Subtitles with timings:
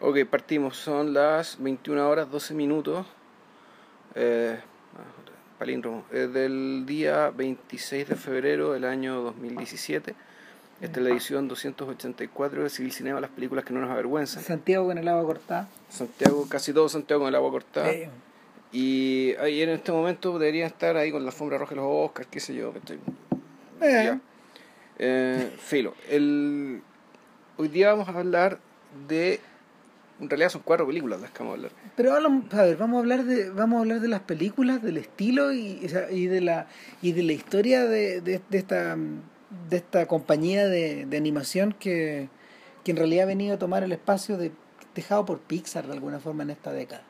[0.00, 0.76] Ok, partimos.
[0.76, 3.06] Son las 21 horas 12 minutos.
[4.14, 4.58] Eh,
[5.58, 6.04] palíndromo.
[6.12, 10.14] eh, del día 26 de febrero del año 2017.
[10.80, 14.42] Esta es la edición 284 de Civil Cinema, las películas que no nos avergüenzan.
[14.44, 15.68] Santiago con el agua cortada.
[15.88, 17.90] Santiago, casi todo Santiago con el agua cortada.
[18.70, 22.28] Y ahí en este momento deberían estar ahí con la alfombra roja de los Oscars,
[22.30, 22.72] qué sé yo.
[22.72, 23.00] que estoy-
[23.80, 24.20] eh, Ya.
[25.00, 25.94] Eh, filo.
[26.08, 26.80] El...
[27.56, 28.60] Hoy día vamos a hablar
[29.08, 29.40] de.
[30.20, 31.72] En realidad son cuatro películas las que vamos a hablar.
[31.96, 34.96] Pero habla- a ver, vamos a hablar de, vamos a hablar de las películas, del
[34.96, 36.66] estilo y, de la
[37.02, 38.96] y de la historia de, de, de esta
[39.70, 42.28] de esta compañía de, de animación que,
[42.84, 44.52] que en realidad ha venido a tomar el espacio de,
[44.94, 47.02] dejado por Pixar de alguna forma en esta década.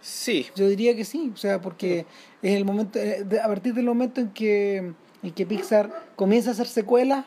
[0.00, 2.06] Sí, Yo diría que sí, o sea, porque
[2.42, 6.52] es el momento, eh, a partir del momento en que, en que Pixar comienza a
[6.54, 7.24] hacer secuelas,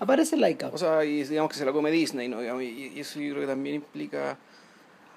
[0.00, 0.68] aparece Laika.
[0.68, 2.60] o sea, y digamos que se la come Disney, ¿no?
[2.62, 4.36] Y, y eso yo creo que también implica.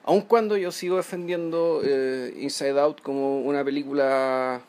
[0.05, 4.61] Aun cuando yo sigo defendiendo eh, Inside Out como una película.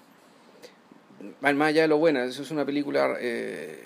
[1.41, 3.17] Más allá de lo buena, eso es una película.
[3.21, 3.79] Eh,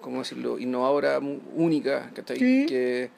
[0.00, 0.58] ¿Cómo decirlo?
[0.58, 1.20] Innovadora,
[1.54, 2.38] única, ¿cachai?
[2.38, 2.66] Sí.
[2.66, 3.10] Que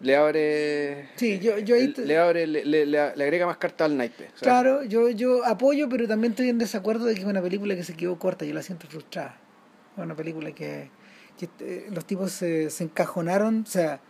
[0.00, 1.08] le abre.
[1.16, 4.28] Sí, yo- yo ahí te- Le abre, le, le- le- agrega más carta al naipe.
[4.40, 7.82] Claro, yo, yo apoyo, pero también estoy en desacuerdo de que es una película que
[7.84, 9.38] se quedó corta, yo la siento frustrada.
[9.96, 10.88] Es una película que,
[11.40, 14.00] que, eh, los tipos se, se encajonaron, o sea,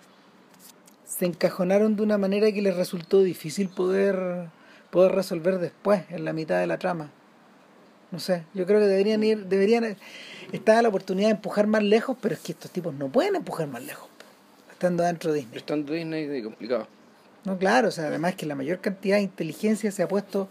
[1.06, 4.48] se encajonaron de una manera que les resultó difícil poder,
[4.90, 7.10] poder resolver después, en la mitad de la trama.
[8.10, 9.96] No sé, yo creo que deberían ir, deberían,
[10.50, 13.68] está la oportunidad de empujar más lejos, pero es que estos tipos no pueden empujar
[13.68, 14.08] más lejos,
[14.72, 15.58] estando dentro de Disney.
[15.58, 16.88] Estando Disney es complicado.
[17.44, 20.48] No, claro, o sea, además que la mayor cantidad de inteligencia se ha puesto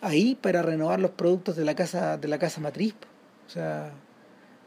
[0.00, 2.94] ahí para renovar los productos de la casa, de la casa matriz.
[3.46, 3.92] O sea,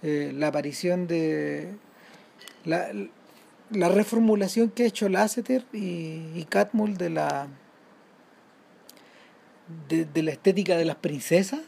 [0.04, 1.74] eh, la aparición de
[2.66, 2.90] la,
[3.72, 7.48] la reformulación que ha hecho Lasseter y, y Catmull de la
[9.90, 11.62] de, de la estética de las princesas,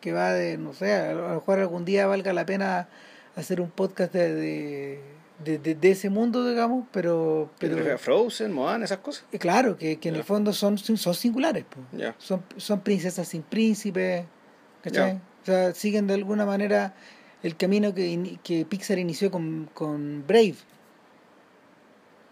[0.00, 2.88] que va de, no sé, a lo mejor algún día valga la pena
[3.36, 5.00] hacer un podcast de, de,
[5.44, 9.24] de, de- de ese mundo, digamos, pero, Pero, Frozen, Moana, esas cosas.
[9.32, 11.64] eh, Claro, que, que en el fondo son, son singulares.
[11.92, 12.14] Ya.
[12.18, 14.26] son, son princesas sin príncipe,
[14.82, 15.20] ¿cachai?
[15.42, 16.94] O sea, siguen de alguna manera
[17.42, 20.56] el camino que, que Pixar inició con, con Brave.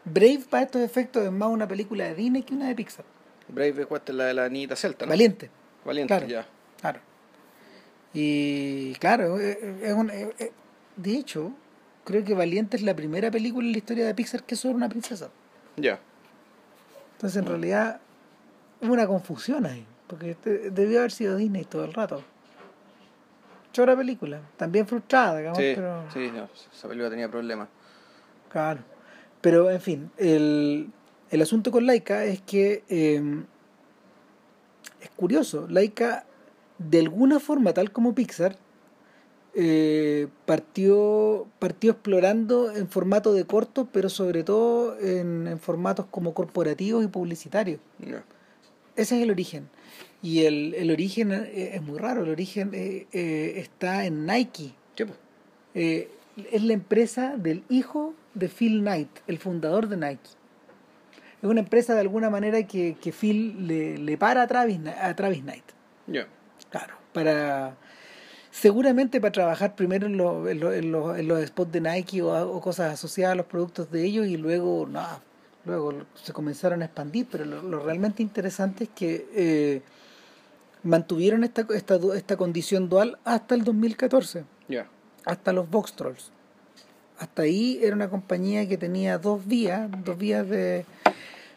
[0.05, 3.05] Brave, para estos efectos, es más una película de Disney que una de Pixar.
[3.49, 5.11] Brave cuesta la de la niñita celta, ¿no?
[5.11, 5.51] Valiente,
[5.85, 6.27] Valiente, Claro.
[6.29, 6.47] ya.
[6.81, 7.01] claro.
[8.15, 10.11] Y claro, es un-
[10.97, 11.53] de hecho,
[12.05, 14.75] creo que Valiente es la primera película en la historia de Pixar que es sobre
[14.77, 15.31] una princesa.
[15.77, 16.01] Ya.
[17.13, 18.01] Entonces, en realidad,
[18.81, 22.23] hubo una confusión ahí, porque este- debió haber sido Disney todo el rato.
[23.73, 26.05] Chora película, también frustrada, digamos, Sí, pero.
[26.13, 27.69] sí, no, esa película tenía problemas.
[28.51, 28.81] Claro.
[29.41, 30.91] Pero, en fin, el,
[31.31, 33.23] el asunto con Laika es que eh,
[35.01, 35.67] es curioso.
[35.69, 36.25] Laika,
[36.79, 38.57] de alguna forma, tal como Pixar,
[39.55, 46.35] eh, partió, partió explorando en formato de cortos, pero sobre todo en, en formatos como
[46.35, 47.81] corporativos y publicitarios.
[47.99, 48.25] Ya.
[48.97, 49.69] Ese es el origen.
[50.23, 52.25] Y el, el origen eh, es muy raro.
[52.25, 54.73] El origen eh, eh, está en Nike.
[54.97, 55.19] Sí, pues.
[56.53, 60.31] Es la empresa del hijo de Phil Knight, el fundador de Nike.
[61.43, 65.15] Es una empresa de alguna manera que, que Phil le, le para a Travis, a
[65.15, 65.65] Travis Knight.
[66.09, 66.27] Ya.
[66.71, 66.95] Claro.
[67.13, 67.77] Para,
[68.51, 72.23] seguramente para trabajar primero en, lo- en lo- en los- en los spots de Nike
[72.23, 75.23] o, o cosas asociadas a los productos de ellos y luego, nada,
[75.65, 77.27] luego se comenzaron a expandir.
[77.31, 79.83] Pero lo, lo realmente interesante es que eh,
[80.83, 84.87] mantuvieron esta, esta, esta condición dual hasta el 2014 Ya.
[85.25, 86.31] hasta los Vox Trolls.
[87.19, 90.85] Hasta ahí era una compañía que tenía dos vías, dos vías de,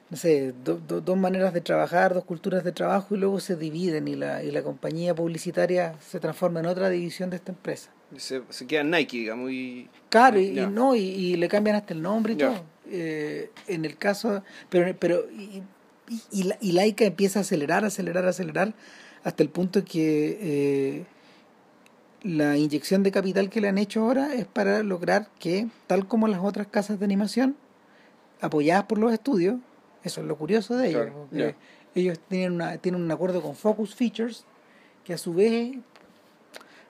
[0.10, 3.56] no sé, do- do- dos maneras de trabajar, dos culturas de trabajo y luego se
[3.56, 7.92] dividen y la, y la compañía publicitaria se transforma en otra división de esta empresa.
[8.18, 9.88] Se, se queda Nike, digamos, y...
[10.10, 12.64] Claro, y, no, y, y le cambian hasta el nombre y todo.
[12.90, 15.62] Eh, en el caso, pero, pero y,
[16.10, 18.74] y, y la- y Laika empieza a acelerar, acelerar, acelerar,
[19.23, 21.06] hasta el punto que eh,
[22.23, 26.27] la inyección de capital que le han hecho ahora es para lograr que, tal como
[26.27, 27.56] las otras casas de animación,
[28.41, 29.57] apoyadas por los estudios,
[30.03, 31.56] eso es lo curioso de ellos, Claro,
[31.94, 34.45] ellos tienen, una, tienen un acuerdo con Focus Features,
[35.03, 35.77] que a su vez,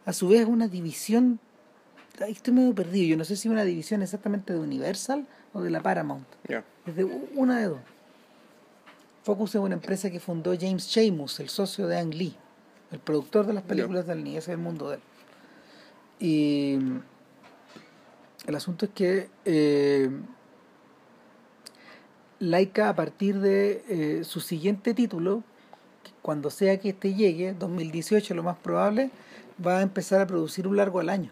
[0.05, 1.39] a su vez es una división
[2.19, 3.07] Ay, estoy medio perdido.
[3.07, 6.27] Yo no sé si una división exactamente de Universal o de la Paramount.
[6.47, 6.63] Ya.
[6.85, 7.79] Es de una de dos.
[9.23, 12.35] Focus es una empresa que fundó James Sheamus, el socio de Ang Lee,
[12.91, 15.01] el productor de las películas del Ni, ese es el mundo de él.
[16.19, 16.79] Y
[18.47, 20.09] el asunto es que eh,
[22.39, 25.44] Laika a partir de eh, su siguiente título,
[26.24, 29.12] cuando sea que este llegue, 2018 lo más probable,
[29.63, 31.31] va a empezar a producir un largo al año.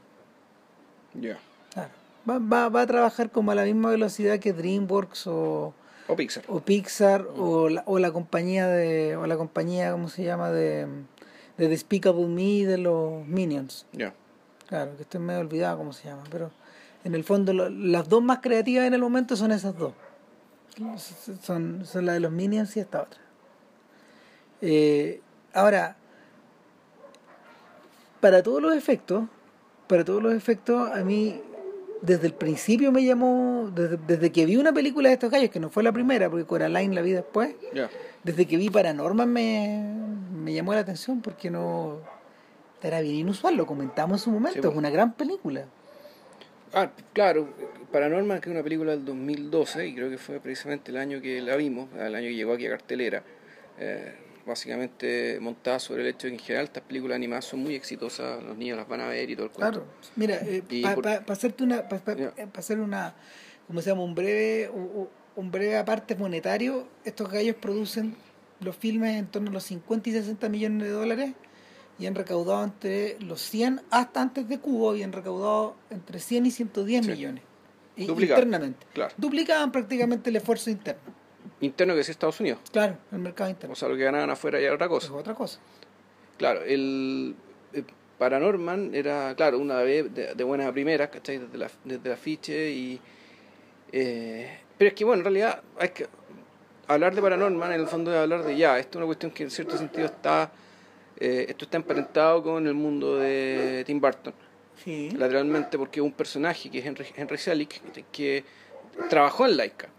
[1.16, 1.40] Ya.
[1.74, 1.90] Claro.
[2.30, 5.74] Va, va, va a trabajar como a la misma velocidad que DreamWorks o,
[6.12, 6.44] O Pixar.
[6.48, 10.88] o Pixar o, la, o la compañía de o la compañía cómo se llama de
[11.58, 14.14] de Despicable Me de los Minions Ya.
[14.68, 16.50] claro que estoy medio olvidado cómo se llama pero
[17.04, 19.94] en el fondo lo- las dos más creativas en el momento son esas dos
[21.44, 23.22] son son la de los Minions y esta otra
[24.62, 25.22] Eh,
[25.54, 25.96] ahora
[28.20, 29.26] para todos los efectos
[29.88, 31.42] para todos los efectos a mí
[32.02, 35.60] desde el principio me llamó desde, desde que vi una película de estos gallos que
[35.60, 37.56] no fue la primera porque Coraline la vi después
[38.24, 39.94] desde que vi Paranorman me,
[40.34, 42.00] me llamó la atención porque no
[42.82, 45.66] era bien inusual lo comentamos en su momento Sí, es una gran película.
[46.74, 47.50] Ah, claro,
[47.92, 51.42] Paranormal, que es una película del 2012, y creo que fue precisamente el año que
[51.42, 53.24] la vimos, el año que llegó aquí a cartelera,
[53.80, 54.14] eh,
[54.50, 58.44] básicamente montada sobre el hecho de que en general estas películas animadas son muy exitosas,
[58.44, 59.80] los niños las van a ver y todo el cuento.
[59.86, 62.34] Claro, mira, Y para por- hacerte una, para Ya.
[62.56, 63.14] hacer una,
[63.68, 64.04] ¿cómo se llama?
[64.04, 68.16] Un breve, un, un breve aparte monetario, estos gallos producen
[68.60, 71.34] los filmes en torno a los 50 y 60 millones de dólares
[71.98, 76.52] y han recaudado entre los 100, hasta antes de Cubo, habían recaudado entre 100 y
[76.52, 77.12] 110 Sí.
[77.12, 77.44] millones.
[77.98, 78.86] Internamente.
[78.94, 79.14] Claro.
[79.18, 81.02] Duplicaban prácticamente el esfuerzo interno.
[81.62, 83.74] Interno que es Estados Unidos, Claro, el mercado interno.
[83.74, 85.14] o sea, lo que ganaban afuera ya era otra es cosa.
[85.14, 85.60] otra cosa.
[86.38, 87.36] Claro, el
[87.74, 87.84] eh,
[88.18, 91.38] Paranorman era, claro, una vez de, de buena primera, ¿cachai?
[91.40, 93.00] Desde, la, desde el afiche y...
[93.92, 96.08] eh, pero es que, bueno, en realidad hay que
[96.88, 99.44] hablar de Paranorman, en el fondo es hablar de ya, esto es una cuestión que
[99.44, 100.52] en cierto sentido está...
[101.18, 104.34] eh, esto está emparentado con el mundo de Tim Burton,
[104.84, 105.12] Sí.
[105.12, 107.82] lateralmente porque un personaje que es Henry, Henry Selick,
[108.14, 108.46] que
[109.10, 109.90] trabajó en Laika.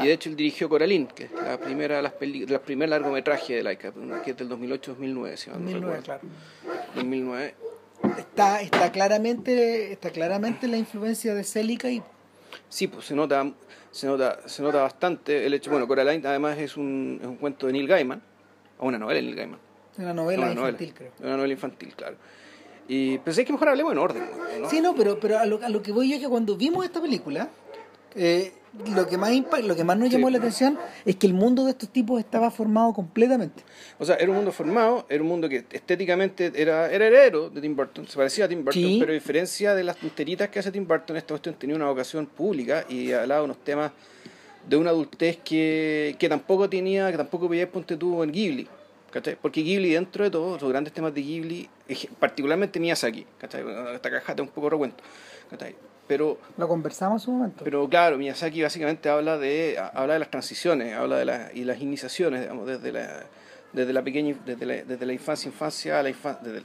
[0.00, 2.62] Y de hecho él dirigió Coraline, que es la primera de las, peli- de las
[2.62, 3.92] primer largometraje de Laika,
[4.24, 6.02] que es del 2008-2009, si no 2009, recuerdo.
[6.02, 6.20] claro.
[6.94, 7.54] 2009.
[8.18, 12.02] Está, está claramente, está claramente la influencia de Celica y
[12.68, 13.50] Sí, pues se nota,
[13.90, 15.70] se nota, se nota bastante el hecho.
[15.70, 18.22] Bueno, Coraline además es un, es un cuento de Neil Gaiman,
[18.78, 19.58] o una novela de Neil Gaiman.
[19.98, 20.68] una novela Una novela.
[20.70, 21.12] infantil, creo.
[21.20, 22.16] Una novela infantil, claro.
[22.88, 24.24] Y pensé que mejor hablemos en orden,
[24.62, 24.68] ¿no?
[24.70, 26.84] Sí, no, pero, pero a, lo, a lo que voy yo es que cuando vimos
[26.84, 27.48] esta película,
[28.14, 28.52] eh,
[28.94, 29.32] lo que más
[29.64, 30.14] lo que más nos Sí.
[30.14, 33.62] llamó la atención es que el mundo de estos tipos estaba formado completamente.
[33.98, 37.60] O sea, era un mundo formado, era un mundo que estéticamente era, era heredero de
[37.60, 38.96] Tim Burton, se parecía a Tim Burton, Sí.
[39.00, 42.26] pero a diferencia de las tonteritas que hace Tim Burton, esta cuestión tenía una vocación
[42.26, 43.90] pública y hablaba de unos temas
[44.68, 48.68] de una adultez que, que tampoco tenía, que tampoco veía ponte tú en Ghibli.
[49.10, 49.36] ¿cachai?
[49.42, 51.68] Porque Ghibli, dentro de todo, los grandes temas de Ghibli,
[52.20, 53.64] particularmente Miyazaki, ¿cachai?
[53.94, 55.02] esta cajata un poco recuento,
[55.50, 55.74] ¿cachai?
[56.10, 57.62] Pero Lo conversamos su momento.
[57.64, 61.80] pero claro, Miyazaki básicamente habla de habla de las transiciones, habla de las y las
[61.80, 63.22] iniciaciones, digamos, desde la
[63.72, 66.64] desde la pequeña desde la, desde la infancia infancia a la infancia desde el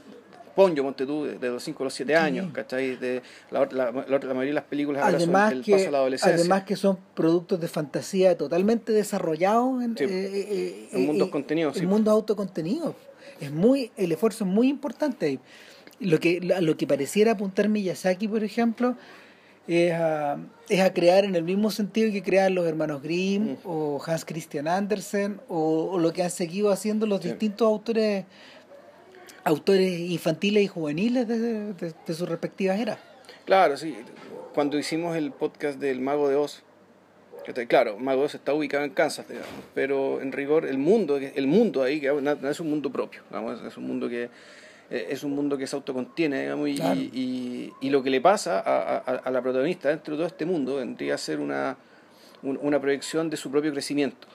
[0.55, 2.95] Ponyo, ponte tú, de los 5 a los 7 años, ¿cachai?
[2.95, 3.21] De
[3.51, 6.39] la, la, la, la mayoría de las películas además el que, paso a la adolescencia.
[6.39, 10.05] además que son productos de fantasía totalmente desarrollados en, Sí.
[10.05, 11.85] eh, eh, eh, En mundos eh, contenidos, en sí.
[11.85, 12.95] mundos autocontenidos.
[13.41, 15.39] Es muy, el esfuerzo es muy importante.
[15.99, 18.95] Lo que, lo que pareciera apuntar Miyazaki, por ejemplo,
[19.67, 20.37] es a,
[20.69, 23.57] es a crear en el mismo sentido que crean los hermanos Grimm Mm.
[23.65, 28.25] o Hans Christian Andersen o, o lo que han seguido haciendo los distintos autores
[29.43, 31.39] autores infantiles y juveniles de,
[31.73, 32.97] de- de sus respectivas eras.
[33.45, 33.95] Claro, sí.
[34.53, 36.63] Cuando hicimos el podcast del Mago de Oz,
[37.67, 41.45] claro, Mago de Oz está ubicado en Kansas, digamos, pero en rigor el mundo, el
[41.47, 44.29] mundo ahí, que no es un mundo propio, digamos, es un mundo que
[44.89, 46.99] es un mundo que se autocontiene, digamos, y, Claro.
[46.99, 50.45] y, y lo que le pasa a, a- a la protagonista dentro de todo este
[50.45, 51.77] mundo vendría a ser una,
[52.43, 54.27] un- una proyección de su propio crecimiento.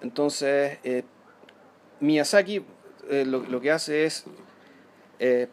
[0.00, 1.04] Entonces, eh,
[2.00, 2.64] Miyazaki
[3.10, 4.24] eh, lo, lo que hace es
[5.20, 5.48] eh,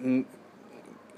[0.00, 0.20] mm,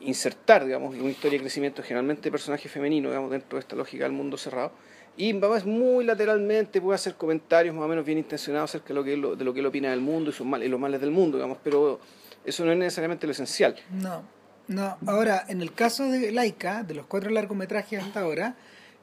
[0.00, 4.04] insertar, digamos, una historia de crecimiento generalmente de personaje femenino, digamos, dentro de esta lógica
[4.04, 4.72] del mundo cerrado.
[5.18, 9.04] Y es muy lateralmente, puede hacer comentarios más o menos bien intencionados acerca de lo
[9.04, 11.00] que él, de lo que él opina del mundo y, sus mal, y los males
[11.00, 11.98] del mundo, digamos, pero
[12.44, 13.76] eso no es necesariamente lo esencial.
[13.90, 14.22] No,
[14.68, 14.98] no.
[15.06, 18.56] Ahora, en el caso de Laika, de los cuatro largometrajes hasta ahora,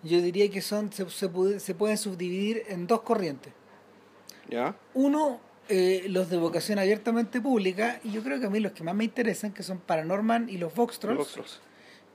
[0.03, 3.53] yo diría que son se, se, puede- se pueden subdividir en dos corrientes.
[4.49, 4.75] ¿Ya?
[4.93, 5.39] Uno,
[5.69, 8.93] eh, los de vocación abiertamente pública, y yo creo que a mí los que más
[8.93, 11.59] me interesan, que son Paranorman y los Vox Trolls.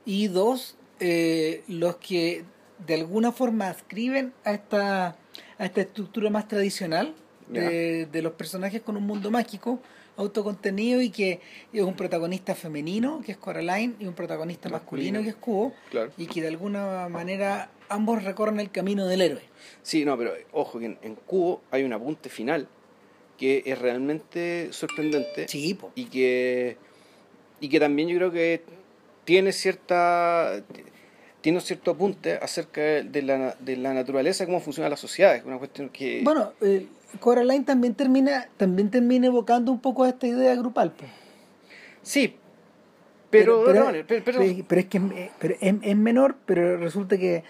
[0.05, 2.45] Y dos, eh, los que
[2.85, 5.07] de alguna forma ascriben a esta,
[5.57, 7.13] a esta estructura más tradicional
[7.47, 9.79] de, de los personajes con un mundo mágico
[10.17, 11.39] autocontenido y que
[11.71, 16.11] es un protagonista femenino, que es Coraline, y un protagonista masculino, que es Cubo, Claro.
[16.17, 19.41] y que de alguna manera ambos recorren el camino del héroe.
[19.81, 22.67] Sí, no, pero ojo que en, en Cubo hay un apunte final
[23.37, 25.91] que es realmente sorprendente Sí, po.
[25.95, 26.75] y que
[27.61, 28.61] y que también yo creo que
[29.23, 30.61] tiene cierta
[31.41, 35.35] tiene un cierto apunte acerca de la, de la naturaleza, cómo funciona la sociedad.
[35.35, 36.21] Es una cuestión que...
[36.23, 36.87] Bueno, eh,
[37.19, 41.09] Coraline también termina, también termina evocando un poco esta idea grupal, pues.
[42.03, 42.35] sí,
[43.31, 47.17] pero, pero, pero- pero- pero- pero es que eh, pero es, es menor, pero resulta
[47.17, 47.43] que,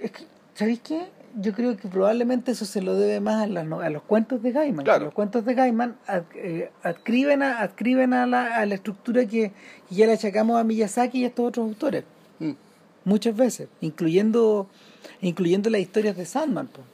[0.00, 1.02] es que, ¿sabéis qué?
[1.38, 4.52] Yo creo que probablemente eso se lo debe más a, las a los cuentos de
[4.52, 4.84] Gaiman.
[4.86, 5.04] Claro.
[5.06, 5.96] Los cuentos de Gaiman
[6.34, 9.52] eh, adscriben, a, adscriben a, la, a la estructura que,
[9.86, 12.04] que ya le achacamos a Miyazaki y a estos otros autores.
[13.06, 14.66] Muchas veces, incluyendo,
[15.22, 16.66] incluyendo las historias de Sandman.
[16.66, 16.84] pues.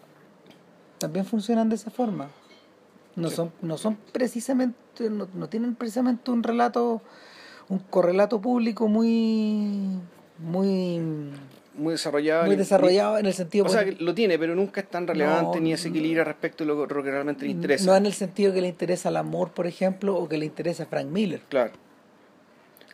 [0.98, 2.28] También funcionan de esa forma.
[3.16, 3.36] No Sí.
[3.36, 7.02] son, no son precisamente, no, no tienen precisamente un relato,
[7.68, 9.98] un correlato público muy
[10.38, 11.00] muy,
[11.74, 12.42] muy desarrollado.
[12.44, 15.06] muy ni- desarrollado en el sentido O sea, que lo tiene, pero nunca es tan
[15.06, 17.86] relevante No, ni ese equilibrio respecto a lo, lo que realmente le interesa.
[17.86, 20.82] no en el sentido que le interesa el amor, por ejemplo, o que le interesa
[20.82, 21.40] a Frank Miller.
[21.48, 21.72] Claro.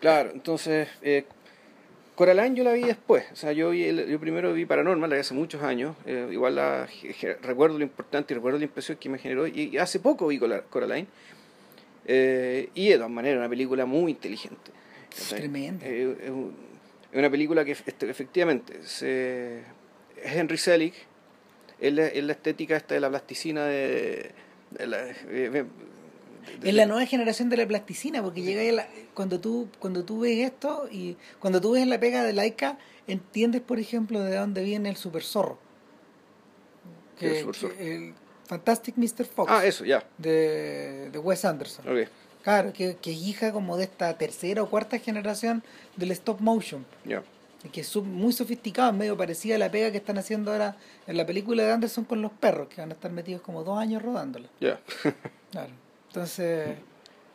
[0.00, 1.26] Claro, entonces, eh,
[2.18, 3.25] Coraline yo la vi después.
[3.32, 5.94] O sea, yo, vi el- yo primero vi Paranormal, la vi hace muchos años.
[6.04, 6.88] eh, igual la,
[7.42, 9.46] recuerdo lo importante y recuerdo la impresión que me generó.
[9.46, 11.06] Y, y hace poco vi Cora- Coraline.
[12.06, 14.72] eh, y de todas maneras, una película muy inteligente.
[15.10, 15.38] ¿cachai?
[15.40, 15.87] Tremenda.
[15.87, 16.56] Eh, es, un-
[17.12, 19.58] es una película que este, efectivamente se,
[20.20, 20.94] es Henry Selick.
[21.80, 24.32] Es la, es la estética esta de la plasticina de...
[24.72, 25.04] de la-
[26.61, 30.21] de- Es la nueva generación de la plasticina, porque llega la- cuando tú cuando tú
[30.21, 34.62] ves esto y cuando tú ves la pega de Laika, entiendes, por ejemplo, de dónde
[34.64, 35.59] viene el super zorro.
[37.18, 37.76] ¿Qué es el Que- Super Zorro?
[37.76, 38.14] que el
[38.47, 39.25] Fantastic Mr.
[39.26, 40.02] Fox Ah, eso, ya.
[40.16, 41.85] de, de Wes Anderson.
[42.42, 45.62] Claro, que, que es hija como de esta tercera o cuarta generación
[45.97, 46.87] del stop motion.
[47.04, 47.23] ya.
[47.73, 50.76] que es muy sofisticado, medio parecida a la pega que están haciendo ahora
[51.09, 53.76] en la película de Anderson con los perros, que van a estar metidos como dos
[53.78, 54.49] años rodándola.
[54.61, 54.80] Ya.
[55.50, 55.73] Claro.
[56.08, 56.76] Entonces,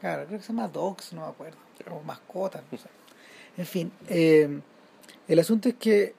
[0.01, 1.57] claro, creo que se llama Dogs, no me acuerdo.
[1.91, 2.87] O mascotas, no sé.
[3.57, 4.59] En fin, eh,
[5.27, 6.13] el asunto es que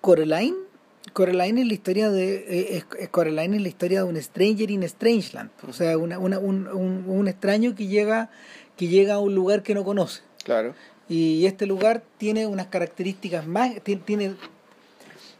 [0.00, 0.56] Coraline,
[1.12, 4.88] Coraline es la historia de eh, es, Coraline es la historia de un stranger in
[4.88, 8.30] Strangeland, o sea, una, una- un, un, un extraño que llega
[8.76, 10.22] que llega a un lugar que no conoce.
[10.44, 10.74] Claro.
[11.08, 14.34] Y este lugar tiene unas características más, ti- tiene,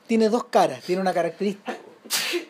[0.07, 1.77] tiene dos caras, tiene una característica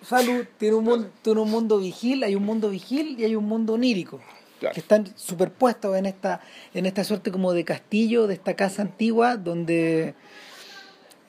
[0.02, 3.44] salud, tiene un mundo, tiene un mundo vigil, hay un mundo vigil y hay un
[3.44, 4.20] mundo onírico.
[4.60, 4.74] Claro.
[4.74, 6.40] que están superpuestos en esta,
[6.72, 10.14] en esta suerte como de castillo, de esta casa antigua, donde,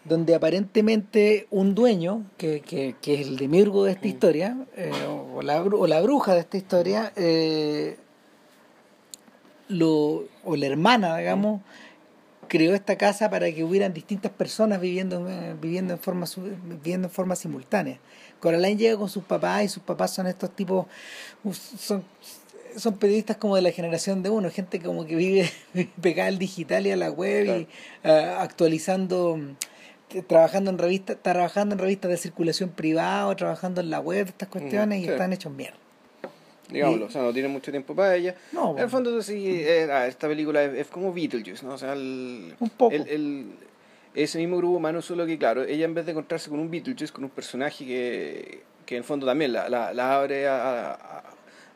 [0.05, 4.91] donde aparentemente un dueño, que, que, que es el demiurgo de esta historia, eh,
[5.33, 7.97] o, la, o la bruja de esta historia, eh,
[9.67, 11.61] lo, o la hermana, digamos,
[12.47, 16.27] creó esta casa para que hubieran distintas personas viviendo, eh, viviendo, en forma,
[16.65, 17.99] viviendo en forma simultánea.
[18.43, 20.85] Coraline llega con sus papás y sus papás son estos tipos,
[21.79, 22.03] son,
[22.75, 25.49] son periodistas como de la generación de uno, gente como que vive
[26.01, 27.67] pegada al digital y a la web y
[28.03, 33.89] ah, actualizando, mm, trabajando en revistas, trabajando en revistas de circulación privada o trabajando en
[33.89, 35.77] la web, estas cuestiones, y están hechos mierda.
[36.69, 38.35] Digámoslo, Y- o sea, no tiene mucho tiempo para ella.
[38.51, 41.75] No, En el fondo, sí, eh, ah, esta película es, es como Beetlejuice, ¿no?
[41.75, 42.93] O sea, el, Un poco.
[42.93, 43.51] el- el-
[44.15, 47.11] ese mismo grupo humano, solo que, claro, ella en vez de encontrarse con un Beetlejuice,
[47.13, 51.23] con un personaje que, que en el fondo también la, la, la abre a, a,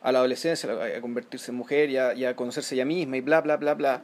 [0.02, 3.20] a la adolescencia, a, convertirse en mujer y a, y a conocerse ella misma y
[3.20, 4.02] bla, bla, bla, bla.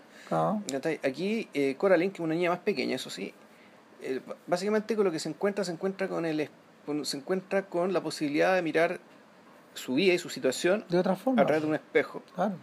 [0.71, 0.99] ¿Cachai?
[1.05, 3.33] Aquí, eh, Coraline, que es una niña más pequeña, eso sí,
[4.03, 6.49] eh, básicamente con lo que se encuentra, se encuentra con el
[6.87, 9.01] con- se encuentra con la posibilidad de mirar
[9.75, 11.41] su vida y su situación De otra forma.
[11.43, 12.23] a través de un espejo.
[12.35, 12.55] Claro.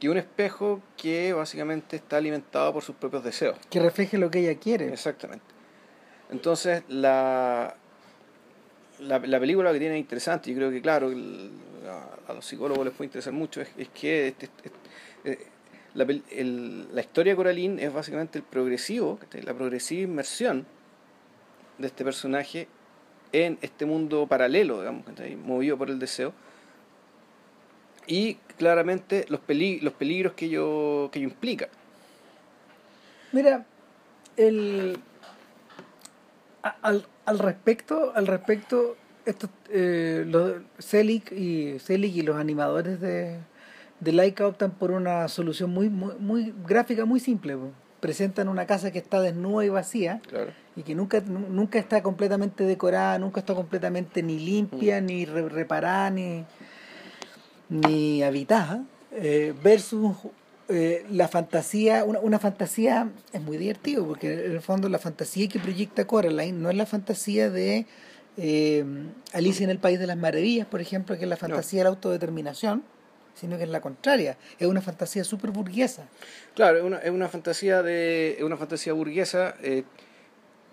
[0.00, 3.56] Que un espejo que básicamente está alimentado por sus propios deseos.
[3.70, 4.92] Que refleje lo que ella quiere.
[4.92, 5.44] Exactamente.
[6.30, 7.74] Entonces, la,
[9.00, 11.10] la, la película que tiene interesante, yo creo que, claro,
[11.88, 14.70] a, a los psicólogos les puede interesar mucho, es, es que este- este-
[15.24, 15.46] eh,
[15.94, 20.66] la, el- la historia de Coraline es básicamente el progresivo, la progresiva inmersión
[21.78, 22.68] de este personaje
[23.32, 25.04] en este mundo paralelo, digamos,
[25.44, 26.32] movido por el deseo.
[28.06, 31.68] Y claramente los, peli- los peligros que ello, que ello implica.
[33.32, 33.64] Mira,
[34.36, 34.98] el
[36.82, 38.96] al, al respecto, al respecto,
[39.26, 43.38] estos eh, los Selig y Selig y los animadores de,
[44.00, 47.56] de Laika optan por una solución muy, muy, muy gráfica, muy simple.
[48.00, 50.52] Presentan una casa que está desnuda y vacía Claro.
[50.76, 55.48] y que nunca, nu- nunca está completamente decorada, nunca está completamente ni limpia, ni re-
[55.48, 56.44] reparada, ni,
[57.68, 58.84] ni habitada.
[59.16, 60.16] eh, versus
[60.68, 65.46] eh, la fantasía, una, una, fantasía es muy divertido porque en el fondo la fantasía
[65.46, 67.86] que proyecta Coraline no es la fantasía de
[68.38, 68.84] eh,
[69.32, 71.90] Alicia en el País de las Maravillas, por ejemplo, que es la fantasía de la
[71.90, 72.82] autodeterminación,
[73.34, 76.08] sino que es la contraria, es una fantasía súper burguesa.
[76.54, 79.84] Claro, es una, es una fantasía de es una fantasía burguesa eh,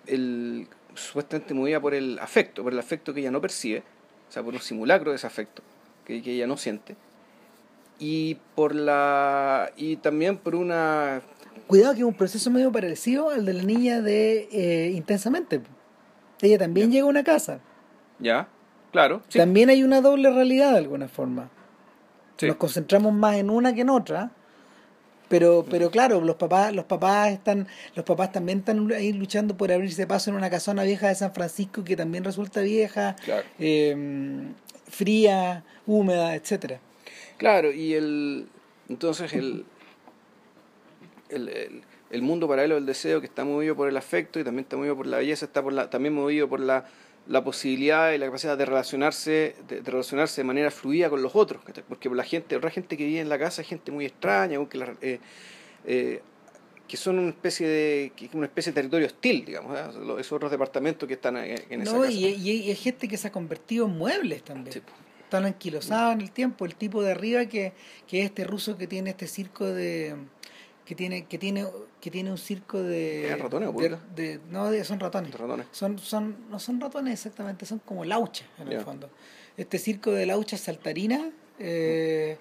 [0.07, 3.83] el, supuestamente movida por el afecto, por el afecto que ella no percibe,
[4.29, 5.62] o sea, por un simulacro de ese afecto
[6.12, 6.96] que, que ella no siente
[8.00, 11.22] y por la y también por una
[11.68, 15.62] cuidado que es un proceso medio parecido al de la niña de eh, intensamente
[16.41, 16.94] ella también ya.
[16.94, 17.60] llega a una casa
[18.20, 18.48] ya
[18.91, 19.38] claro sí.
[19.38, 21.50] también hay una doble realidad de alguna forma
[22.38, 22.48] sí.
[22.48, 24.32] nos concentramos más en una que en otra
[25.30, 29.72] pero pero claro los papás los papás están los papás también están ahí luchando por
[29.72, 33.46] abrirse paso en una casona vieja de San Francisco que también resulta vieja claro.
[33.60, 34.51] eh,
[34.91, 36.79] fría húmeda etcétera.
[37.38, 38.48] Claro, y el
[38.89, 39.65] entonces el,
[41.29, 41.81] el, el,
[42.12, 44.95] el, mundo paralelo del deseo que está movido por el afecto y también está movido
[44.95, 46.86] por la belleza, está por la, también movido por la,
[47.27, 51.63] la posibilidad y la capacidad de relacionarse, de, relacionarse de manera fluida con los otros,
[51.88, 54.77] porque la gente, otra gente que vive en la casa es gente muy extraña, aunque
[54.77, 55.19] la, eh,
[55.86, 56.21] eh,
[56.91, 60.19] que son una especie de una especie de territorio hostil, digamos, ¿eh?
[60.19, 62.12] esos otros departamentos que están en, en esa no, casa.
[62.12, 64.74] Y, hay gente que se ha convertido en muebles también.
[64.74, 64.81] Sí
[65.24, 66.65] están anquilosados en el tiempo.
[66.65, 67.71] El tipo de arriba que,
[68.05, 70.13] que es este ruso que tiene este circo de
[70.83, 71.67] que tiene que tiene
[72.01, 75.33] que tiene un circo de ratones o de, de, no de, son ratones.
[75.33, 78.79] ratones son son no son ratones exactamente son como lauchas en yeah.
[78.79, 79.10] el fondo
[79.55, 81.21] este circo de lauchas saltarinas
[81.60, 82.38] eh,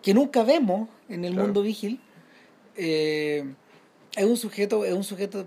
[0.00, 1.46] que nunca vemos en el claro.
[1.48, 1.98] mundo vigil
[2.76, 3.52] eh,
[4.16, 5.46] es un sujeto es un sujeto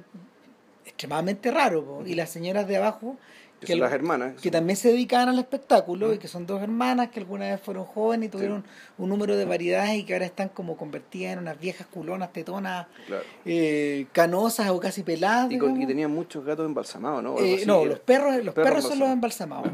[0.86, 3.18] extremadamente raro po, y las señoras de abajo
[3.60, 4.42] que, son las hermanas.
[4.42, 7.86] Que también se dedicaban al espectáculo y que son dos hermanas que alguna vez fueron
[7.86, 8.70] jóvenes y tuvieron sí.
[8.98, 12.88] un número de variedades y que ahora están como convertidas en unas viejas culonas, tetonas,
[13.08, 13.24] claro.
[13.46, 15.52] eh, canosas o casi peladas.
[15.52, 17.40] Y, con, y, tenían muchos gatos embalsamados, ¿no?
[17.40, 19.72] Eh, no, los perros, los perros, perros son los embalsamados.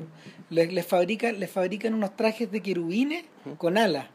[0.50, 3.58] Les, les, fabrican, les fabrican unos trajes de querubines uh -huh.
[3.58, 4.08] con alas.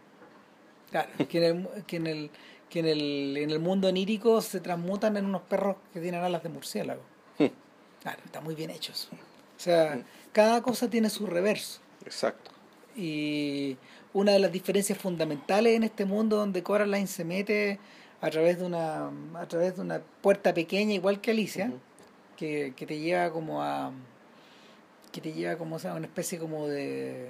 [0.90, 2.30] Claro, que en el, que en el
[2.68, 6.42] que en el, en el mundo onírico se transmutan en unos perros que tienen alas
[6.42, 7.02] de murciélago.
[8.02, 9.08] Claro, están muy bien hechos.
[9.12, 10.00] O sea,
[10.32, 11.80] cada cosa tiene su reverso.
[12.04, 12.52] Exacto.
[12.94, 13.76] Y
[14.12, 17.80] una de las diferencias fundamentales en este mundo donde Coraline se mete
[18.20, 22.36] a través de una a través de una puerta pequeña igual que Alicia, uh -huh.
[22.36, 23.92] que, que te lleva como a
[25.12, 27.28] que te lleva como o sea, una especie como de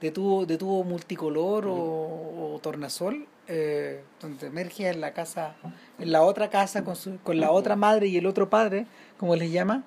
[0.00, 1.78] de tubo, de tubo multicolor uh -huh.
[1.78, 5.56] o, o, tornasol, eh, donde emerge en la casa,
[5.98, 8.86] en la otra casa con, su, con la otra madre y el otro padre,
[9.18, 9.82] como les llama,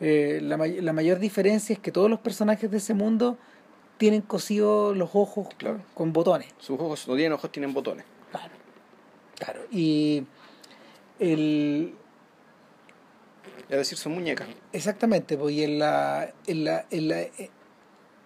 [0.00, 3.38] eh, la, la, mayor diferencia es que todos los personajes de ese mundo
[3.98, 5.80] tienen cosidos los ojos claro.
[5.94, 6.48] con botones.
[6.58, 8.04] Sus ojos no tienen ojos, tienen botones.
[8.32, 8.52] Claro.
[9.36, 9.60] Claro.
[9.70, 10.26] Y
[11.20, 11.94] el.
[13.68, 14.48] Es decir, son muñecas.
[14.72, 17.20] Exactamente, pues y en la, en la, en la,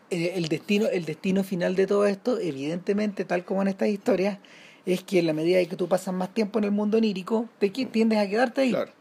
[0.08, 4.38] el destino, el destino final de todo esto, evidentemente, tal como en estas historias,
[4.86, 7.48] es que en la medida de que tú pasas más tiempo en el mundo onírico,
[7.58, 8.70] te tiendes a quedarte ahí.
[8.70, 8.92] Claro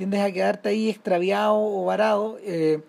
[0.00, 2.80] tiendes a quedarte ahí extraviado o varado, eh,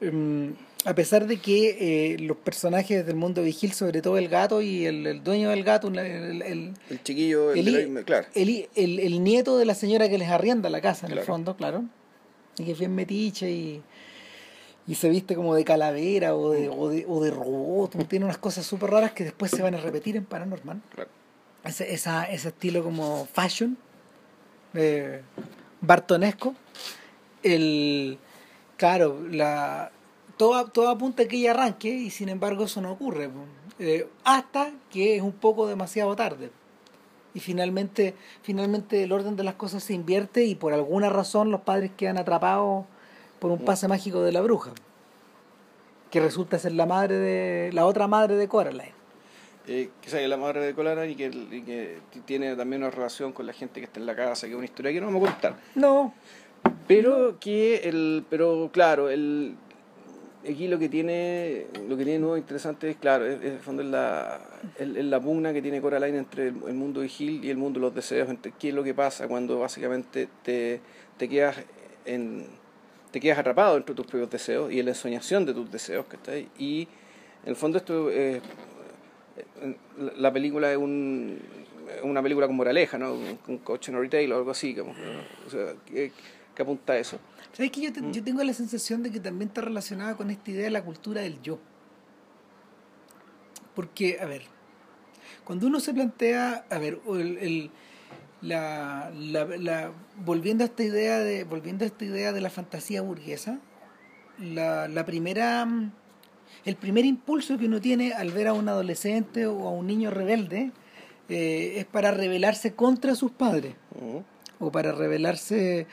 [0.00, 0.52] eh,
[0.84, 4.86] a pesar de que eh, los personajes del mundo vigil, sobre todo el gato y
[4.86, 8.28] el, el dueño del gato, el, el, el, el chiquillo, el, el, claro.
[8.36, 11.22] el, el, nieto de la señora que les arrienda la casa, en claro.
[11.22, 11.82] el fondo, claro,
[12.56, 13.82] y que es bien metiche y,
[14.86, 18.38] y se viste como de calavera o de, o de, o de robot, tiene unas
[18.38, 20.80] cosas súper raras que después se van a repetir en Paranormal.
[20.94, 21.10] Claro.
[21.64, 23.76] Ese, ese estilo como fashion.
[24.74, 25.22] Eh,
[25.80, 26.54] bartonesco,
[27.42, 28.18] el
[28.76, 29.92] claro, la
[30.36, 33.30] todo, todo apunta a que ella arranque y sin embargo eso no ocurre.
[33.78, 36.50] Eh, hasta que es un poco demasiado tarde.
[37.34, 41.62] Y finalmente, finalmente el orden de las cosas se invierte y por alguna razón los
[41.62, 42.84] padres quedan atrapados
[43.40, 44.72] por un pase mágico de la bruja.
[46.10, 47.72] Que resulta ser la madre de.
[47.72, 49.03] la otra madre de Coraline
[49.66, 53.32] eh, que es la madre de Colara y que, y que tiene también una relación
[53.32, 55.28] con la gente que está en la casa, que es una historia que no vamos
[55.28, 55.56] a contar.
[55.74, 56.14] No.
[56.86, 59.56] Pero que el, pero claro, el
[60.48, 64.40] aquí lo que tiene, lo que tiene nuevo interesante es claro, es, es, es la,
[64.78, 67.80] es, la pugna que tiene Coraline entre el, el mundo de Gil y el mundo
[67.80, 70.80] de los deseos, entre qué es lo que pasa cuando básicamente te,
[71.16, 71.56] te quedas
[72.04, 72.46] en
[73.10, 76.16] te quedas atrapado entre tus propios deseos y en la ensoñación de tus deseos, que
[76.16, 76.48] está ahí.
[76.58, 76.88] Y
[77.44, 78.42] en el fondo esto es
[80.16, 81.38] la película es un,
[82.02, 83.14] una película con moraleja, ¿no?
[83.14, 84.92] Un coche no retail o algo así, como,
[85.46, 86.12] o sea, que,
[86.54, 87.18] que apunta a eso.
[87.52, 88.12] ¿Sabes que yo, te, mm.
[88.12, 91.22] yo tengo la sensación de que también está relacionada con esta idea de la cultura
[91.22, 91.58] del yo?
[93.74, 94.42] Porque, a ver,
[95.44, 97.70] cuando uno se plantea, a ver, el, el-
[98.40, 99.92] la, la, la-
[100.24, 103.58] volviendo a esta idea de volviendo a esta idea de la fantasía burguesa,
[104.38, 105.92] la, la primera mm,
[106.64, 110.10] el primer impulso que uno tiene al ver a un adolescente o a un niño
[110.10, 110.70] rebelde
[111.28, 113.74] eh, es para rebelarse contra sus padres
[114.58, 115.86] o para rebelarse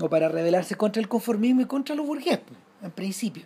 [0.00, 3.44] o para rebelarse contra el conformismo y contra los burgueses, pues, en principio.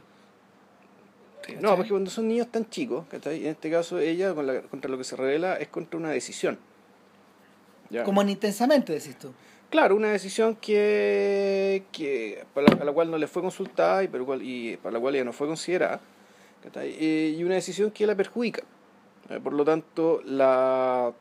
[1.46, 4.90] Sí, No, porque cuando son niños tan chicos, en este caso ella con la- contra
[4.90, 6.58] lo que se revela es contra una decisión.
[7.88, 8.04] ¿Ya?
[8.04, 9.32] Como en intensamente, decís tú.
[9.70, 14.08] Claro, una decisión que, que para, la, para la cual no le fue consultada y,
[14.08, 16.00] pero cual- y para la cual ella no fue considerada.
[16.82, 18.62] Eh, y una decisión que la perjudica.
[19.28, 21.12] Eh, por lo tanto, la,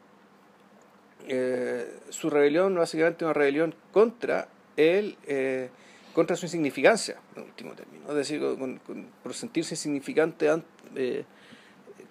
[1.27, 4.47] eh, su rebelión básicamente una rebelión contra
[4.77, 5.69] él, eh,
[6.13, 8.09] contra su insignificancia, en último término.
[8.09, 10.63] Es decir, con- con- por sentirse insignificante an-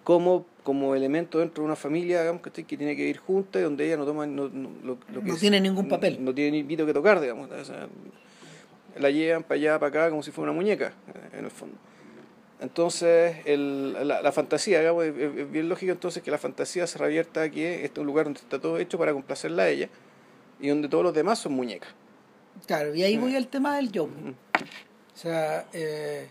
[0.05, 3.87] como, como elemento dentro de una familia digamos, que tiene que vivir junta y donde
[3.87, 6.25] ella no toma no, no- lo, lo que No es- tiene ningún papel.
[6.25, 7.51] No, tiene ni pito que tocar, digamos.
[7.51, 7.89] o sea,
[8.99, 10.93] la llevan para allá, para acá, como si fuera una muñeca,
[11.37, 11.77] en el fondo.
[12.61, 17.43] Entonces, el, la, la fantasía, digamos, es, bien lógico entonces que la fantasía se revierta
[17.43, 19.89] a que este es un lugar donde está todo hecho para complacerla a ella
[20.59, 21.91] y donde todos los demás son muñecas.
[22.67, 24.05] Claro, y ahí voy al tema del yo.
[24.05, 26.27] O sea, eh,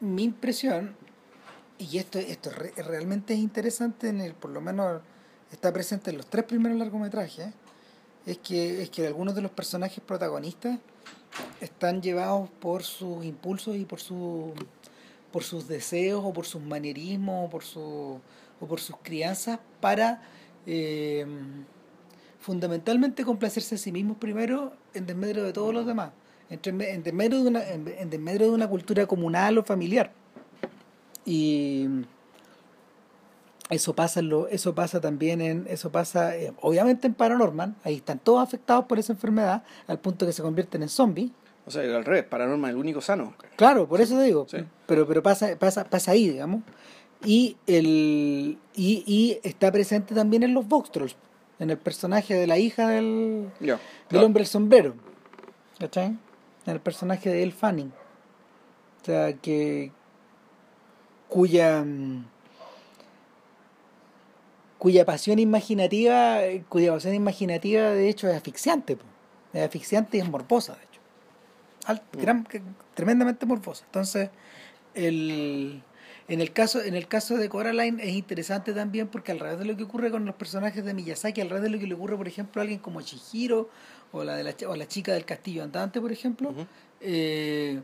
[0.00, 0.96] mi impresión,
[1.78, 5.00] y esto, esto re- realmente es interesante, en el, por lo menos
[5.52, 7.54] está presente en los tres primeros largometrajes,
[8.26, 10.80] es que, es que algunos de los personajes protagonistas
[11.60, 14.52] están llevados por sus impulsos y por, su,
[15.32, 18.20] por sus deseos o por sus manierismos o por, su,
[18.60, 20.22] o por sus crianzas para
[20.66, 21.26] eh,
[22.40, 26.10] fundamentalmente complacerse a sí mismos primero en desmedro de todos los demás,
[26.48, 30.12] entre, en, desmedro de una, en, en desmedro de una cultura comunal o familiar.
[31.24, 31.88] Y
[33.70, 37.96] eso pasa en lo, eso pasa también en eso pasa eh, obviamente en Paranormal ahí
[37.96, 41.30] están todos afectados por esa enfermedad al punto que se convierten en zombies
[41.66, 43.34] O sea, al revés, Paranormal, el único sano.
[43.56, 44.58] claro por eso te digo Sí.
[44.86, 46.62] pero pero pasa pasa pasa ahí digamos
[47.24, 51.16] y el y, y está presente también en los Vox Trolls
[51.58, 53.74] en el personaje de la hija del Ya.
[53.76, 54.26] del claro.
[54.26, 54.94] hombre del sombrero
[55.80, 56.06] ¿cachai?
[56.66, 57.92] en el personaje de Elle Fanning
[59.02, 59.90] o sea que
[61.28, 62.24] cuya mm,
[64.78, 68.98] cuya pasión imaginativa cuya pasión imaginativa de hecho es asfixiante
[69.52, 71.00] es asfixiante y es morbosa de hecho.
[72.12, 72.20] Mm.
[72.20, 72.46] gran-
[72.94, 73.84] tremendamente morbosa.
[73.86, 74.30] Entonces
[74.94, 75.82] el
[76.28, 79.64] en el caso en el caso de Coraline es interesante también porque al revés de
[79.64, 82.16] lo que ocurre con los personajes de Miyazaki al revés de lo que le ocurre
[82.16, 83.70] por ejemplo a alguien como Chihiro
[84.12, 86.52] o la de la, o la chica del castillo andante por ejemplo
[87.00, 87.80] eh,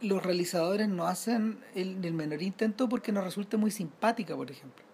[0.00, 4.84] los realizadores no hacen el, el menor intento porque nos resulte muy simpática por ejemplo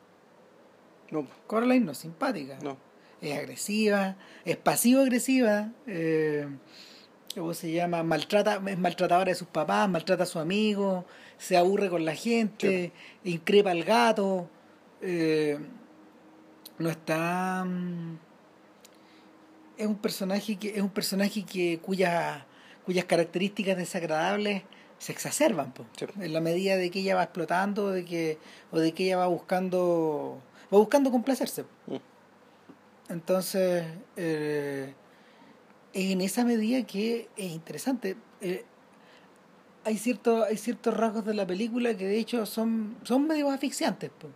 [1.12, 2.76] No, Coraline no es simpática no.
[3.20, 6.48] es agresiva, es pasivo-agresiva, eh,
[7.36, 8.02] ¿cómo se llama?
[8.02, 11.04] Maltrata, es maltratadora de sus papás, maltrata a su amigo,
[11.38, 12.92] se aburre con la gente,
[13.24, 14.48] increpa al gato,
[15.02, 15.58] eh,
[16.78, 18.16] no está mm,
[19.78, 22.46] es un personaje que es un personaje que cuya,
[22.84, 24.62] cuyas características desagradables
[24.98, 26.06] se exacerban po, Sí.
[26.20, 28.38] en la medida de que ella va explotando de que
[28.70, 30.40] o de que ella va buscando
[30.72, 31.96] va buscando complacerse Mm.
[33.10, 33.84] entonces,
[34.16, 34.94] eh,
[35.92, 38.16] es en esa medida que es interesante.
[38.40, 38.64] Eh,
[39.84, 44.10] hay, cierto, hay ciertos rasgos de la película que de hecho son, son medio asfixiantes.
[44.10, 44.28] po.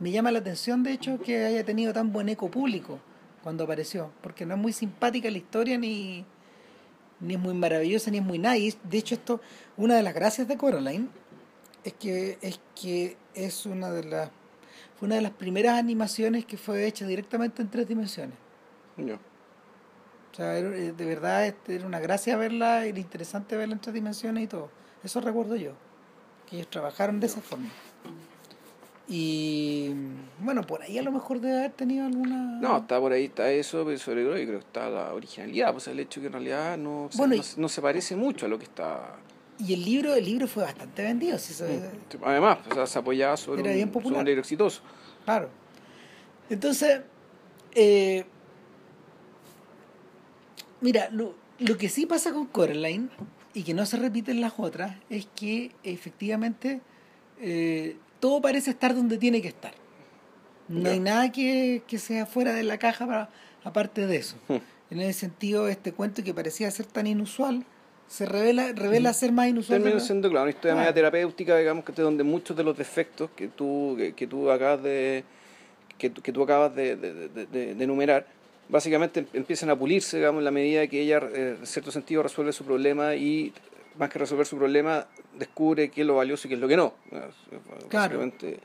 [0.00, 2.98] Me llama la atención, de hecho, que haya tenido tan buen eco público
[3.42, 6.24] cuando apareció, porque no es muy simpática la historia ni,
[7.20, 8.56] ni es muy maravillosa ni es muy nada.
[8.58, 9.40] Y es- de hecho, esto,
[9.76, 11.08] una de las gracias de Coraline
[11.84, 14.30] es que es que es una de las
[14.98, 18.36] fue una de las primeras animaciones que fue hecha directamente en tres dimensiones.
[18.96, 19.14] Ya.
[19.14, 23.80] O sea, era- eh, de verdad este, era una gracia verla, era interesante verla en
[23.80, 24.70] tres dimensiones y todo.
[25.04, 25.72] Eso recuerdo yo,
[26.48, 27.68] que ellos trabajaron de esa forma.
[29.10, 29.90] Y
[30.40, 32.58] bueno, por ahí a lo mejor debe haber tenido alguna...
[32.60, 35.72] No, está por ahí, está eso, pero sobre todo yo creo que está la originalidad,
[35.72, 38.48] pues el hecho que en realidad no, se- no, y- no se parece mucho a
[38.50, 39.14] lo que está...
[39.58, 41.82] Y el libro, el libro fue bastante vendido, si eso es-
[42.24, 44.82] Además, o sea, se apoyaba sobre, Era un, bien sobre un libro exitoso.
[45.24, 45.48] Claro.
[46.48, 47.00] Entonces,
[47.74, 48.24] eh,
[50.80, 53.08] mira, lo, lo que sí pasa con Coraline
[53.54, 56.80] y que no se repite en las otras es que efectivamente
[57.40, 59.72] eh, todo parece estar donde tiene que estar.
[60.68, 63.30] No hay nada que, que sea fuera de la caja para,
[63.64, 64.36] aparte de eso.
[64.48, 64.56] Hmm.
[64.90, 67.64] En ese sentido, este cuento que parecía ser tan inusual
[68.08, 69.80] se revela, revela ser más inusual.
[69.82, 70.80] Termina siendo, claro, una historia Claro.
[70.80, 74.82] media terapéutica, digamos, que donde muchos de los defectos que tú, que, que tú acabas
[74.82, 75.24] de
[75.98, 78.24] que, que tú acabas de, de- de- de- enumerar,
[78.68, 82.22] básicamente em- empiezan a pulirse, digamos, en la medida que ella, eh, en cierto sentido,
[82.22, 83.52] resuelve su problema y,
[83.98, 86.76] más que resolver su problema, descubre qué es lo valioso y qué es lo que
[86.76, 86.94] no.
[87.88, 88.18] Claro.
[88.20, 88.60] Básicamente,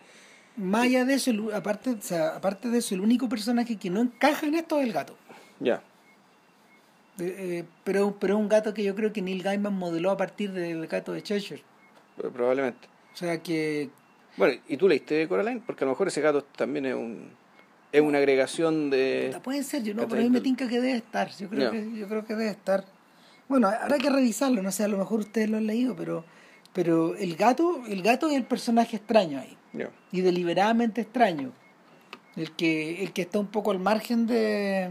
[0.58, 3.90] Más allá de eso, el- aparte, o sea, aparte de eso, el único personaje que
[3.90, 5.16] no encaja en esto es el gato.
[5.60, 5.82] ya.
[7.20, 10.18] Eh, eh, pero, pero es un gato que yo creo que Neil Gaiman modeló a
[10.18, 11.62] partir del gato de Cheshire.
[12.24, 12.88] eh, Probablemente.
[13.14, 13.90] O sea que
[14.38, 15.62] Bueno, ¿y tú leíste Coraline?
[15.66, 17.30] Porque a lo mejor ese gato también es un
[17.92, 19.38] es una agregación de...
[19.44, 21.30] puede ser, yo no, pero a mí me tinca que debe estar.
[21.38, 21.70] Yo creo, Ya.
[21.72, 22.86] que, yo creo que debe estar.
[23.48, 26.26] Bueno, habrá que revisarlo, no sé, a lo mejor ustedes lo han leído, pero,
[26.74, 29.56] pero el gato, el gato es el personaje extraño ahí.
[29.74, 29.90] Ya.
[30.12, 31.52] y deliberadamente extraño.
[32.36, 34.90] El que, el que está un poco al margen de.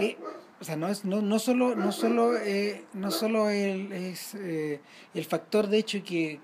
[0.00, 0.16] eh,
[0.62, 4.80] o sea, no es no, no solo, no solo, eh, no solo el, es eh,
[5.12, 6.40] el factor de hecho que,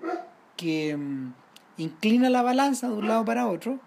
[0.57, 1.33] que mm,
[1.77, 3.79] inclina la balanza de un lado para otro,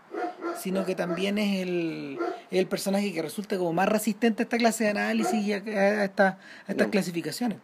[0.57, 2.19] sino que también es el,
[2.51, 6.05] el personaje que resulta como más resistente a esta clase de análisis y a, a
[6.05, 7.59] esta- a estas clasificaciones.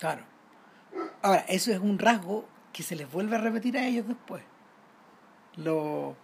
[0.00, 0.22] Claro.
[1.22, 4.42] Ahora, eso es un rasgo que se les vuelve a repetir a ellos después.
[5.56, 6.14] Los,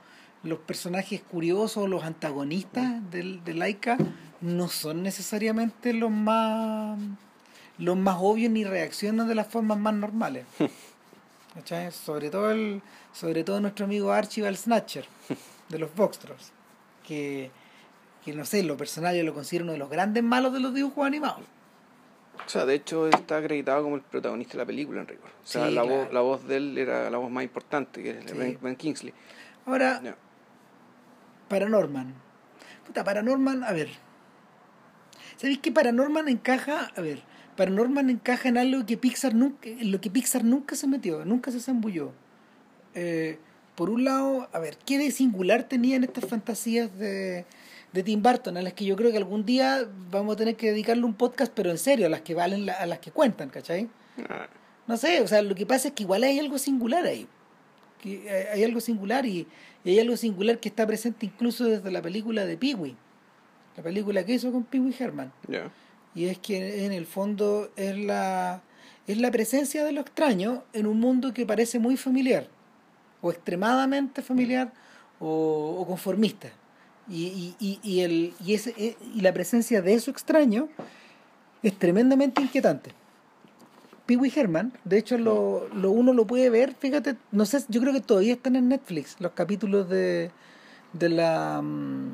[0.46, 3.96] los personajes curiosos, los antagonistas del, de Laika,
[4.40, 6.98] no son necesariamente los más
[7.78, 10.46] los más obvios ni reaccionan de las formas más normales.
[11.54, 11.90] ¿Cachai?
[11.92, 12.82] Sobre todo el,
[13.12, 15.06] sobre todo nuestro amigo Archibald Snatcher,
[15.68, 16.52] de los Voxtros,
[17.06, 17.50] que,
[18.24, 20.74] que no sé, lo personal yo lo considero uno de los grandes malos de los
[20.74, 21.40] dibujos animados.
[22.44, 25.30] O sea, de hecho está acreditado como el protagonista de la película en rigor.
[25.42, 25.96] O sea, Sí, la, claro.
[26.02, 28.36] voz, la voz de él era la voz más importante, que es Sí.
[28.36, 29.14] Ben, Ben Kingsley.
[29.64, 30.00] Ahora.
[31.48, 32.14] Paranorman.
[32.86, 33.88] Puta, Paranorman, a ver.
[35.36, 36.90] ¿Sabéis que Paranorman encaja?
[36.96, 37.22] A ver,
[37.56, 41.50] Paranorman encaja en algo que Pixar nunca, en lo que Pixar nunca se metió, nunca
[41.50, 42.12] se zambulló.
[42.94, 43.38] Eh,
[43.74, 47.44] por un lado, a ver, ¿qué de singular tenían estas fantasías de,
[47.92, 48.56] de Tim Burton?
[48.56, 51.52] A las que yo creo que algún día vamos a tener que dedicarle un podcast,
[51.54, 53.90] pero en serio, a las que valen, a las que cuentan, ¿cachai?
[54.30, 54.48] Ah,
[54.86, 57.26] No sé, o sea, lo que pasa es que igual hay algo singular ahí.
[58.00, 59.46] Que hay- hay algo singular y,
[59.86, 62.96] y hay algo singular que está presente incluso desde la película de Pee-wee.
[63.76, 65.32] La película que hizo con Pee-wee Herman.
[66.12, 68.62] Y es que en el fondo es la,
[69.06, 72.48] es la presencia de lo extraño en un mundo que parece muy familiar,
[73.20, 74.72] o extremadamente familiar,
[75.20, 76.48] o, o conformista.
[77.08, 80.68] Y, y, y, y el, y, ese, eh, y la presencia de eso extraño
[81.62, 82.90] es tremendamente inquietante.
[84.06, 87.80] Pee Wee Herman, de hecho lo, lo uno lo puede ver, fíjate, no sé, yo
[87.80, 90.30] creo que todavía están en Netflix los capítulos de,
[90.92, 92.10] de la mm,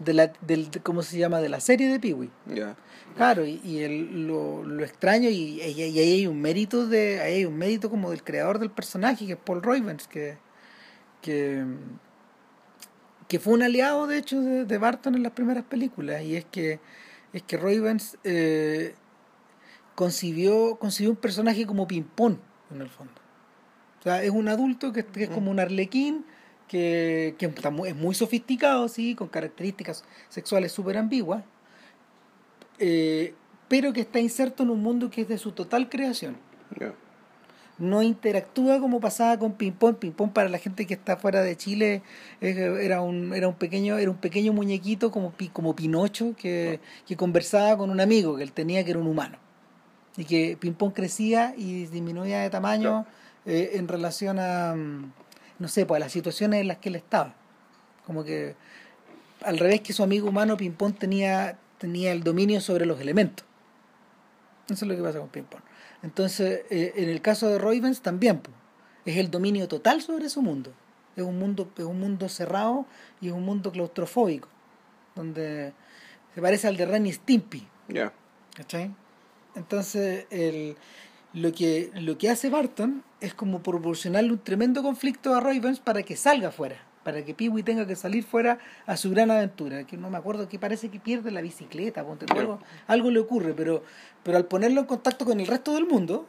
[0.00, 1.40] de la del, de- ¿cómo se llama?
[1.40, 2.30] de la serie de Pee Wee.
[3.16, 7.20] Claro, y, y el- lo, lo extraño, y, y- y ahí hay un mérito de,
[7.20, 10.36] ahí hay un mérito como del creador del personaje, que es Paul Reubens, que,
[11.22, 11.64] que,
[13.28, 16.44] que fue un aliado de hecho de, de Barton en las primeras películas, y es
[16.44, 16.78] que
[17.32, 18.94] es que Reubens eh,
[19.96, 22.36] concibió, concibió un personaje como ping-pong,
[22.70, 23.14] en el fondo.
[23.98, 26.24] O sea, es un adulto que, que es como un arlequín,
[26.68, 31.42] que, que está muy- es muy sofisticado, sí, con características sexuales súper ambiguas,
[32.78, 33.34] eh,
[33.68, 36.36] pero que está inserto en un mundo que es de su total creación.
[37.78, 39.52] No interactúa como pasaba con.
[39.52, 39.96] Ping Pong
[40.32, 42.02] para la gente que está fuera de Chile
[42.40, 47.76] era un, era un pequeño, era un pequeño muñequito como, como Pinocho que, que conversaba
[47.76, 49.38] con un amigo que él tenía que era un humano.
[50.16, 53.06] Y que Ping Pong crecía y disminuía de tamaño
[53.44, 55.12] eh, en relación a, mm,
[55.58, 57.34] no sé, pues a las situaciones en las que él estaba.
[58.06, 58.54] Como que
[59.42, 63.46] al revés que su amigo humano, Ping Pong tenía, tenía el dominio sobre los elementos.
[64.66, 65.60] Eso es lo que pasa con Ping Pong.
[66.02, 68.50] Entonces, eh, en el caso de Roivens también, po,
[69.04, 70.72] es el dominio total sobre su mundo.
[71.14, 72.86] Es un mundo, es un mundo cerrado
[73.20, 74.48] y es un mundo claustrofóbico,
[75.14, 75.72] donde
[76.34, 77.66] se parece al de Ren y Stimpy.
[77.88, 78.12] Ya.
[78.54, 78.94] ¿Cachai?
[79.56, 80.76] Entonces, el,
[81.32, 86.02] lo, que, lo que hace Barton es como proporcionarle un tremendo conflicto a Roivens para
[86.02, 89.84] que salga fuera, para que Peewee tenga que salir fuera a su gran aventura.
[89.84, 93.54] Que no me acuerdo que parece que pierde la bicicleta, ponte algo, algo le ocurre,
[93.54, 93.82] pero,
[94.22, 96.26] pero al ponerlo en contacto con el resto del mundo,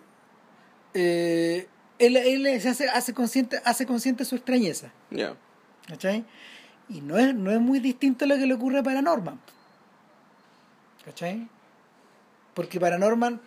[0.93, 1.67] eh,
[1.99, 4.91] él, él se hace, hace, consciente, hace consciente su extrañeza.
[5.87, 6.25] ¿Cachai?
[6.89, 9.39] Y no es, no es muy distinto a lo que le ocurre a Paranorman.
[11.03, 11.47] ¿Cachai?
[12.57, 13.39] Porque Paranorman,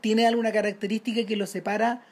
[0.00, 2.04] tiene alguna característica que lo separa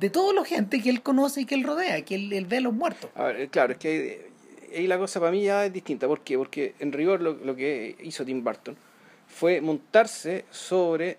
[0.00, 2.56] de toda la gente que él conoce y que él rodea, que él, él ve
[2.56, 3.08] a los muertos.
[3.14, 4.32] A ver, eh, claro, es que
[4.76, 6.08] ahí la cosa para mí ya es distinta.
[6.08, 6.36] ¿Por qué?
[6.36, 8.76] Porque en rigor lo, lo que hizo Tim Burton
[9.28, 11.18] fue montarse sobre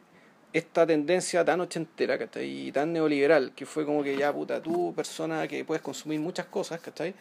[0.52, 2.68] esta tendencia tan ochentera, ¿cachai?
[2.68, 6.48] Y tan neoliberal, que fue como que ya, puta, tú, persona que puedes consumir muchas
[6.48, 7.14] cosas, ¿cachai?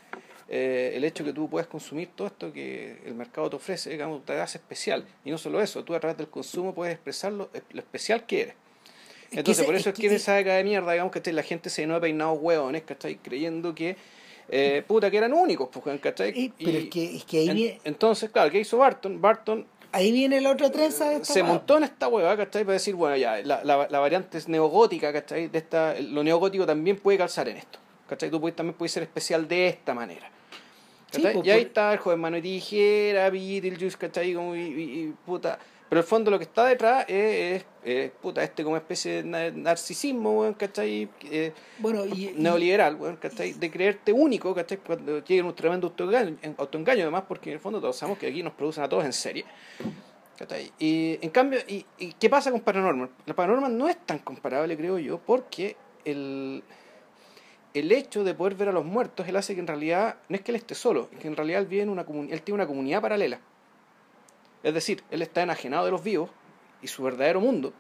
[0.49, 4.25] Eh, el hecho que tú puedes consumir todo esto que el mercado te ofrece, digamos,
[4.25, 5.07] te hace especial.
[5.25, 8.41] Y no solo eso, tú a través del consumo puedes expresar lo, lo especial que
[8.43, 8.55] eres.
[9.31, 11.83] Entonces, por eso es que, en esa década de mierda, digamos, que la gente se
[11.83, 13.17] llenó de peinados hueones, ¿cachai?
[13.17, 13.97] Creyendo que,
[14.49, 16.53] eh, puta, que eran únicos, pues, ¿cachai?
[16.63, 17.81] pero es que, es que ahí viene...
[17.85, 19.21] Entonces, claro, ¿qué hizo Barton?
[19.21, 22.65] Barton Ahí viene la otra trenza de esta Se montó en esta hueva, ¿cachai?
[22.65, 25.47] Para decir, bueno, ya, la, la, la variante es neogótica, ¿cachai?
[25.47, 27.79] De esta, lo neogótico también puede calzar en esto,
[28.09, 28.29] ¿cachai?
[28.29, 30.34] Tú puedes, también puedes ser especial de esta manera.
[31.15, 31.41] ¿Cachai?
[31.45, 34.35] y ahí está el joven mano y tijera, Beetlejuice, ¿cachai?
[34.35, 35.59] Como, y, y, puta.
[35.89, 40.53] Pero el fondo lo que está detrás es, es, puta, este como especie de narcisismo,
[40.59, 41.09] ¿cachai?
[41.31, 43.53] Eh, bueno, y, neoliberal, ¿cachai?
[43.53, 44.79] De creerte único, ¿cachai?
[44.79, 48.43] Cuando llega un tremendo autoengaño, autoengaño, además, porque en el fondo todos sabemos que aquí
[48.43, 49.45] nos producen a todos en serie.
[50.37, 50.73] ¿cachai?
[50.79, 53.11] Y en cambio, y, y, qué pasa con Paranormal?
[53.27, 56.63] La Paranormal no es tan comparable, creo yo, porque el,
[57.75, 60.43] el hecho de poder ver a los muertos, él hace que en realidad, no es
[60.43, 62.67] que él esté solo, es que en realidad él, vive en una él tiene una
[62.67, 63.41] comunidad paralela.
[64.63, 66.31] Es decir, él está enajenado de los vivos
[66.81, 67.73] y su verdadero mundo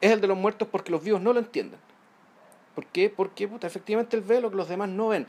[0.00, 1.80] es el de los muertos porque los vivos no lo entienden.
[2.74, 3.10] ¿Por qué?
[3.10, 5.26] Porque puta, efectivamente él ve lo que los demás no ven.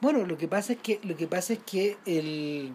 [0.00, 2.74] Bueno, lo que pasa es que, lo que, pasa es que el,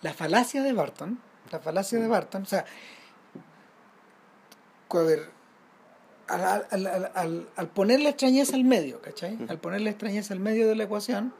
[0.00, 1.18] la falacia de Barton,
[1.50, 2.64] la falacia de Barton, o sea,
[4.88, 5.30] a ver,
[6.30, 9.38] al, al, al, al poner la extrañeza al medio, ¿cachai?
[9.48, 11.32] Al poner la extrañeza al medio de la ecuación,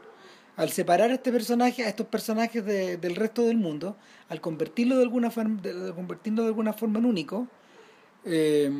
[0.57, 3.97] al separar a este personaje, a estos personajes de, del resto del mundo,
[4.29, 7.47] al convertirlo de alguna forma, de, convertirlo de alguna forma en único,
[8.25, 8.71] eh,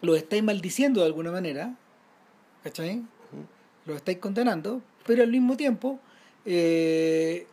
[0.00, 1.76] lo estáis maldiciendo de alguna manera,
[2.62, 2.96] ¿cachai?
[2.96, 3.46] Uh -huh.
[3.86, 5.98] Lo estáis condenando, pero al mismo tiempo,
[6.44, 7.46] eh,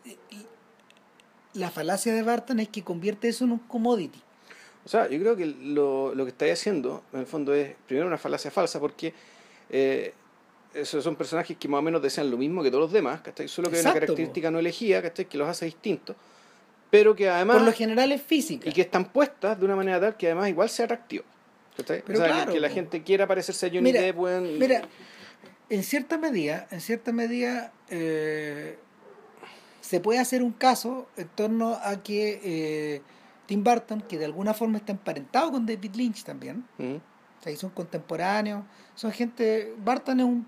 [1.53, 4.21] la falacia de Barton es que convierte eso en un commodity.
[4.85, 8.07] O sea, yo creo que lo, lo que estáis haciendo, en el fondo, es primero
[8.07, 9.13] una falacia falsa, porque
[9.69, 10.13] eh,
[10.73, 13.47] esos son personajes que más o menos desean lo mismo que todos los demás, ¿cachai?
[13.47, 14.51] Solo que Exacto, hay una característica po.
[14.51, 15.25] no elegida, ¿cachai?
[15.25, 16.15] Que los hace distintos,
[16.89, 17.57] pero que además...
[17.57, 18.69] Por lo general es física.
[18.69, 21.23] Y que están puestas de una manera tal que además igual sea atractivo,
[21.77, 22.03] ¿cachai?
[22.05, 24.81] Pero o sea, claro, que, la gente quiera parecerse a Johnny Depp, y- Mira,
[25.69, 28.77] en cierta medida, en cierta medida, eh,
[29.81, 33.01] se puede hacer un caso en torno a que eh,
[33.49, 36.97] Tim Burton, que de alguna forma está emparentado con David Lynch también, Mm.
[36.97, 40.47] o sea, son contemporáneos, son gente, Barton es un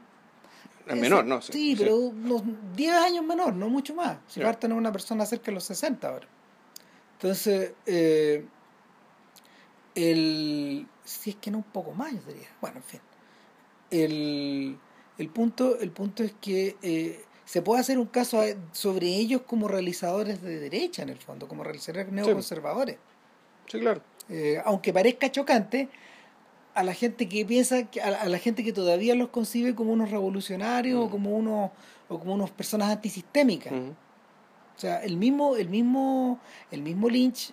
[0.85, 1.41] Es menor, ¿no?
[1.41, 2.43] Sí, sí, pero unos
[2.75, 4.17] 10 años menor, no mucho más.
[4.27, 4.43] Si Sí.
[4.45, 6.27] Barton es una persona cerca de los 60 ahora.
[7.13, 8.45] Entonces, eh,
[9.95, 12.49] el, si es que no un poco más, yo diría.
[12.61, 13.01] Bueno, en fin.
[13.89, 14.77] El,
[15.17, 19.41] el, punto, el punto es que eh, se puede hacer un caso a- sobre ellos
[19.45, 22.95] como realizadores de derecha, en el fondo, como realizadores neoconservadores.
[23.67, 24.01] Sí, claro.
[24.29, 25.89] Eh, aunque parezca chocante,
[26.73, 30.11] a la gente que piensa, que- a, la gente que todavía los concibe como unos
[30.11, 31.11] revolucionarios o Mm.
[31.11, 31.71] como unos
[32.07, 33.73] o como unos personas antisistémicas.
[33.73, 33.89] Ujú.
[34.77, 36.39] O sea, el mismo, el mismo,
[36.71, 37.51] el mismo Lynch,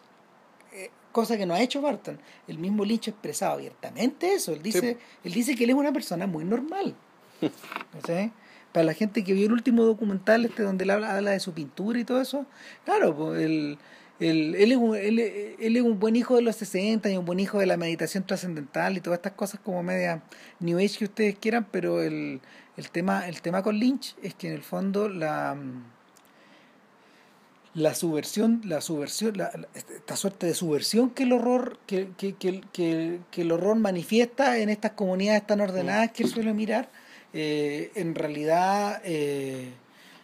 [0.72, 4.52] eh, cosa que no ha hecho Barton, el mismo Lynch ha expresado abiertamente eso.
[4.52, 4.98] Él dice, Sí.
[5.24, 6.94] él dice que él es una persona muy normal.
[7.92, 8.30] ¿Cachai?
[8.78, 11.52] Para la gente que vio el último documental este donde él habla, habla de su
[11.52, 12.46] pintura y todo eso,
[12.84, 13.76] claro, pues él,
[14.20, 17.24] él, él, es un, él, él es un buen hijo de los 60 y un
[17.24, 20.22] buen hijo de la meditación trascendental y todas estas cosas como media
[20.60, 22.40] New Age que ustedes quieran, pero el,
[22.76, 25.56] el, tema, el tema con Lynch es que en el fondo la
[27.74, 32.60] la subversión, la subversión, la, esta suerte de subversión que el horror, que, que, que,
[32.72, 36.88] que, que el horror manifiesta en estas comunidades tan ordenadas que él suele mirar,
[37.32, 39.72] eh, en realidad, eh,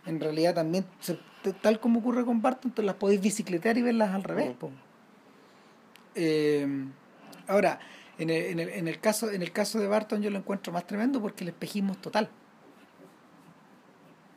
[0.06, 1.18] en realidad también, se-
[1.62, 4.52] tal como ocurre con Barton, tú las podéis bicicletear y verlas al revés.
[4.58, 4.70] Po.
[6.14, 6.66] Eh,
[7.48, 7.80] ahora,
[8.18, 10.72] en el, en, el, en, el caso, en el caso de Barton yo lo encuentro
[10.72, 12.30] más tremendo porque el espejismo es total.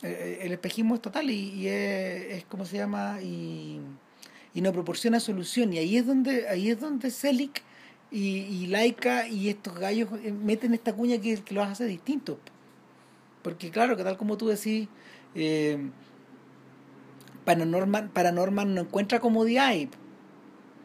[0.04, 3.80] Eh, el espejismo es total y, y es, es como se llama y,
[4.54, 7.52] y no proporciona solución y ahí es donde ahí es donde Selig
[8.12, 10.10] y, y Laika y estos gallos
[10.44, 12.38] meten esta cuña que, que los hace distintos
[13.48, 14.88] porque claro que tal como tú decís
[15.36, 15.78] eh,
[17.46, 19.90] Paranorman, Paranorman no encuentra comodidad ahí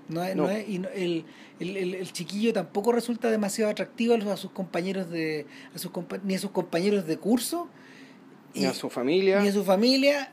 [0.09, 0.45] no es, no.
[0.45, 0.51] No.
[0.51, 1.25] es- y no- el,
[1.59, 5.79] el, el, el chiquillo tampoco resulta demasiado atractivo a, los- a sus compañeros de a
[5.79, 7.69] sus compa- ni a sus compañeros de curso
[8.55, 9.41] Ni a su familia.
[9.41, 10.33] ni a su familia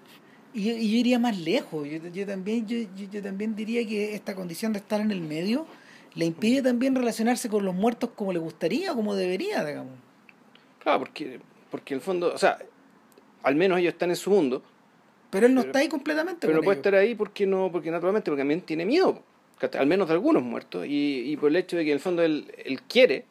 [0.54, 3.88] y, yo- y yo iría más lejos yo, yo también yo, yo, yo también diría
[3.88, 5.66] que esta condición de estar en el medio
[6.16, 9.94] le impide también relacionarse con los muertos como le gustaría o como debería digamos
[10.80, 11.40] Claro, porque,
[11.72, 12.58] porque en el fondo, o sea,
[13.44, 14.62] al menos ellos están en su mundo,
[15.30, 16.42] Pero él no está ahí completamente.
[16.48, 16.86] Pero no con puede ellos.
[16.88, 19.22] estar ahí porque no, porque naturalmente, porque también tiene miedo,
[19.78, 22.24] al menos de algunos muertos, y, y por el hecho de que en el fondo
[22.24, 23.26] él, él quiere,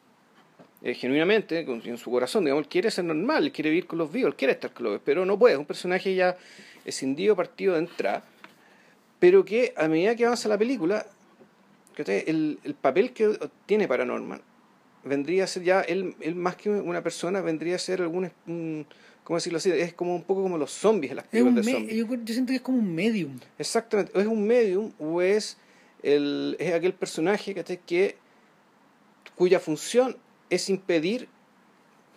[0.81, 3.97] eh, genuinamente, con- en su corazón, digamos, él quiere ser normal, él quiere vivir con
[3.99, 6.37] los vivos, él quiere estar con los vivos, pero no puede, es un personaje ya
[6.85, 8.23] escindido, partido de entrada,
[9.19, 11.05] pero que a medida que avanza la película,
[11.97, 14.41] el, el papel que tiene para Norman
[15.03, 18.85] vendría a ser ya, él, él más que una persona, vendría a ser algún, un-
[19.23, 19.71] ¿cómo decirlo así?
[19.71, 21.95] Es como un poco como los zombies, las películas de zombies.
[21.97, 23.39] yo, yo siento que es como un medium.
[23.57, 25.57] Exactamente, o es un medium o es,
[26.03, 27.79] el, es aquel personaje ¿cachai?
[27.85, 28.17] que
[29.35, 30.17] cuya función
[30.49, 31.27] es impedir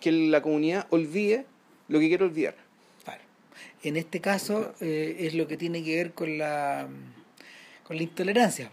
[0.00, 1.46] que la comunidad olvide
[1.88, 2.56] lo que quiere olvidar.
[3.04, 3.20] Claro.
[3.84, 6.88] En este caso eh, es lo que tiene que ver con la
[7.84, 8.70] con la intolerancia.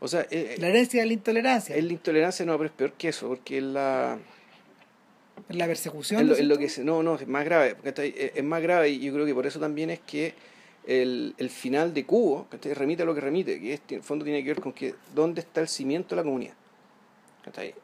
[0.00, 1.74] O sea, eh, La herencia de la intolerancia.
[1.76, 4.18] es la intolerancia, no, pero es peor que eso, porque es la...
[5.48, 6.20] la persecución.
[6.20, 8.14] Es lo, ¿no es lo es que no, no, es más grave, ¿cachai?
[8.16, 10.34] Es, es más grave y yo creo que por eso también es que
[10.86, 12.74] el, el final de Cubo ¿cachai?
[12.74, 14.94] remite a lo que remite, que es, en el fondo tiene que ver con que
[15.14, 16.54] dónde está el cimiento de la comunidad.
[17.44, 17.74] ¿cachai?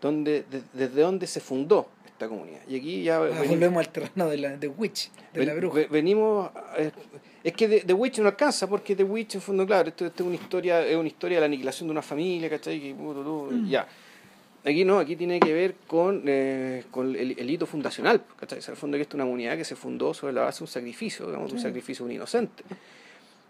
[0.00, 2.60] Dónde, de- desde dónde se fundó esta comunidad.
[2.68, 5.74] Y aquí ya Ah, venimos- volvemos al terreno de la de Witch, de la bruja.
[5.76, 6.92] ve- venimos eh,
[7.44, 10.22] es que The, The Witch no alcanza porque The Witch en fondo claro esto, esto
[10.22, 12.80] es una historia es una historia de la aniquilación de una familia ¿cachai?
[12.80, 13.68] Que, puto, tú, Mm.
[13.68, 13.86] ya
[14.64, 18.58] aquí no aquí tiene que ver con, eh, con el, el hito fundacional ¿cachai?
[18.58, 20.58] O sea, el fondo que esto es una comunidad que se fundó sobre la base
[20.58, 21.62] de un sacrificio digamos, un Sí.
[21.64, 22.64] sacrificio de un inocente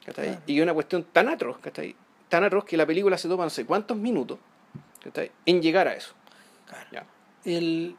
[0.05, 0.27] ¿cachai?
[0.27, 0.43] Claro.
[0.47, 1.95] y una cuestión tan atroz ¿cachai?
[2.29, 4.39] tan atroz que la película se toma no sé cuántos minutos
[5.03, 5.31] ¿cachai?
[5.47, 6.13] en llegar a eso
[6.69, 6.87] Claro.
[6.93, 7.07] ya.
[7.45, 7.97] El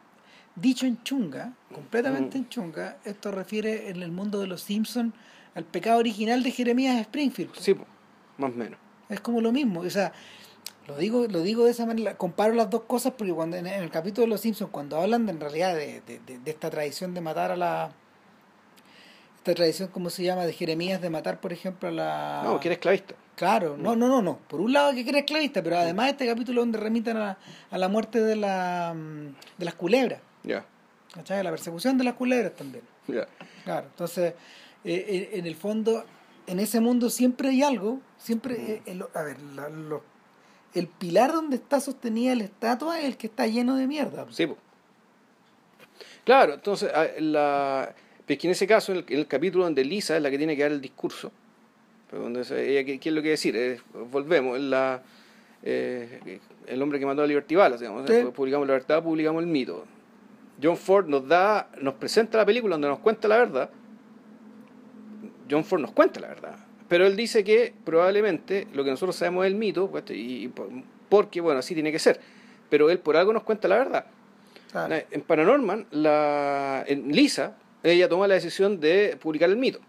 [0.56, 2.42] dicho en chunga, completamente Mm.
[2.42, 5.14] en chunga, esto refiere en el mundo de los Simpsons
[5.56, 7.52] al pecado original de Jeremías Springfield.
[7.56, 7.76] sí
[8.38, 8.80] más o menos
[9.10, 10.14] Es como lo mismo, o sea,
[10.88, 13.90] lo digo, lo digo de esa manera, comparo las dos cosas porque cuando en, el
[13.92, 17.22] capítulo de los Simpsons, cuando hablan de, en realidad de, de- de- esta tradición de
[17.22, 17.92] matar a la
[19.38, 20.46] esta tradición, ¿cómo se llama?
[20.46, 24.10] de Jeremías de matar, por ejemplo, a la no que era esclavista Claro, no, no,
[24.10, 24.38] no, no.
[24.50, 27.38] Por un lado que quiere esclavista, pero además este capítulo donde remitan a,
[27.72, 29.28] a la muerte de la mm,
[29.58, 30.66] de las culebras, ya
[31.14, 31.42] ¿cachai?
[31.42, 32.84] La persecución de las culebras también.
[33.08, 33.28] ya
[33.64, 34.34] Claro, entonces,
[34.86, 36.04] eh, en, en el fondo,
[36.48, 40.04] en ese mundo siempre hay algo, siempre, eh, el- a ver, la- lo-
[40.74, 44.26] el pilar donde está sostenida la estatua es el que está lleno de mierda.
[44.32, 44.58] Sí, po.
[46.24, 47.94] Claro, entonces, a- la,
[48.26, 50.30] pero es que en ese caso, en el, en el capítulo donde Lisa es la
[50.30, 51.32] que tiene que dar el discurso,
[52.44, 53.56] se- ella, ¿qué, qué es lo que decir?
[53.56, 55.02] Es- volvemos, la,
[55.64, 58.24] eh, el hombre que mató a Liberty digamos, Sí.
[58.34, 59.86] publicamos la verdad, publicamos el mito.
[60.62, 63.70] John Ford nos da, nos presenta la película donde nos cuenta la verdad.
[65.50, 66.56] John Ford nos cuenta la verdad.
[66.88, 70.48] Pero él dice que probablemente lo que nosotros sabemos es el mito, pues, y, y
[70.48, 70.70] por-
[71.08, 72.20] porque, bueno, así tiene que ser.
[72.70, 74.06] Pero él por algo nos cuenta la verdad.
[74.72, 74.96] Claro.
[75.12, 79.80] En Paranorman, la, en Lisa, ella toma la decisión de publicar el mito.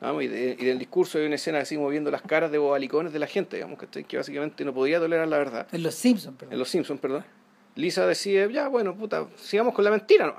[0.00, 3.12] Vamos, y, de- y del discurso hay una escena así moviendo las caras de bobalicones
[3.12, 5.66] de la gente, digamos, que, que básicamente no podía tolerar la verdad.
[5.72, 6.52] En los Simpsons, perdón.
[6.52, 7.24] En Los Simpsons, perdón.
[7.76, 10.34] Lisa decide, ya, bueno, puta, sigamos con la mentira, ¿no?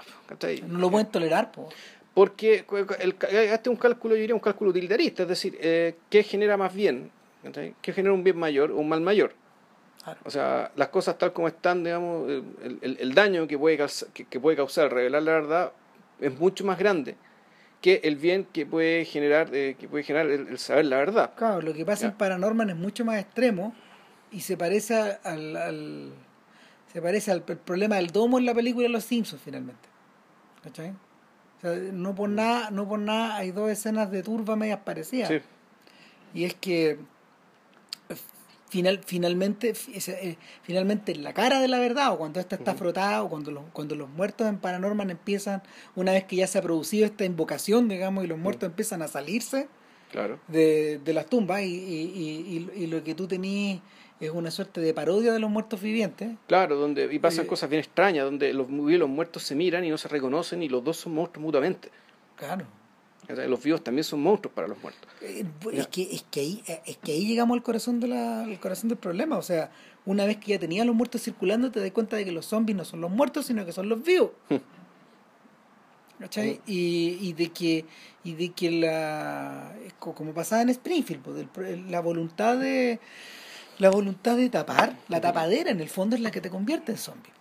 [0.67, 1.67] No lo pueden tolerar, po.
[2.15, 2.65] Porque
[2.99, 6.57] el, este es un cálculo, yo diría, un cálculo utilitarista, es decir, eh, ¿qué genera
[6.57, 7.11] más bien?
[7.81, 9.33] ¿Qué genera un bien mayor o un mal mayor?
[10.03, 10.19] Claro.
[10.23, 13.77] O sea, las cosas tal como están, digamos, eh, el, el- el daño que puede,
[13.77, 15.71] causar, que, que puede causar revelar la verdad
[16.19, 17.15] es mucho más grande
[17.81, 21.33] que el bien que puede generar, eh, que puede generar el, el saber la verdad.
[21.35, 22.07] Claro, lo que pasa Ya.
[22.11, 23.75] en Paranorman es mucho más extremo
[24.31, 26.13] y se parece al, al-
[26.93, 29.89] se parece al problema del domo en la película Los Simpsons finalmente.
[30.63, 30.93] ¿Cachai?
[31.57, 35.29] O sea, no por nada, no por nada hay dos escenas de turba medias parecidas.
[35.29, 35.39] Sí,
[36.33, 36.91] Y es que
[38.09, 38.15] eh,
[38.69, 43.23] final, finalmente, eh, finalmente en la cara de la verdad, o cuando esta está frotada,
[43.23, 45.63] o cuando los, cuando los muertos en Paranorman empiezan,
[45.95, 49.07] una vez que ya se ha producido esta invocación, digamos, y los muertos empiezan a
[49.07, 49.67] salirse,
[50.11, 50.39] claro.
[50.47, 53.81] de, de las tumbas y, y, y, y lo que tú tenías
[54.19, 56.29] es una suerte de parodia de los muertos vivientes.
[56.47, 59.55] Claro, donde, y pasan Eh, cosas bien extrañas, donde los vivos y los muertos se
[59.55, 61.89] miran y no se reconocen y los dos son monstruos mutuamente.
[62.35, 62.65] Claro.
[63.29, 65.09] O sea, los vivos también son monstruos para los muertos.
[65.21, 65.43] Eh.
[65.73, 68.87] Es que, es, que ahí, es que ahí llegamos al corazón, de la, al corazón
[68.89, 69.37] del problema.
[69.37, 69.71] O sea,
[70.05, 72.77] una vez que ya tenías los muertos circulando, te das cuenta de que los zombies
[72.77, 74.29] no son los muertos, sino que son los vivos.
[76.19, 76.61] ¿Cachai?
[76.65, 77.85] Y, y de que
[78.23, 83.01] y de que la como pasaba en Springfield pues, pro- la voluntad de
[83.79, 86.97] la voluntad de tapar la tapadera en el fondo es la que te convierte en
[86.97, 87.31] zombie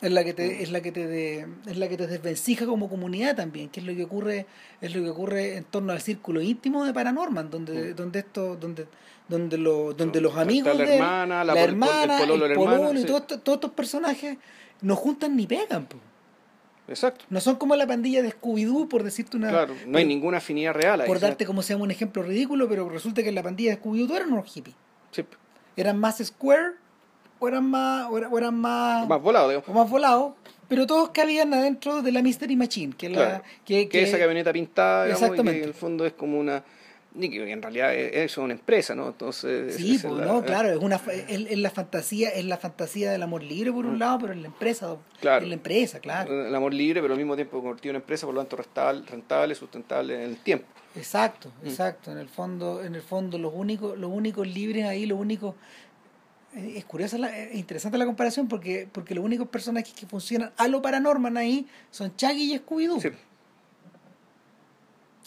[0.00, 2.88] es la que te es la que te de- es la que te desvencija como
[2.88, 4.46] comunidad también que es lo que ocurre
[4.80, 8.86] es lo que ocurre en torno al círculo íntimo de Paranorman donde donde esto donde
[9.28, 12.52] donde los donde los amigos la de hermana, la la pol- el hermana pololo el
[12.52, 13.06] hermana, pololo y sí.
[13.06, 14.36] todos estos- todos estos personajes
[14.82, 16.02] no juntan ni pegan pues.
[16.88, 17.24] Exacto.
[17.30, 19.48] No son como la pandilla de Scooby-Doo, por decirte una...
[19.48, 21.06] Claro, no hay ninguna afinidad real ahí.
[21.08, 23.70] Por sea, darte como se llama un ejemplo ridículo, pero resulta que en la pandilla
[23.74, 24.76] de Scooby-Doo eran unos hippies.
[25.10, 25.24] sí,
[25.76, 26.72] Eran más square,
[27.38, 28.06] o eran más...
[28.10, 29.06] O era- o eran más...
[29.08, 29.68] más volado, digamos.
[29.68, 30.32] o más volados,
[30.68, 33.44] pero todos cabían adentro de la Mystery Machine, que, es la, Claro.
[33.64, 35.58] que, Que esa camioneta pintada, digamos, y Exactamente.
[35.60, 36.62] que en el fondo es como una...
[37.14, 39.08] y que en realidad es es una empresa, ¿no?
[39.08, 39.76] Entonces...
[39.76, 43.22] Sí, es pues, no, claro, es una es, es la fantasía, es la fantasía del
[43.22, 45.20] amor libre por un lado, pero en la empresa, Mm.
[45.20, 45.42] Claro.
[45.44, 46.46] en la empresa, claro.
[46.48, 49.54] El amor libre, pero al mismo tiempo convertido en empresa, por lo tanto rentable, rentable
[49.54, 50.66] sustentable en el tiempo.
[50.96, 51.66] Exacto, Mm.
[51.66, 52.12] exacto.
[52.12, 55.54] En el fondo, en el fondo, los únicos, los únicos libres ahí, los únicos
[56.54, 60.52] eh, es curiosa, la, es interesante la comparación porque, porque los únicos personajes que funcionan
[60.56, 63.00] a lo paranormal ahí son Chaggy y Scooby-Doo.
[63.00, 63.08] Sí.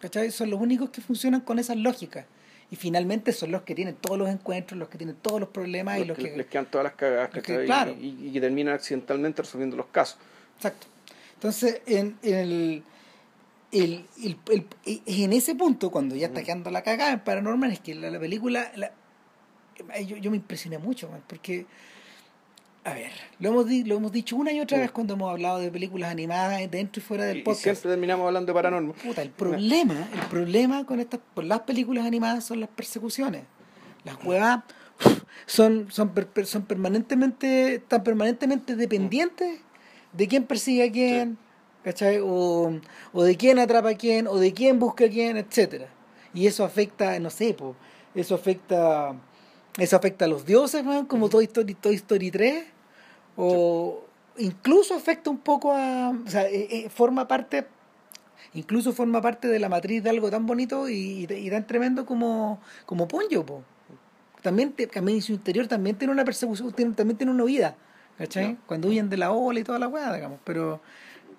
[0.02, 0.32] ¿Cachai?
[0.32, 2.26] Son los únicos que funcionan con esas lógicas.
[2.72, 5.98] Y finalmente son los que tienen todos los encuentros, los que tienen todos los problemas
[5.98, 6.38] y Los los que que...
[6.38, 7.66] les quedan todas las cagadas, los que- ¿cachai?
[7.66, 7.92] claro.
[8.00, 10.18] Y, y que terminan accidentalmente resolviendo los casos.
[10.58, 10.88] Exacto.
[11.34, 12.84] Entonces, en, en el,
[13.72, 17.80] el, el- el- en ese punto, cuando ya está quedando la cagada en Paranormal, es
[17.80, 18.92] que la, la película, la-
[20.02, 21.66] yo, yo me impresioné mucho, man, porque,
[22.84, 24.82] a ver, lo hemos, di- lo hemos dicho una y otra Mm.
[24.82, 27.64] vez cuando hemos hablado de películas animadas dentro y fuera del Y, y podcast.
[27.64, 28.96] siempre terminamos hablando de paranormal.
[28.96, 33.44] Puta, el problema, el problema con estas, con las películas animadas son las persecuciones.
[34.04, 34.64] Las huevas
[35.46, 39.60] son, son, per- son permanentemente, están permanentemente dependientes
[40.14, 41.38] de quién persigue a quién,
[41.84, 42.20] ¿cachai?
[42.22, 42.80] O,
[43.14, 45.88] o de quién atrapa a quién, o de quién busca a quién, etcétera.
[46.34, 47.76] Y eso afecta, no sé, po,
[48.16, 49.16] eso afecta,
[49.78, 52.66] eso afecta a los dioses, man, como Toy Story, Toy Story 3,
[53.38, 54.04] o
[54.38, 57.66] incluso afecta un poco a, o sea, eh, eh, forma parte
[58.54, 62.06] incluso forma parte de la matriz de algo tan bonito y, y- y tan tremendo
[62.06, 63.62] como, como Ponyo, po.
[64.42, 67.76] También, te- también en su interior también tiene una persecución, tiene- también tiene una huida,
[68.18, 68.58] ¿cachai?
[68.66, 70.40] Cuando huyen de la ola y toda la weá, digamos.
[70.46, 70.82] Pero,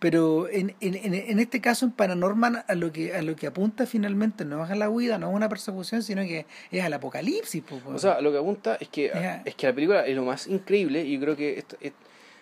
[0.00, 3.86] pero en, en, en, este caso, en Paranormal, a lo que, a lo que apunta
[3.86, 7.62] finalmente no es a la huida, no es una persecución, sino que es al apocalipsis,
[7.62, 7.90] po, po.
[7.90, 9.12] O sea, lo que apunta es que,
[9.44, 11.92] es que la película es lo más increíble y yo creo que esto, es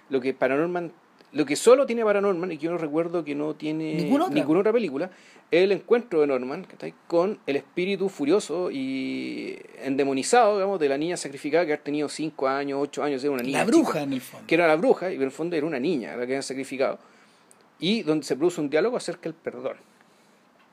[0.08, 0.92] lo que Paranorman,
[1.32, 4.26] lo que solo tiene Paranorman y que yo no recuerdo que no tiene Ninguna
[4.60, 4.72] otra.
[4.72, 5.10] película,
[5.50, 6.64] es el encuentro de Norman
[7.08, 12.46] con el espíritu furioso y endemonizado, digamos, de la niña sacrificada que ha tenido 5
[12.46, 14.46] años, 8 años, era una niña la chica, bruja, en el fondo.
[14.46, 16.98] que era la bruja y en el fondo era una niña la que habían sacrificado.
[17.78, 19.76] Y donde se produce un diálogo acerca del perdón.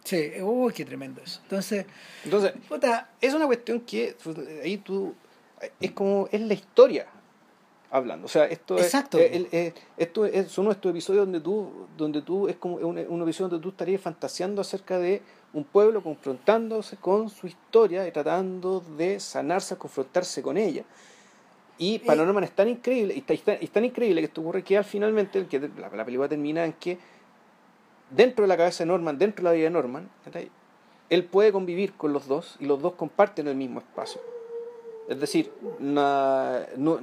[0.04, 1.40] Sí, uy, qué tremendo eso.
[1.44, 1.86] Entonces,
[2.24, 5.14] Entonces, puta, es una cuestión que pues, ahí tú
[5.80, 7.08] es como es la historia
[7.90, 9.18] hablando o sea esto Exacto.
[9.18, 12.98] es el- el- esto es, son estos episodios donde tú donde tú es como un,
[13.00, 15.22] un episodio donde tú estarías fantaseando acerca de
[15.54, 20.84] un pueblo confrontándose con su historia y tratando de sanarse confrontarse con ella
[21.78, 24.42] y Paranorman es tan increíble y, está- y tan- y es tan increíble que esto
[24.42, 26.98] ocurre que al finalmente que la, la película termina en que
[28.12, 30.10] dentro de la cabeza de Norman dentro de la vida de Norman
[31.10, 34.20] él puede convivir con los dos y los dos comparten el mismo espacio.
[35.08, 37.00] Es decir, na- no-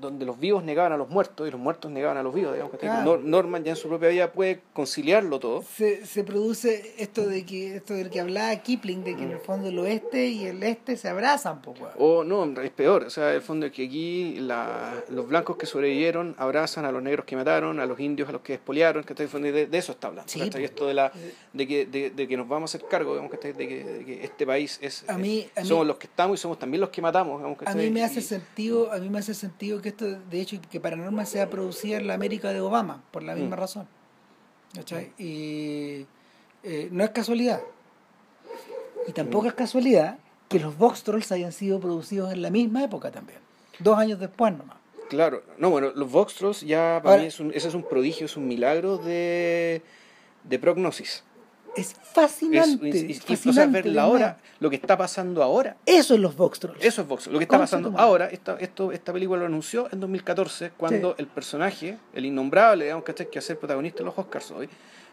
[0.00, 2.54] donde los vivos negaban a los muertos y los muertos negaban a los vivos.
[2.80, 5.62] Digamos, Norman ya en su propia vida puede conciliarlo todo.
[5.62, 9.38] se, se produce esto de que esto del que hablaba Kipling de que en el
[9.38, 11.90] fondo el oeste y el este se abrazan weón.
[11.98, 13.04] O no, es peor.
[13.04, 17.02] O sea, el fondo es que aquí la- los blancos que sobrevivieron abrazan a los
[17.02, 19.02] negros que mataron, a los indios a los que despoliaron.
[19.04, 20.30] Que de, de eso está hablando.
[20.30, 20.40] Sí.
[20.40, 21.12] Esto de, la,
[21.52, 23.52] de, que, de, de que nos vamos a hacer cargo, digamos, ¿cachai?
[23.52, 25.04] de, que, de que este país es...
[25.08, 27.38] A mí- a mí- somos los que estamos y somos también los que matamos.
[27.38, 30.40] digamos, a mí me hace Y- sentido a mí me hace sentido que esto de
[30.40, 33.58] hecho que Paranormal sea producida en la América de Obama por la misma Mm.
[33.58, 33.88] razón
[34.74, 35.12] ¿cachai?
[35.18, 36.06] y
[36.62, 37.60] eh, no es casualidad
[39.08, 39.48] y tampoco Mm.
[39.48, 43.38] es casualidad que los Vox Trolls hayan sido producidos en la misma época también
[43.78, 44.76] dos años después nomás
[45.08, 48.26] Claro, no, bueno, los Voxtros ya para Ahora- mí es un, ese es un prodigio,
[48.26, 49.80] es un milagro de,
[50.42, 51.22] de prognosis.
[51.76, 55.42] Es Es, fascinante, es- es- o sea, fascinante ver la hora, lo que está pasando
[55.42, 55.76] ahora.
[55.86, 57.26] eso es los Vox Trolls Eso es Vox.
[57.26, 61.16] Lo que está pasando ahora, esta, esto, esta película lo anunció en 2014, cuando Sí.
[61.18, 63.28] el personaje, el innombrable, digamos, ¿cachai?
[63.30, 64.68] que a ser protagonista de los Oscars hoy,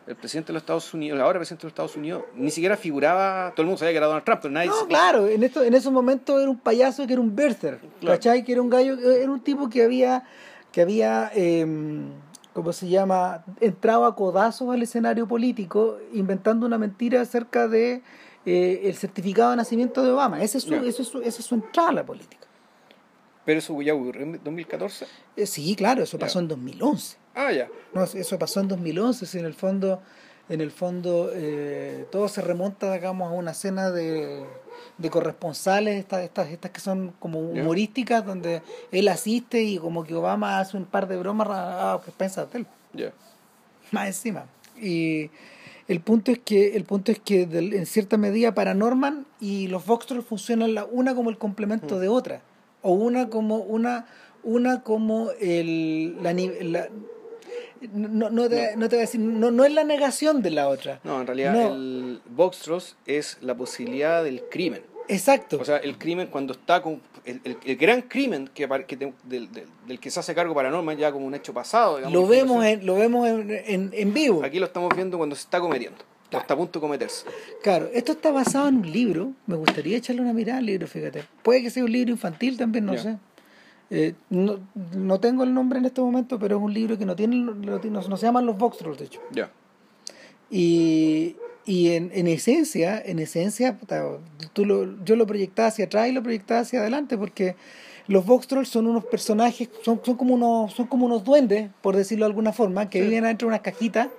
[0.05, 2.75] el presidente de los Estados Unidos, el ahora presidente de los Estados Unidos, ni siquiera
[2.75, 5.43] figuraba, todo el mundo sabía que era Donald Trump, pero nadie No, se- claro, en,
[5.43, 8.15] esto, en esos momentos era un payaso que era un birther, Claro.
[8.17, 8.43] ¿cachai?
[8.43, 10.23] Que era un gallo, era un tipo que había,
[10.73, 11.65] que había, eh,
[12.53, 13.43] ¿cómo se llama?
[13.59, 18.01] Entrado a codazos al escenario político, inventando una mentira acerca de
[18.45, 20.41] eh, el certificado de nacimiento de Obama.
[20.43, 22.47] Ese es su, ese es su, esa es su entrada a la política.
[23.45, 25.05] Pero eso ya ocurrió en 2014.
[25.35, 26.43] Eh, sí, claro, eso pasó Ya.
[26.43, 27.17] en 2011.
[27.35, 27.67] Ah, ya.
[27.93, 30.01] No, eso pasó en 2011, si en el fondo,
[30.49, 34.43] en el fondo eh, todo se remonta, digamos, a una cena de,
[34.97, 40.13] de corresponsales, estas, estas, estas que son como humorísticas, donde él asiste y como que
[40.15, 42.67] Obama hace un par de bromas a, expensas de él.
[42.93, 43.13] Ya.
[43.91, 44.45] Más encima.
[44.81, 45.29] Y
[45.87, 49.67] el punto es que, el punto es que del- en cierta medida para Norman y
[49.67, 52.41] los Voxtrolls funcionan la una como el complemento de otra.
[52.81, 54.07] O una como una,
[54.43, 56.89] una como el la, la-
[57.93, 60.69] no, no te, no te voy a decir, no, no es la negación de la
[60.69, 60.99] otra.
[61.03, 64.81] No, en realidad el Voxtros es la posibilidad del crimen.
[65.09, 65.57] Exacto.
[65.59, 67.01] O sea, el crimen cuando está con...
[67.25, 70.53] El, el- el gran crimen que, que te- del, del- del que se hace cargo
[70.53, 71.97] Paranormal ya como un hecho pasado.
[71.97, 74.43] digamos, lo vemos en, lo vemos en, en, en vivo.
[74.43, 75.97] Aquí lo estamos viendo cuando se está cometiendo.
[75.99, 76.41] o Claro.
[76.43, 77.25] Está a punto de cometerse.
[77.61, 79.31] Claro, esto está basado en un libro.
[79.45, 81.23] Me gustaría echarle una mirada al libro, fíjate.
[81.43, 83.17] Puede que sea un libro infantil también, no sé.
[83.89, 84.59] Eh, no,
[84.95, 87.53] no tengo el nombre en este momento, pero es un libro que no tiene, no,
[87.89, 89.19] no se llaman los Voxtrolls, de hecho.
[89.31, 89.51] Ya.
[90.49, 93.77] Y, y en, en esencia, en esencia,
[94.53, 97.55] tú lo, yo lo proyectaba hacia atrás y lo proyectaba hacia adelante, porque
[98.07, 102.25] los Voxtrolls son unos personajes, son, son como unos, son como unos duendes, por decirlo
[102.25, 103.05] de alguna forma, que Sí.
[103.07, 104.09] viven adentro de unas cajitas,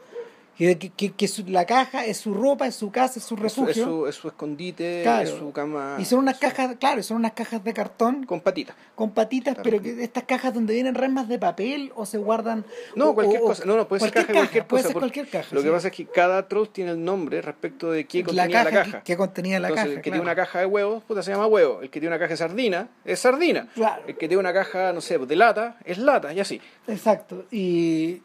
[0.57, 3.53] que, que, que su- la caja es su ropa, es su casa, es su Es
[3.53, 3.71] su, refugio.
[3.71, 5.23] es su- es su escondite, Claro.
[5.29, 5.97] es su cama.
[5.99, 8.77] Y son unas cajas, claro, son unas cajas de cartón Con patitas.
[8.95, 9.71] con patitas, Claro.
[9.71, 12.65] pero que estas cajas donde vienen remas de papel o se guardan.
[12.95, 13.65] No, o- cualquier o- cosa.
[13.65, 14.89] No, no, puede ser caja, cualquier puede cosa.
[14.89, 15.49] ser porque cualquier caja.
[15.55, 15.67] Lo sí.
[15.67, 18.65] que pasa es que cada troll tiene el nombre respecto de qué la contenía caja,
[18.65, 19.03] la caja.
[19.03, 19.97] Que, contenía la Entonces, caja.
[19.97, 20.15] el que claro.
[20.23, 21.83] tiene una caja de huevos, puta, se llama huevo.
[21.83, 23.69] El que tiene una caja de sardina, es sardina.
[23.75, 24.03] Claro.
[24.07, 26.61] El que tiene una caja, no sé, de lata, es lata, y así.
[26.87, 27.45] Exacto.
[27.51, 28.21] Y,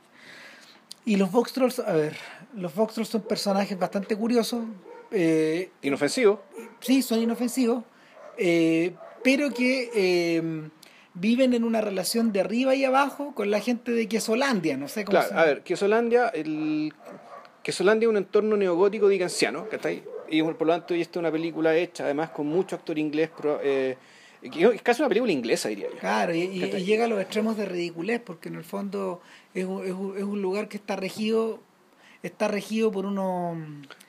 [1.10, 2.16] y los Vox Trolls, a ver,
[2.55, 4.64] los Vox Trolls son personajes bastante curiosos.
[5.12, 6.41] eh, Inofensivo.
[6.80, 7.84] sí, son inofensivos,
[8.38, 8.93] eh,
[9.24, 10.41] pero que eh,
[11.16, 15.03] viven en una relación de arriba y abajo con la gente de Quesolandia, no sé
[15.05, 16.93] cómo Claro, se a ver, Quesolandia, el...
[17.64, 20.03] Quesolandia es un entorno neogótico dickенsiano, ¿cachai?
[20.30, 23.30] Y por lo tanto, y esta es una película hecha, además, con mucho actor inglés,
[23.36, 23.97] pro- eh,
[24.41, 25.97] es casi una película inglesa, diría yo.
[25.99, 26.82] Claro, y, y- ¿Cachai?
[26.82, 29.22] y llega a los extremos de ridiculez, porque en el fondo
[29.54, 31.60] es un, es un- es un lugar que está regido
[32.22, 33.58] está regido por unos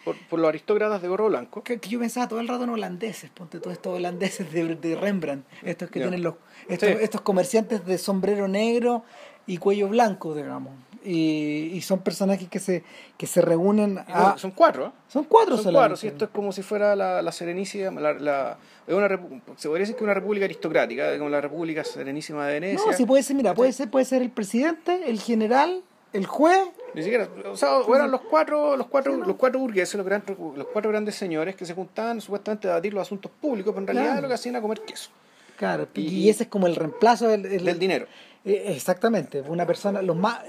[0.04, 1.62] Por, por los aristócratas de gorro blanco.
[1.62, 4.96] que, que yo pensaba todo el rato en holandeses, ponte todos estos holandeses de, de
[4.96, 6.34] Rembrandt, estos que tienen los
[6.68, 6.96] estos, Sí.
[7.00, 9.04] estos comerciantes de sombrero negro
[9.46, 10.72] y cuello blanco, digamos.
[11.02, 12.84] Y, y son personajes que se
[13.16, 14.90] que se reúnen a no, son cuatro, ¿eh?
[15.08, 15.80] son cuatro Son solamente.
[15.92, 19.08] cuatro, si esto es como si fuera la, la Serenísima, la, una
[19.56, 22.86] se podría decir que una república aristocrática, como la República Serenísima de Venecia.
[22.90, 25.82] No, si puede ser, mira, puede ser, puede ser el presidente, el general,
[26.12, 30.04] el juez, Ni siquiera, o sea, eran los cuatro, los cuatro, los cuatro burgueses, los,
[30.04, 30.22] gran-
[30.54, 33.86] los cuatro grandes señores que se juntaban supuestamente a debatir los asuntos públicos, pero en
[33.86, 34.22] realidad Claro.
[34.22, 35.08] lo que hacían era comer queso,
[35.56, 38.06] claro, y, Y- ese es como el reemplazo del, el- del dinero.
[38.44, 40.40] Eh, Exactamente, una persona, los más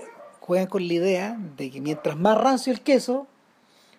[0.42, 3.28] juegan con la idea de que mientras más rancio el queso,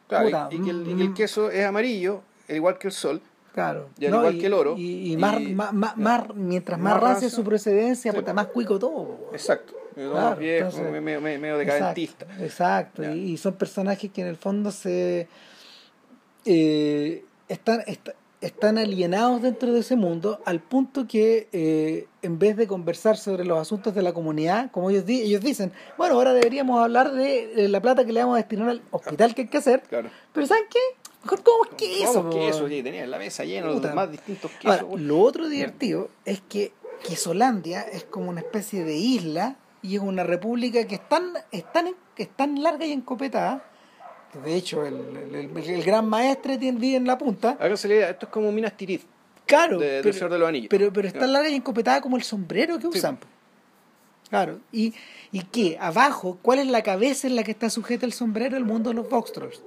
[0.08, 1.14] Claro, Puta, y, y que el, y que el mm.
[1.14, 3.22] queso es amarillo, al igual que el sol.
[3.54, 5.40] claro, Y al igual que el oro, y, más,
[5.72, 8.18] más, más- mientras más, más su procedencia, sí.
[8.18, 9.30] puta, más cuico todo.
[9.32, 9.72] Exacto.
[9.94, 12.26] Claro, más viejo, entonces- medio, decadentista.
[12.40, 13.02] Exacto.
[13.10, 15.28] Y, son personajes que en el fondo se
[16.44, 18.08] eh, están, est-
[18.42, 23.44] están alienados dentro de ese mundo al punto que eh, en vez de conversar sobre
[23.44, 27.68] los asuntos de la comunidad, como ellos, di- ellos dicen, bueno, ahora deberíamos hablar de,
[27.68, 30.10] la plata que le vamos a destinar al hospital que hay que hacer, Claro.
[30.34, 30.78] pero ¿saben qué?
[31.22, 32.22] Mejor como queso.
[32.24, 32.30] Po.
[32.30, 34.80] queso, y tenía la mesa llena de los más distintos quesos.
[34.82, 36.72] Ahora, lo otro divertido es que
[37.06, 41.64] Quesolandia es como una especie de isla y es una república que es tan, es
[41.72, 43.64] tan, es tan larga y encopetada
[44.44, 47.50] de hecho el, el- el- el gran maestre tiene, vive en la punta.
[47.50, 49.02] Acá se le- esto es como Minas Tirith,
[49.46, 50.68] Claro, de, del pero, Señor de los Anillos.
[50.70, 51.26] pero, pero es tan Ya.
[51.28, 53.18] larga y encopetada como el sombrero que usan.
[54.30, 54.94] Claro, y,
[55.30, 58.56] y que abajo, ¿cuál es la cabeza en la que está sujeta el sombrero?
[58.56, 59.60] El mundo de los Voxtrolls,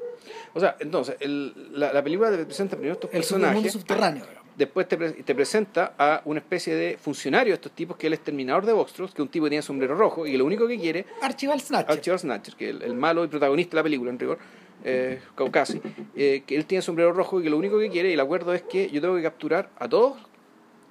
[0.55, 3.71] O sea, entonces, el- la, la película presenta primero estos el, sub- el mundo personajes,
[3.73, 4.25] subterráneo.
[4.57, 8.19] Después te, pre- te presenta a una especie de funcionario de estos tipos que es
[8.21, 10.67] terminador de Voxtros, que es un tipo que tiene sombrero rojo y que lo único
[10.67, 11.91] que quiere Archival Snatcher.
[11.91, 14.37] Archibald Snatcher, que es el, el malo y protagonista de la película, en rigor,
[14.83, 15.81] eh, o casi,
[16.15, 18.53] eh, que él tiene sombrero rojo y que lo único que quiere, y el acuerdo
[18.53, 20.17] es que yo tengo que capturar a todos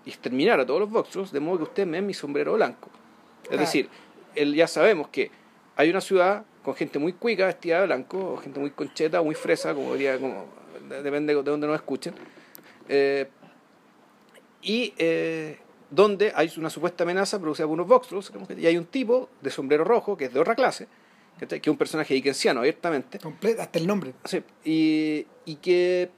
[0.05, 2.91] y exterminar a todos los Voxtros, de modo que usted me den mi sombrero blanco.
[3.45, 3.61] Es Claro.
[3.63, 3.89] decir,
[4.35, 5.31] él ya sabemos que
[5.77, 9.35] hay una ciudad con gente muy cuica vestida de blanco, o gente muy concheta, muy
[9.35, 10.47] fresa, como diría, como,
[10.89, 12.15] de- depende de donde nos escuchen,
[12.89, 13.29] eh,
[14.65, 15.59] y eh,
[15.91, 19.85] donde hay una supuesta amenaza producida por unos Voxtros, y hay un tipo de sombrero
[19.85, 20.89] rojo, que es de otra clase,
[21.39, 23.19] que es un personaje dickensiano abiertamente,
[23.61, 24.15] hasta el nombre.
[24.25, 26.11] Sí, y, y que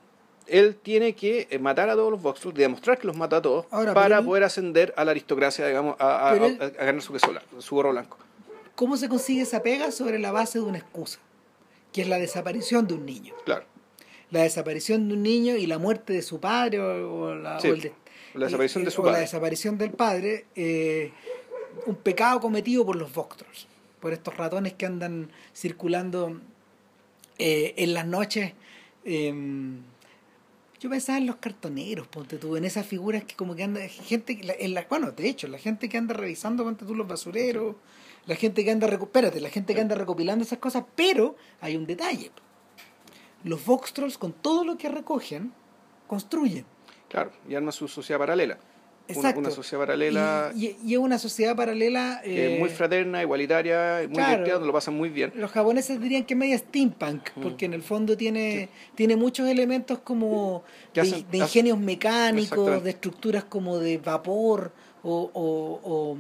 [0.47, 3.67] él tiene que eh, matar a todos los Voxtros, demostrar que los mata a todos,
[3.71, 6.85] Ahora, para él- poder ascender a la aristocracia, digamos, a, a- Pero a- él- a
[6.85, 8.19] ganar su, queso blanco, su gorro blanco.
[8.77, 9.91] ¿Cómo se consigue esa pega?
[9.91, 11.19] Sobre la base de una excusa,
[11.93, 13.35] que es la desaparición de un niño.
[13.45, 13.65] Claro.
[14.31, 17.75] La desaparición de un niño y la muerte de su padre o, la, Sí, o
[17.75, 17.95] el de-
[18.37, 21.13] la desaparición de su o la desaparición del padre, eh,
[21.87, 23.67] un pecado cometido por los Voxtros.
[24.01, 26.41] por estos ratones que andan circulando
[27.39, 28.53] eh, en las noches.
[29.05, 29.79] em,
[30.81, 34.39] yo pensaba en los cartoneros, ponte tú, en esas figuras que como que anda, gente,
[34.43, 37.77] la- en la, bueno, de hecho, la gente que anda revisando, ponte tú, los basureros,
[38.27, 41.87] la gente que anda, espérate, la gente que anda recopilando esas cosas, pero hay un
[41.87, 42.31] detalle.
[43.45, 45.53] Los Voxtrolls, con todo lo que recogen,
[46.07, 46.67] construyen.
[47.09, 48.59] Claro, y arma su sociedad paralela.
[49.09, 49.39] Exacto.
[49.39, 52.21] una sociedad paralela Y, es una sociedad paralela...
[52.25, 54.31] que eh, muy fraterna, igualitaria, muy claro.
[54.31, 55.33] divertida, donde lo pasan muy bien.
[55.37, 60.01] los japoneses dirían que es media steampunk, porque en el fondo tiene, tiene muchos elementos
[60.01, 66.19] como de, ingenios mecánicos, de estructuras como de vapor, o, o, o,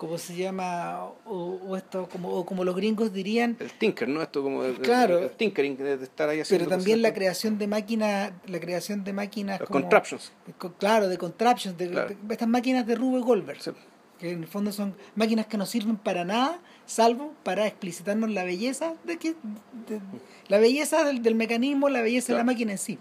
[0.00, 1.04] o ¿cómo se llama?
[1.26, 4.22] O, o esto, como, o como los gringos dirían, El tinker, ¿no?
[4.22, 5.18] Esto como el, Claro.
[5.18, 9.04] el tinkering, de, de estar ahí haciendo pero también la creación de máquinas, la creación
[9.04, 10.32] de máquinas Los como- contraptions.
[10.58, 12.14] co- claro, de contraptions, de, Claro.
[12.22, 13.60] de estas máquinas de Rube Goldberg.
[13.62, 13.70] Sí.
[14.18, 18.44] que en el fondo son máquinas que no sirven para nada, salvo para explicitarnos la
[18.44, 20.00] belleza de que de-
[20.48, 22.98] la belleza del, del mecanismo, la belleza de la máquina en sí.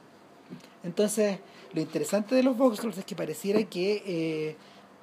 [0.84, 1.40] Entonces,
[1.74, 4.56] lo interesante de los Voxels es que pareciera que eh,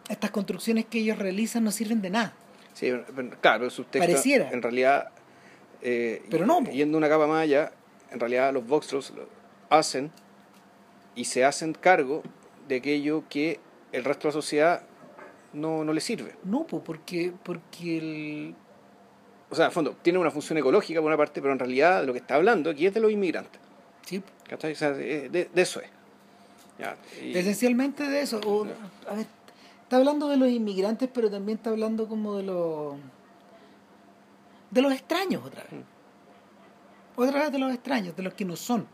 [0.09, 2.35] estas construcciones que ellos realizan no sirven de nada.
[2.75, 4.07] Sí, pero, claro, el subtexto.
[4.07, 4.51] Pareciera.
[4.51, 5.09] En realidad.
[5.83, 6.63] eh, Pero no.
[6.65, 7.73] Yendo una capa más allá,
[8.11, 8.67] en realidad los
[9.13, 9.29] lo
[9.71, 10.11] hacen
[11.15, 12.23] y se hacen cargo
[12.69, 13.59] de aquello que
[13.93, 14.83] el resto de la sociedad
[15.53, 16.35] no, no le sirve.
[16.45, 18.55] No, po, porque, porque el,
[19.49, 22.05] O sea, en el fondo, tiene una función ecológica por una parte, pero en realidad
[22.05, 23.61] lo que está hablando aquí es de los inmigrantes.
[24.05, 24.23] sí.
[24.53, 25.89] O sea, de, de- de eso es.
[26.79, 28.39] Ya, y- esencialmente de eso.
[28.47, 28.67] O,
[29.09, 29.27] a ver,
[29.87, 32.97] está hablando de los inmigrantes, pero también está hablando como de los
[34.71, 35.73] de los extraños otra vez.
[37.15, 38.87] Otra vez de los extraños, de los que no son.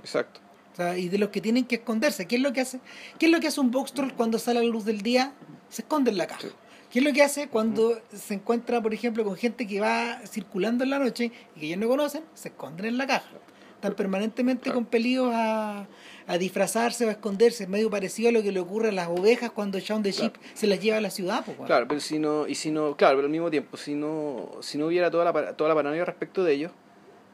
[0.00, 0.40] exacto.
[0.72, 2.26] O sea, y de los que tienen que esconderse.
[2.28, 2.78] ¿Qué es lo que hace?
[3.18, 5.32] ¿Qué es lo que hace un box troll cuando sale a la luz del día?
[5.68, 6.42] Se esconde en la caja.
[6.42, 6.48] Sí.
[6.92, 10.84] ¿Qué es lo que hace cuando se encuentra, por ejemplo, con gente que va circulando
[10.84, 12.22] en la noche y que ellos no conocen?
[12.34, 13.28] Se esconden en la caja.
[13.74, 14.76] Están permanentemente Claro.
[14.78, 15.88] compelidos a,
[16.28, 17.64] a disfrazarse o a esconderse.
[17.64, 20.34] Es medio parecido a lo que le ocurre a las ovejas cuando Shaun the Sheep
[20.54, 21.42] se las lleva a la ciudad.
[21.44, 21.56] pues.
[21.66, 24.78] Claro, pero si no, y si no, claro, pero al mismo tiempo, si no, si
[24.78, 26.72] no hubiera toda la, toda la paranoia respecto de ellos,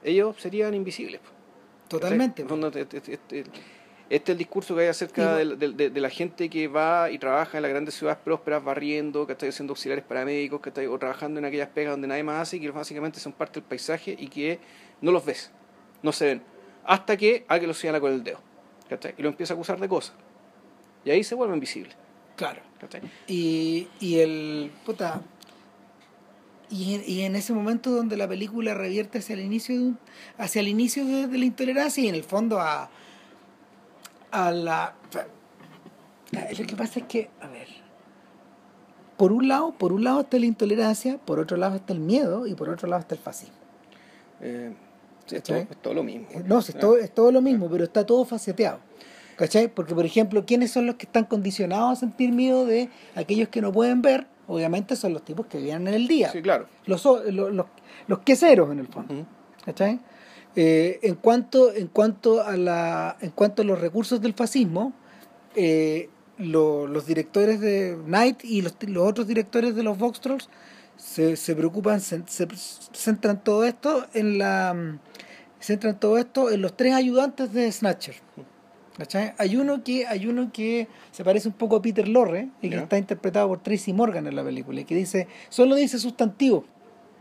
[0.02, 1.20] ellos serían invisibles.
[1.20, 1.28] po.
[1.88, 2.42] Totalmente.
[2.80, 3.44] Este, este- este-
[4.10, 7.56] este es el discurso que hay acerca Y- de la gente que va y trabaja
[7.58, 11.38] en las grandes ciudades prósperas, barriendo, que está haciendo auxiliares paramédicos, que está o trabajando
[11.40, 14.28] en aquellas pegas donde nadie más hace y que básicamente son parte del paisaje y
[14.28, 14.58] que
[15.00, 15.50] no los ves,
[16.02, 16.42] no se ven,
[16.84, 18.38] hasta que alguien los señala con el dedo
[18.88, 19.14] ¿cachai?
[19.18, 20.14] y lo empieza a acusar de cosas.
[21.04, 21.96] Y ahí se vuelven visibles.
[22.36, 22.60] Claro.
[22.80, 23.02] ¿cachai?
[23.28, 24.72] Y, y el.
[24.84, 25.22] Puta.
[26.70, 29.98] Y en, y en ese momento donde la película revierte hacia el inicio de, un-
[30.38, 32.90] hacia el inicio de, de la intolerancia y en el fondo a.
[34.30, 34.94] a la.
[36.58, 37.68] Lo que pasa es que, a ver.
[39.16, 42.48] Por un lado, por un lado está la intolerancia, por otro lado está el miedo
[42.48, 43.54] y por otro lado está el fascismo.
[44.40, 44.74] Eh,
[45.26, 46.26] sí, es, todo, es todo lo mismo.
[46.46, 48.78] No, es, todo, es todo lo mismo, pero está todo faceteado.
[49.36, 49.66] ¿Cachai?
[49.68, 53.60] Porque, por ejemplo, ¿quiénes son los que están condicionados a sentir miedo de aquellos que
[53.60, 54.26] no pueden ver?
[54.46, 56.30] Obviamente son los tipos que viven en el día.
[56.30, 56.66] Sí, claro.
[56.86, 57.66] Los, los, los,
[58.06, 59.12] los queseros, en el fondo.
[59.14, 59.24] Ujú.
[59.64, 59.98] ¿Cachai?
[60.54, 64.92] Eh, en, cuanto, en, cuanto a la, en cuanto a los recursos del fascismo,
[65.56, 70.48] eh, lo- los directores de Night y los, los otros directores de los Voxtrolls
[71.04, 72.46] se, se preocupan, se, se
[72.92, 74.98] centran todo esto en la
[75.60, 78.14] centran todo esto en los tres ayudantes de Snatcher.
[78.96, 79.34] ¿Cachai?
[79.38, 82.76] Hay uno que hay uno que se parece un poco a Peter Lorre y que
[82.76, 82.82] Ya.
[82.82, 86.64] está interpretado por Tracy Morgan en la película y que dice solo dice sustantivo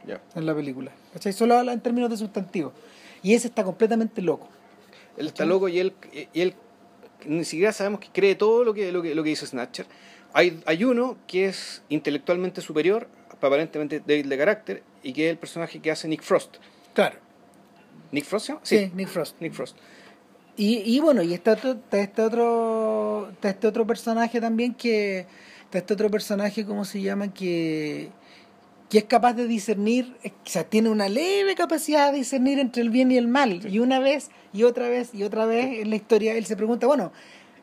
[0.08, 0.22] Ya.
[0.36, 0.92] en la película.
[1.14, 1.34] ¿Cachai?
[1.34, 2.74] Solo habla en términos de sustantivo.
[3.22, 4.48] Y ese está completamente loco.
[5.18, 5.94] Él está loco y él,
[6.34, 6.54] y él
[7.26, 9.86] ni siquiera sabemos que cree todo lo que, lo que, lo que dice Snatcher.
[10.34, 13.08] Hay, hay uno que es intelectualmente superior,
[13.42, 16.58] aparentemente débil de carácter, y que es el personaje que hace Nick Frost.
[16.94, 17.18] Claro.
[18.12, 18.62] ¿Nick Frost se llama?
[18.64, 19.40] Sí, Nick Frost.
[19.42, 19.78] Nick Frost.
[20.56, 25.26] Y, y bueno, y está, otro- está este otro está este otro personaje también que
[25.64, 28.10] está este otro personaje cómo se llama que
[28.92, 32.92] que es capaz de discernir, o sea, tiene una leve capacidad de discernir entre el
[32.92, 33.66] bien y el mal.
[33.68, 36.86] Y una vez y otra vez y otra vez en la historia él se pregunta,
[36.86, 37.12] bueno,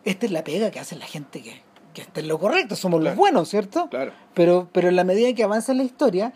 [0.05, 1.63] esta es la pega que hace la gente que,
[1.95, 3.89] que está en lo correcto, somos los buenos, ¿cierto?
[3.91, 4.13] Claro.
[4.35, 6.33] Pero, pero en la medida en que avanza la historia,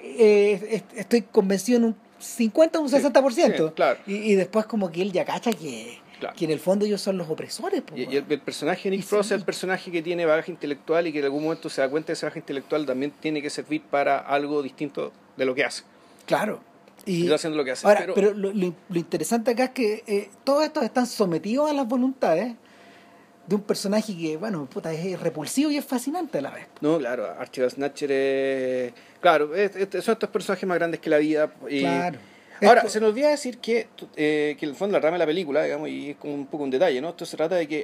[0.00, 3.68] eh, est- estoy convencido en un 50 o un Sí, 60%.
[3.68, 3.98] sí, claro.
[4.06, 6.36] y, y después como que él ya cacha que, Claro.
[6.36, 7.82] que en el fondo ellos son los opresores.
[7.82, 9.34] po, Y, el, el personaje de Nick Frost sí.
[9.34, 12.08] es el personaje que tiene bagaje intelectual y que en algún momento se da cuenta
[12.08, 15.82] de ese bagaje intelectual también tiene que servir para algo distinto de lo que hace.
[16.24, 16.60] Claro.
[17.04, 17.86] Y, Está haciendo lo que hace.
[17.86, 21.68] ahora, pero, pero, lo, lo- lo interesante acá es que eh, todos estos están sometidos
[21.70, 22.54] a las voluntades
[23.46, 26.66] de un personaje que, bueno, puta, es repulsivo y es fascinante a la vez.
[26.80, 28.92] No, claro, Archibald Snatcher es...
[29.20, 31.52] Claro, es- es- son estos personajes más grandes que la vida.
[31.68, 31.80] Y...
[31.80, 32.18] Claro.
[32.62, 35.18] Ahora, Esto- se nos olvida decir que, eh, que en el fondo la rama de
[35.18, 37.10] la película, digamos, y es como un poco un detalle, ¿no?
[37.10, 37.80] Esto se trata de que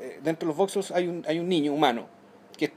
[0.00, 2.06] eh, dentro de los Voxels hay un, hay un niño humano
[2.58, 2.72] que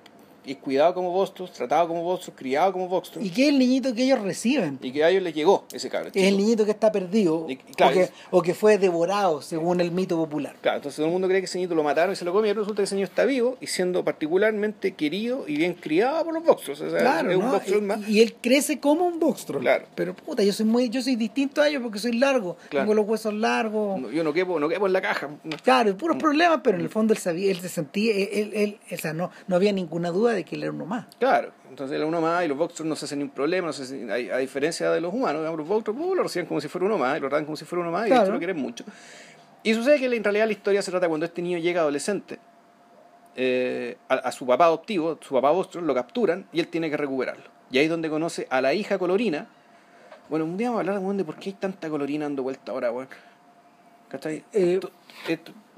[0.51, 3.59] es cuidado como Voxels, tratado como Voxels, criado como Voxels, Y y, que es el
[3.59, 4.77] niñito que ellos reciben.
[4.77, 6.11] que a ellos les llegó ese cabrón.
[6.15, 8.77] Es el niñito que está perdido Y- y claro, o, que, es- o que fue
[8.77, 10.55] devorado, según el mito popular.
[10.61, 12.63] Claro, entonces todo el mundo cree que ese niño lo mataron y se lo comieron,
[12.63, 16.69] resulta que ese niño está vivo y siendo particularmente querido y bien criado por los.
[16.69, 17.61] O sea, Claro, es un ¿no?
[17.67, 18.07] Y, más.
[18.09, 19.59] y él crece como un boxtro.
[19.59, 19.85] Claro.
[19.95, 22.57] Pero puta, yo soy muy, yo soy distinto a ellos porque soy largo.
[22.69, 22.85] Claro.
[22.85, 23.99] Tengo los huesos largos.
[24.01, 25.29] No, yo no quepo, no quepo en la caja.
[25.63, 28.79] Claro, puros problemas, pero en el fondo él sabía, él se sentía, él, él, él-
[28.91, 31.05] o sea, no, no había ninguna duda de que él era uno más.
[31.19, 33.67] Claro, entonces él es uno más y los Voxels no se hacen ni un problema,
[33.67, 36.45] no se hacen- a, a diferencia de los humanos, digamos, los Voxels uh, lo reciben
[36.47, 38.23] como si fuera uno más y lo tratan como si fuera uno más y Claro.
[38.23, 38.83] hecho lo quieren mucho.
[39.63, 42.39] Y sucede que en realidad la historia se trata cuando este niño llega adolescente
[43.35, 46.97] eh, a, a su papá adoptivo, su papá Voxel, lo capturan y él tiene que
[46.97, 47.43] recuperarlo.
[47.69, 49.47] Y ahí es donde conoce a la hija colorina.
[50.29, 52.91] Bueno, un día vamos a hablar de por qué hay tanta colorina dando vuelta ahora,
[52.91, 53.07] weón.
[54.09, 54.43] ¿Cachai?
[54.53, 54.79] Eh,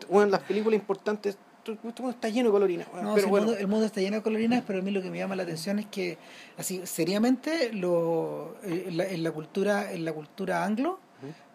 [0.07, 3.05] weón, las películas importantes, tu- tu- está lleno de colorina, weón.
[3.05, 3.43] No, pero bueno.
[3.45, 5.35] el, mundo, el mundo está lleno de colorinas, pero a mí lo que me llama
[5.35, 6.17] la atención es que,
[6.57, 10.99] así, seriamente, lo, eh, en, la, en la cultura, en la cultura anglo,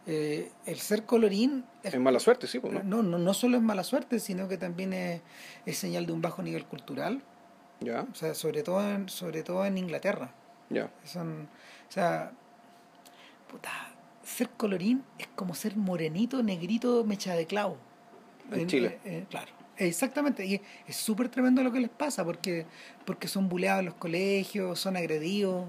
[0.06, 2.82] eh, el ser colorín es- Es mala suerte, sí, pues, ¿no?
[2.82, 5.22] no, no, no solo es mala suerte, sino que también es,
[5.64, 7.22] es señal de un bajo nivel cultural,
[7.80, 10.32] Ya, o sea, sobre todo en, sobre todo en Inglaterra.
[10.70, 10.90] ya.
[11.04, 11.48] Son,
[11.88, 12.32] o sea,
[13.50, 13.70] puta,
[14.22, 17.76] ser colorín es como ser morenito, negrito, mecha de clavo.
[18.52, 18.98] En Chile.
[19.04, 20.44] eh, eh, claro, exactamente.
[20.44, 22.66] Y es súper tremendo lo que les pasa porque,
[23.04, 25.66] porque son buleados en los colegios, son agredidos.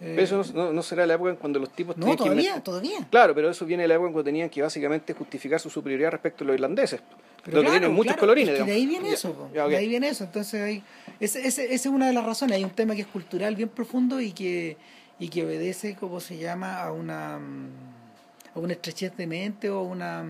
[0.00, 2.24] eh, Pero eso no, no- será la época en cuando los tipos no, tenían que
[2.24, 3.08] todavía, todavía.
[3.10, 6.10] Claro, pero eso viene de la época en cuando tenían que básicamente justificar su superioridad
[6.12, 7.00] respecto a los irlandeses.
[7.44, 8.54] Pero claro, tienen muchos claro, colorines.
[8.54, 9.70] es que de ahí viene Ya, eso, po, ya, ok.
[9.70, 10.24] de ahí viene eso.
[10.24, 10.82] Entonces, hay,
[11.20, 12.56] ese, ese, esa es una de las razones.
[12.56, 14.78] Hay un tema que es cultural bien profundo y que,
[15.18, 20.24] y que obedece, como se llama, a una, a una estrechez de mente o una,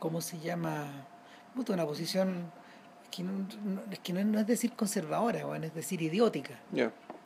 [0.00, 1.06] ¿cómo se llama?
[1.58, 2.52] Puta, una posición
[3.10, 3.32] que no,
[3.64, 6.54] no- es que no, no es decir conservadora, bueno, es decir idiótica.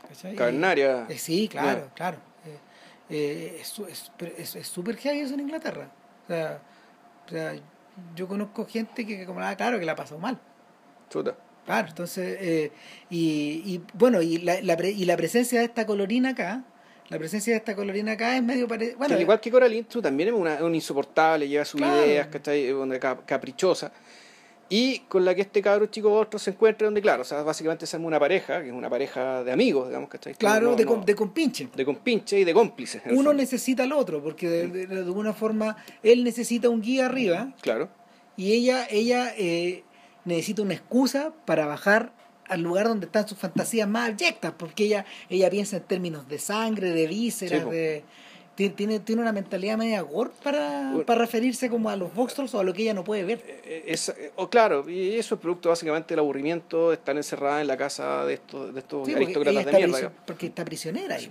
[0.08, 0.34] ¿cachai?
[0.34, 1.04] Cavernaria.
[1.10, 2.16] Eh, sí, claro, claro.
[3.10, 5.90] Eh, eh, es súper heavy eso en Inglaterra.
[6.24, 6.62] O sea,
[7.26, 7.54] o sea,
[8.16, 10.38] yo conozco gente que, como nada, claro, que la ha pasado mal.
[11.10, 11.36] Chuta.
[11.66, 12.72] Claro, entonces, eh,
[13.10, 16.64] y, y bueno, y la, la pre- y la presencia de esta colorina acá,
[17.10, 18.96] la presencia de esta colorina acá es medio parecido.
[18.96, 22.06] Bueno, Que al igual que Coraline, tú también es una, un insoportable, lleva sus Claro.
[22.06, 22.64] ideas, ¿cachai?
[22.64, 23.92] Es una cap- caprichosa.
[24.74, 27.86] Y con la que este cabro chico otro se encuentra, donde, claro, o sea, básicamente
[27.86, 30.34] se arma una pareja, que es una pareja de amigos, digamos, ¿cachai?
[30.34, 31.68] claro, No- de, no- de compinche.
[31.76, 33.02] de compinche y de cómplices.
[33.10, 37.52] Uno necesita al otro, porque de, de- de alguna forma él necesita un guía arriba
[37.60, 37.90] Claro.
[38.36, 39.84] y ella ella eh,
[40.24, 42.12] necesita una excusa para bajar
[42.48, 46.38] al lugar donde están sus fantasías más abyectas porque ella ella piensa en términos de
[46.38, 47.70] sangre de vísceras Sí, po.
[47.72, 48.04] de ti-
[48.54, 52.64] tiene tiene una mentalidad media gore para, para referirse como a los Voxels o a
[52.64, 55.70] lo que ella no puede ver Eh, es- eh, o claro, y eso es producto
[55.70, 59.64] básicamente del aburrimiento de estar encerrada en la casa de estos, de estos Sí, aristócratas
[59.64, 59.96] de mierda.
[59.96, 60.18] digamos.
[60.26, 61.28] porque está prisionera ahí.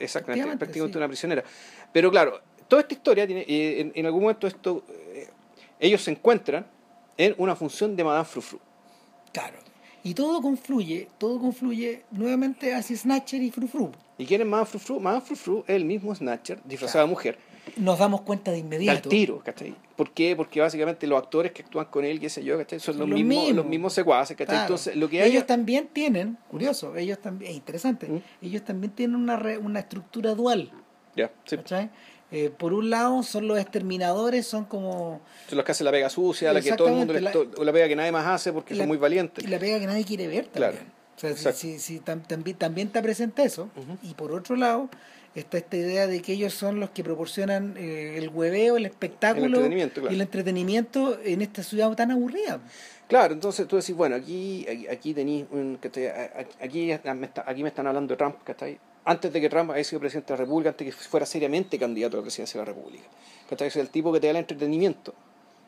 [0.00, 0.98] Exactamente, prácticamente sí.
[0.98, 1.44] una prisionera.
[1.92, 4.82] Pero claro, toda esta historia tiene, eh, en, en algún momento esto,
[5.14, 5.28] eh,
[5.80, 6.66] ellos se encuentran
[7.16, 8.58] en una función de Madame Frufru.
[9.32, 9.58] claro
[10.04, 15.00] y todo confluye todo confluye nuevamente hacia Snatcher y Frufru ¿Y quién es Madame Frufru?
[15.00, 17.38] Madame Frufru es el mismo Snatcher, disfrazado de mujer,
[17.76, 19.74] nos damos cuenta de al inmediato tiro, ¿cachai?
[19.94, 20.34] ¿Por qué?
[20.34, 22.80] Porque básicamente los actores que actúan con él, qué sé yo, ¿cachai?
[22.80, 24.54] Son los, mismos, los mismos secuaces, ¿cachai?
[24.54, 24.62] Claro.
[24.64, 25.30] Entonces, lo que hay...
[25.30, 28.20] ellos también tienen, curioso, ellos también, es interesante, ¿Mm?
[28.42, 30.70] ellos también tienen una, re- una estructura dual,
[31.14, 31.56] Ya, sí.
[31.56, 31.90] ¿cachai?
[32.30, 36.10] Eh, por un lado son los exterminadores, son como Son los que hacen la pega
[36.10, 38.52] sucia, la que todo el mundo, les to- o la pega que nadie más hace
[38.52, 39.48] porque la- son muy valientes.
[39.48, 40.97] la pega que nadie quiere ver Claro, también.
[41.18, 41.58] O sea, si- exacto.
[41.58, 43.68] si, si tam- también, también está presente eso.
[44.02, 44.88] Y por otro lado
[45.34, 49.44] está esta idea de que ellos son los que proporcionan eh, el hueveo, el espectáculo
[49.46, 50.12] El entretenimiento, claro.
[50.12, 52.60] y el entretenimiento en esta ciudad tan aburrida.
[53.08, 56.10] Claro, entonces tú decís, bueno, aquí, aquí, aquí tenéis un, que te-
[56.62, 58.78] aquí, aquí me están hablando de Trump, ¿cachai?
[59.04, 61.78] Antes de que Trump haya sido presidente de la República, antes de que fuera seriamente
[61.78, 63.04] candidato a la presidencia de la República.
[63.48, 63.68] ¿Cachai?
[63.68, 65.14] Es el tipo que te da el entretenimiento,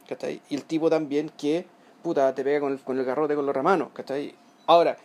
[0.08, 0.40] ¿cachai?
[0.50, 1.64] Y el tipo también que,
[2.02, 4.34] puta, te pega con el, con el garrote, con los ramanos, ¿cachai?
[4.66, 4.96] Ahora,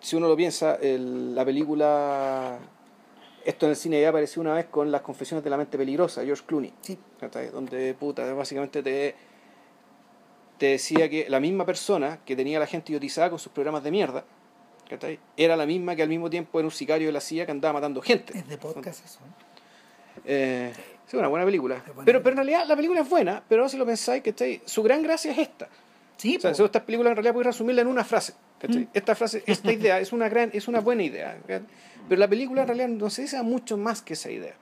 [0.00, 2.58] si uno lo piensa, el- la película...
[3.44, 6.22] Esto en el cine ya apareció una vez con Las confesiones de la mente peligrosa,
[6.24, 6.72] George Clooney.
[6.82, 6.98] Sí.
[7.52, 9.14] Donde, puta, básicamente te,
[10.58, 13.82] te decía que la misma persona que tenía a la gente idiotizada con sus programas
[13.84, 14.24] de mierda,
[14.90, 15.18] ¿cachai?
[15.36, 17.74] Era la misma que al mismo tiempo era un sicario de la CIA que andaba
[17.74, 18.36] matando gente.
[18.36, 19.20] Es de podcast eso.
[19.24, 19.32] ¿no?
[20.26, 20.72] Eh,
[21.06, 21.76] sí, una buena película.
[21.76, 24.60] Es buena pero, pero en realidad la película es buena, pero si lo pensáis, ¿cachai?
[24.66, 25.68] Su gran gracia es esta.
[26.18, 28.34] Sí, o sea, estas películas en realidad puedes resumirla en una frase.
[28.60, 28.84] ¿Cachai?
[28.84, 28.88] Mm.
[28.94, 31.38] Esta frase, esta idea es una gran, es una buena idea.
[31.46, 31.66] ¿cachai?
[32.08, 34.54] Pero la película en realidad no se dice mucho más que esa idea.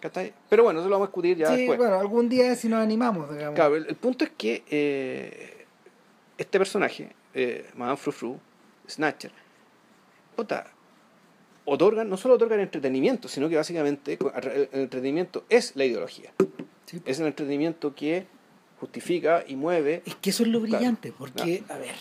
[0.00, 0.32] ¿cachai?
[0.48, 1.78] Pero bueno, eso lo vamos a discutir ya sí, después.
[1.78, 3.54] bueno, algún día si nos animamos, digamos.
[3.54, 5.66] Claro, el, el punto es que eh,
[6.38, 8.38] este personaje, eh, Madame Frufru,
[8.88, 9.30] Snatcher,
[10.34, 10.66] puta,
[11.64, 16.32] otorgan, no solo otorgan entretenimiento, sino que básicamente el, entretenimiento es la ideología.
[16.86, 17.00] Sí.
[17.04, 18.26] Es el entretenimiento que
[18.80, 20.02] justifica y mueve.
[20.04, 20.78] Es que eso es lo Claro.
[20.78, 21.94] brillante, porque, a ver,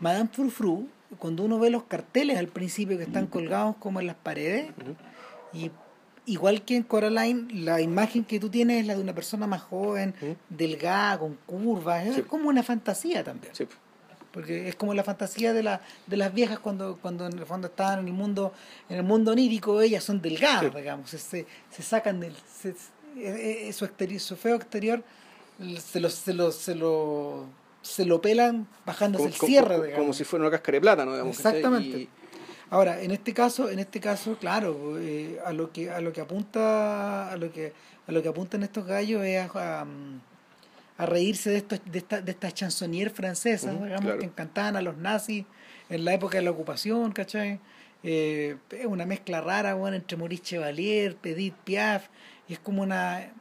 [0.00, 0.88] Madame Frufru,
[1.18, 4.70] cuando uno ve los carteles al principio que están colgados como en las paredes,
[5.52, 5.70] y
[6.26, 9.62] igual que en Coraline, la imagen que tú tienes es la de una persona más
[9.62, 10.14] joven,
[10.48, 12.20] delgada, con curvas, Sí.
[12.20, 13.54] es como una fantasía también.
[13.54, 13.66] Sí.
[14.32, 17.68] Porque es como la fantasía de, la, de las viejas cuando, cuando en el fondo
[17.68, 18.52] estaban en el mundo,
[18.90, 20.70] en el mundo onírico, ellas son delgadas, Sí.
[20.76, 22.74] digamos, se, se, se sacan del se-
[23.16, 25.02] eh, eh, su, exterior, su feo exterior,
[25.78, 27.46] se lo, se lo, se lo,
[27.86, 30.80] se lo pelan bajándose Como, el como- cierre, como- como si fuera una cáscara de
[30.80, 31.36] plátano, digamos.
[31.36, 31.98] Exactamente.
[32.00, 32.08] Y-
[32.68, 36.20] Ahora, en este caso, en este caso, claro, eh, a lo que a lo que
[36.20, 37.72] apunta a lo que
[38.08, 39.86] a lo que apuntan estos gallos es a, a,
[40.98, 44.18] a reírse de estos de esta de estas chansonnières francesas, Ujú, digamos, claro.
[44.18, 45.44] que encantaban a los nazis
[45.88, 47.60] en la época de la ocupación, ¿cachai?
[48.02, 52.08] Eh, es una mezcla rara, bueno, entre Maurice Chevalier, Edith Piaf,
[52.48, 53.32] y es como una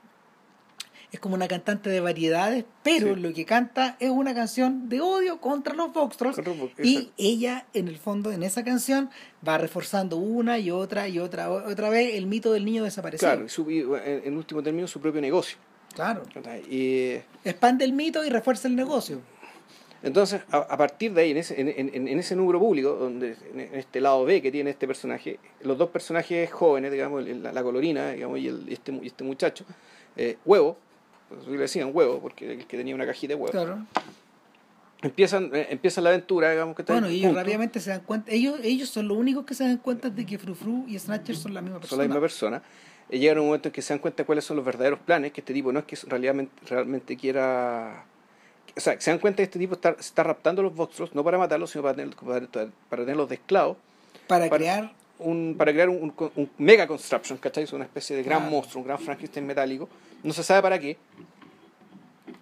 [1.16, 3.22] es como una cantante de variedades, pero Sí.
[3.22, 7.12] lo que canta es una canción de odio contra los Foxtrot's Contra los Fox- y
[7.18, 9.10] ella en el fondo en esa canción
[9.48, 13.32] va reforzando una y otra y otra otra vez el mito del niño desaparecido.
[13.32, 13.70] Claro, su-
[14.06, 15.58] en, último término, su propio negocio.
[15.94, 16.24] Claro.
[16.70, 17.14] Y,
[17.44, 19.22] Expande el mito y refuerza el negocio.
[20.04, 23.36] Entonces, a, a partir de ahí, en ese, en, en- en ese número público, donde
[23.54, 27.64] en, este lado B que tiene este personaje, los dos personajes jóvenes, digamos, la, la
[27.64, 29.66] colorina, digamos, y, el, y este, este muchacho,
[30.18, 30.78] eh, huevo,
[31.30, 33.86] pues, le decían huevo, porque el que tenía una cajita de huevo, Claro.
[35.02, 38.32] empiezan, eh, empiezan la aventura, digamos, que Bueno, y ellos juntos, rápidamente se dan cuenta,
[38.32, 41.54] ellos ellos son los únicos que se dan cuenta de que Frufru y Snatcher son
[41.54, 42.04] la misma son persona.
[42.04, 42.62] la misma persona.
[43.10, 45.00] Eh, llegan a un momento en que se dan cuenta de cuáles son los verdaderos
[45.00, 48.06] planes, que este tipo no es que realmente, realmente quiera...
[48.76, 51.24] O sea, se dan cuenta que este tipo está, está raptando a los Voxtros, no
[51.24, 53.78] para matarlos, sino para, tener- para, para tenerlos de esclavos,
[54.28, 57.64] para, para- crear un, para crear un, un- un mega construction, ¿cachai?
[57.64, 58.52] Es una especie de gran Claro.
[58.52, 59.88] monstruo, un gran Frankenstein metálico.
[60.24, 60.98] No se sabe para qué.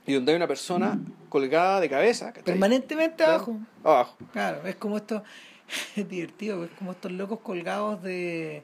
[0.06, 1.00] Y donde hay una persona
[1.30, 2.44] colgada de cabeza, ¿cachai?
[2.44, 3.34] permanentemente Claro.
[3.34, 3.58] abajo.
[3.84, 4.18] Abajo.
[4.34, 5.24] Claro, es como esto,
[5.96, 8.64] es divertido, es como estos locos colgados de,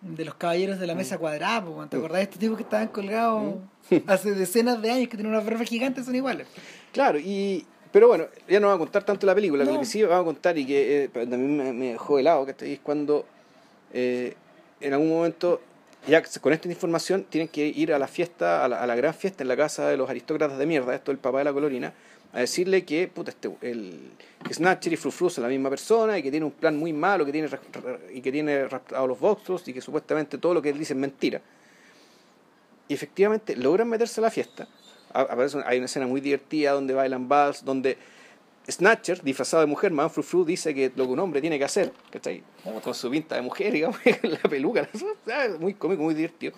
[0.00, 2.00] de los caballeros de la mesa cuadrada, po, ¿te Mm.
[2.00, 3.54] acordás de estos tipos que estaban colgados
[4.06, 6.46] hace decenas de años que tienen unas barbas gigantes son iguales?
[6.92, 7.66] Claro, y.
[7.92, 9.72] Pero bueno, ya no va a contar tanto la película, No.
[9.72, 12.72] lo que sí va a contar y que eh, también me, me dejó helado, que
[12.72, 13.26] es cuando
[13.92, 14.34] eh,
[14.80, 15.60] en algún momento,
[16.06, 19.12] ya con esta información, tienen que ir a la fiesta, a la, a la gran
[19.12, 21.92] fiesta en la casa de los aristócratas de mierda, esto el papá de la colorina,
[22.32, 24.12] a decirle que, puta, este, el,
[24.46, 27.26] que Snatcher y Frufru son la misma persona y que tiene un plan muy malo
[27.26, 27.48] que tiene,
[28.14, 30.92] y que tiene raptado a los Voxtros y que supuestamente todo lo que él dice
[30.92, 31.40] es mentira.
[32.86, 34.68] Y efectivamente logran meterse a la fiesta.
[35.12, 37.96] Aparece hay una escena muy divertida donde bailan vals, donde
[38.70, 41.92] Snatcher, disfrazado de mujer, Man Frufru, dice que lo que un hombre tiene que hacer,
[42.10, 42.42] ¿cachai?
[42.84, 44.88] Con su pinta de mujer, digamos, la peluca,
[45.58, 46.52] muy cómico, muy divertido.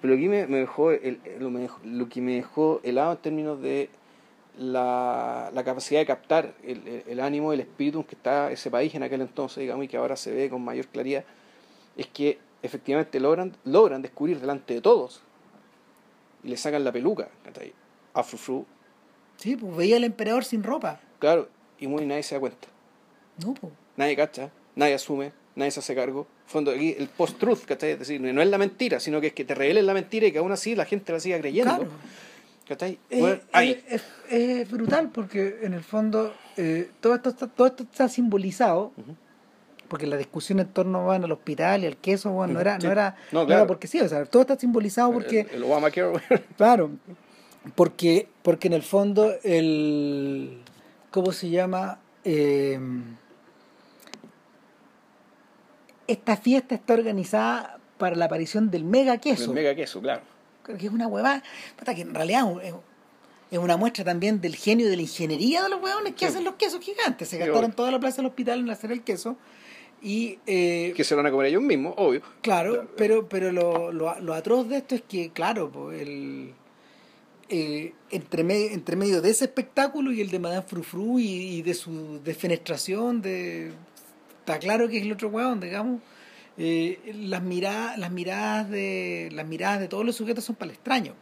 [0.00, 0.92] Pero aquí me, me dejó,
[1.38, 1.50] lo,
[1.84, 3.90] lo que me dejó helado en términos de
[4.58, 9.02] la, capacidad de captar el, el- el ánimo, el espíritu que está ese país en
[9.02, 11.24] aquel entonces, digamos, y que ahora se ve con mayor claridad,
[11.96, 15.22] es que efectivamente logran, logran descubrir delante de todos
[16.44, 17.72] y le sacan la peluca, ¿cachai?
[18.14, 18.64] A Frufru,
[19.36, 21.00] Sí, pues veía al emperador sin ropa.
[21.18, 21.48] claro,
[21.78, 22.68] y muy nadie se da cuenta.
[23.44, 23.72] No, pues.
[23.96, 26.26] nadie cacha, nadie asume, nadie se hace cargo.
[26.46, 27.92] Fondo, aquí el post-truth, ¿cachai?
[27.92, 30.32] Es decir, no es la mentira, sino que es que te revelen la mentira y
[30.32, 31.74] que aún así la gente la siga creyendo.
[31.76, 31.90] Claro.
[32.68, 32.98] ¿Cachai?
[33.08, 37.66] Eh, Bueno, eh, es, es brutal porque en el fondo eh, todo, esto está, todo
[37.66, 39.16] esto está simbolizado Ujú.
[39.88, 42.86] porque la discusión en torno bueno, al hospital y al queso bueno, no, era, sí.
[42.86, 43.60] no, era, No, no claro.
[43.62, 46.12] era porque sí, o sea, todo está simbolizado porque, El, el Obamacare,
[46.56, 46.90] claro,
[47.74, 50.62] porque, porque en el fondo el,
[51.10, 52.00] ¿cómo se llama?
[52.24, 52.78] Eh,
[56.06, 60.22] esta fiesta está organizada para la aparición del mega queso el mega queso, claro.
[60.64, 61.42] que es una huevada,
[61.94, 66.14] que en realidad es, una muestra también del genio de la ingeniería de los huevones
[66.14, 66.24] que Sí.
[66.26, 67.28] hacen los quesos gigantes.
[67.28, 69.36] Se gastaron toda la plaza del hospital en hacer el queso.
[70.02, 72.22] Y eh, Que se lo van a comer ellos mismos, obvio.
[72.42, 76.54] claro, pero, pero lo, lo, lo atroz de esto es que, claro, el,
[77.50, 81.24] eh, entre, medio, entre medio de ese espectáculo y el de Madame Frufru y,
[81.58, 83.72] y de su defenestración, de,
[84.38, 86.00] está claro que es el otro huevón, digamos.
[86.56, 90.76] eh, las miradas las miradas de las miradas de todos los sujetos son para el
[90.76, 91.14] extraño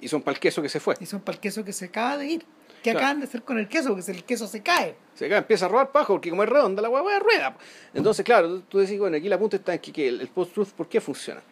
[0.00, 0.94] Y son para el queso que se fue.
[1.00, 2.44] y son para el queso que se acaba de ir
[2.82, 2.98] ¿Qué Claro.
[3.06, 3.94] acaban de hacer con el queso?
[3.96, 4.94] Porque el queso se cae.
[5.14, 7.56] Se acá empieza a robar pajo porque como es redonda la hueá rueda.
[7.92, 10.28] Entonces, claro, tú, tú decís, bueno, aquí la punta está en que, que el, el
[10.28, 11.42] post-truth, ¿por qué funciona?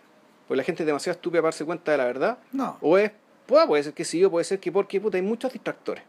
[0.46, 2.38] Porque la gente es demasiado estúpida para darse cuenta de la verdad.
[2.52, 2.78] No.
[2.82, 3.10] O es,
[3.46, 6.04] puede, puede ser que sí, o puede ser que porque puta, hay muchos distractores.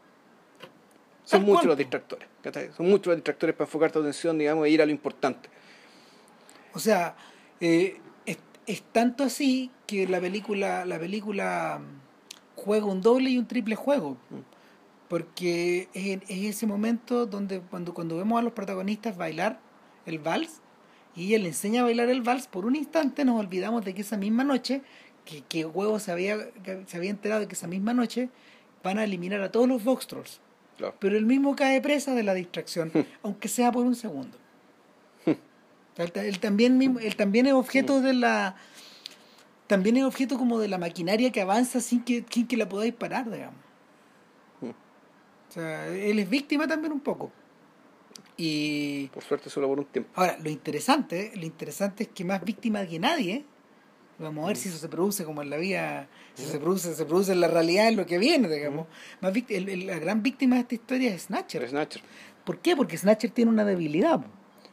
[1.26, 2.28] Son muchos cual, los distractores.
[2.78, 5.50] Son muchos los distractores para enfocar tu atención, digamos, e ir a lo importante.
[6.74, 7.16] O sea,
[7.60, 13.38] eh, es, es tanto así que la película, la película mm, juega un doble y
[13.40, 14.18] un triple juego.
[15.08, 19.60] Porque es, es ese momento donde cuando, cuando vemos a los protagonistas bailar
[20.06, 20.62] el vals
[21.16, 24.18] y le enseña a bailar el vals, por un instante nos olvidamos de que esa
[24.18, 24.82] misma noche,
[25.26, 28.30] que, que Huevo se había, que se había enterado de que esa misma noche
[28.84, 30.40] van a eliminar a todos los Vox Trolls.
[30.78, 30.96] Claro.
[31.00, 32.92] Pero él mismo cae presa de la distracción,
[33.24, 34.38] aunque sea por un segundo.
[35.26, 38.56] él, él también mismo- él también es objeto de la
[39.68, 42.94] también es objeto como de la maquinaria que avanza sin que, sin que la podáis
[42.94, 43.56] parar, digamos.
[44.62, 47.32] O sea, él es víctima también un poco.
[48.38, 50.12] Y Por suerte solo por un tiempo.
[50.16, 53.46] ahora, lo interesante, lo interesante es que más víctima que nadie,
[54.20, 57.06] vamos a ver si eso se produce como en la vida, si se produce, se
[57.06, 58.88] produce en la realidad en lo que viene, digamos.
[59.22, 61.68] Más el- el- la gran víctima de esta historia es Snatcher.
[61.70, 62.02] Snatcher.
[62.46, 62.76] ¿Por qué?
[62.76, 64.22] Porque Snatcher tiene una debilidad.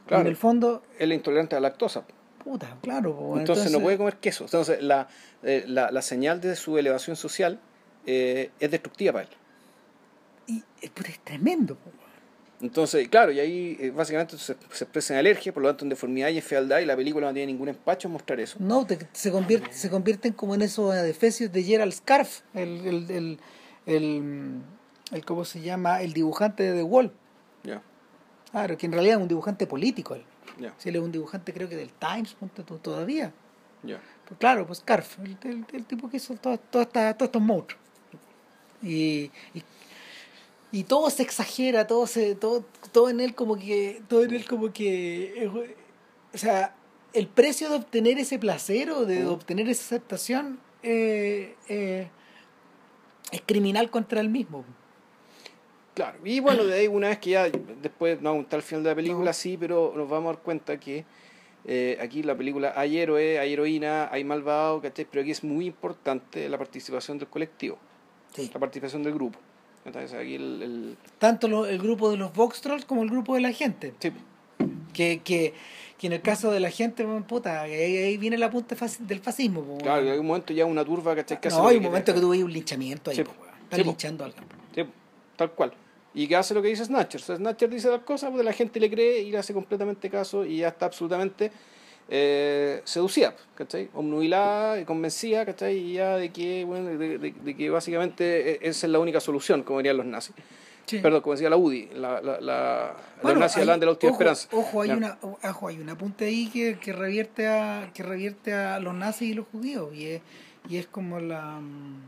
[0.07, 0.22] Claro.
[0.22, 2.05] en el fondo, Él es intolerante a la lactosa.
[2.43, 3.34] puta, claro.
[3.38, 4.43] Entonces, no puede comer queso.
[4.45, 5.07] Entonces la,
[5.45, 7.61] eh, la, la señal de su elevación social
[8.05, 9.30] eh, es destructiva para él.
[10.49, 11.78] Y eh, es tremendo.
[12.62, 15.88] Entonces, claro, y ahí eh, básicamente se, se expresa en alergia, por lo tanto en
[15.88, 18.56] deformidad y en fealdad, y la película no tiene ningún empacho en mostrar eso.
[18.60, 23.10] No, te- se, convierte, se convierten como en esos adefesios de Gerald Scarf, el, el,
[23.10, 23.38] el,
[23.86, 24.60] el,
[25.10, 26.02] el- ¿cómo se llama?
[26.02, 27.12] El dibujante de The Wall.
[27.64, 27.82] Ya,
[28.52, 30.14] Claro, que en realidad es un dibujante político.
[30.14, 30.22] Él.
[30.60, 33.32] ya, Si él es un dibujante creo que del Times, ponte tú, todavía.
[33.82, 34.00] ya.
[34.28, 37.82] Pues claro, pues Scarf, el, el- el tipo que hizo todo- todo todos estos monstruos.
[38.82, 39.62] Y, y,
[40.72, 44.44] y todo se exagera, todo se, todo, todo en él como que, todo en él
[44.46, 45.48] como que, eh,
[46.34, 46.74] o sea,
[47.12, 49.28] el precio de obtener ese placer o de, Mm.
[49.28, 52.08] obtener esa aceptación eh, eh,
[53.30, 54.64] es criminal contra él mismo.
[55.94, 58.62] Claro, y bueno, de ahí una vez que ya, después no vamos a estar al
[58.62, 59.32] final de la película, No.
[59.34, 61.04] sí, pero nos vamos a dar cuenta que
[61.66, 65.06] eh, aquí la película hay héroe, hay heroína, hay malvado, ¿cachai?
[65.08, 67.78] Pero aquí es muy importante la participación del colectivo,
[68.34, 68.50] Sí.
[68.52, 69.38] la participación del grupo.
[69.85, 70.62] Entonces aquí el...
[70.62, 73.95] el- Tanto lo- el grupo de los Vox Trolls como el grupo de la gente.
[73.99, 74.12] sí,
[74.93, 75.55] Que, que,
[75.99, 79.62] que en el caso de la gente, puta, ahí, ahí viene la punta del fascismo.
[79.62, 81.41] po, claro, en un momento ya una turba, ¿cachai?
[81.41, 83.80] Que no, hay un momento que tú veis un linchamiento ahí, Sí, po, sí, Están
[83.80, 83.87] po.
[83.87, 84.45] linchando a alguien.
[84.74, 84.83] Sí,
[85.37, 85.72] tal cual.
[86.14, 87.20] ¿Y qué hace lo que dice Snatcher?
[87.20, 90.11] O sea, Snatcher dice tal cosa, pues la gente le cree y le hace completamente
[90.11, 91.51] caso y ya está absolutamente
[92.09, 93.88] eh, seducida, ¿cachai?
[93.94, 95.76] Omnubilada y convencida, ¿cachai?
[95.78, 99.20] Y ya de que, bueno, de, de- de que básicamente e- esa es la única
[99.20, 100.34] solución, como dirían los nazis.
[100.84, 100.98] Sí.
[100.98, 104.16] Perdón, como decía la UDI, la, la, la, Bueno, los nazis de la última ojo,
[104.20, 104.48] esperanza.
[104.53, 108.80] Ojo, hay una, ojo, hay un apunte ahí que, que revierte a que revierte a
[108.80, 110.22] los nazis y los judíos y es,
[110.68, 112.00] y es como la mm,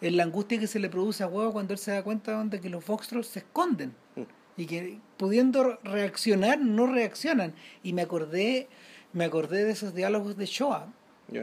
[0.00, 2.68] la angustia que se le produce a huevo cuando él se da cuenta de que
[2.68, 4.22] los Foxtrolls se esconden Mm.
[4.56, 7.54] y que pudiendo reaccionar no reaccionan
[7.84, 8.66] y me acordé
[9.14, 10.88] me acordé de esos diálogos de Shoah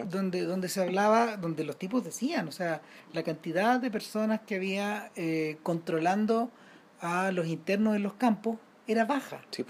[0.09, 2.81] donde donde se hablaba donde los tipos decían o sea
[3.13, 6.51] la cantidad de personas que había eh, controlando
[6.99, 8.57] a los internos en los campos
[8.87, 9.65] era baja Sí.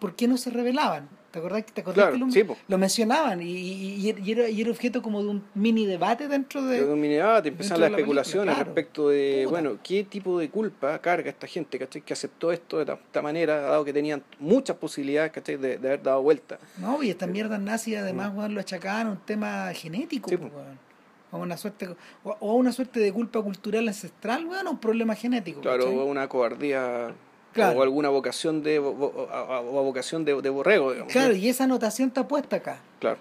[0.00, 1.08] ¿por qué no se rebelaban?
[1.30, 3.42] ¿Te acordás, te acordás Claro, que lo, sí, lo mencionaban?
[3.42, 6.78] Y, y- y era, y era objeto como de un mini debate dentro de...
[6.78, 8.64] Pero mini debate, empezaron dentro las de la especulaciones claro.
[8.64, 9.50] respecto de, Puta.
[9.50, 12.00] bueno, qué tipo de culpa carga esta gente, ¿cachai?
[12.00, 15.56] Que aceptó esto de ta- esta manera, dado que tenían muchas posibilidades, ¿cachai?
[15.56, 16.58] De, de haber dado vuelta.
[16.78, 20.30] No, y estas mierdas nazis además weón, lo achacaban a un tema genético.
[20.30, 20.38] Sí,
[21.30, 21.88] a una suerte
[22.24, 25.60] o, o a una suerte de culpa cultural ancestral, weón, a un problema genético.
[25.60, 25.98] Claro, ¿cachai?
[25.98, 27.12] o una cobardía
[27.52, 27.78] Claro.
[27.78, 31.12] o alguna vocación de, vo- a- o a vocación de, de borrego, digamos.
[31.12, 32.80] Claro, y esa anotación está puesta acá.
[33.00, 33.18] Claro.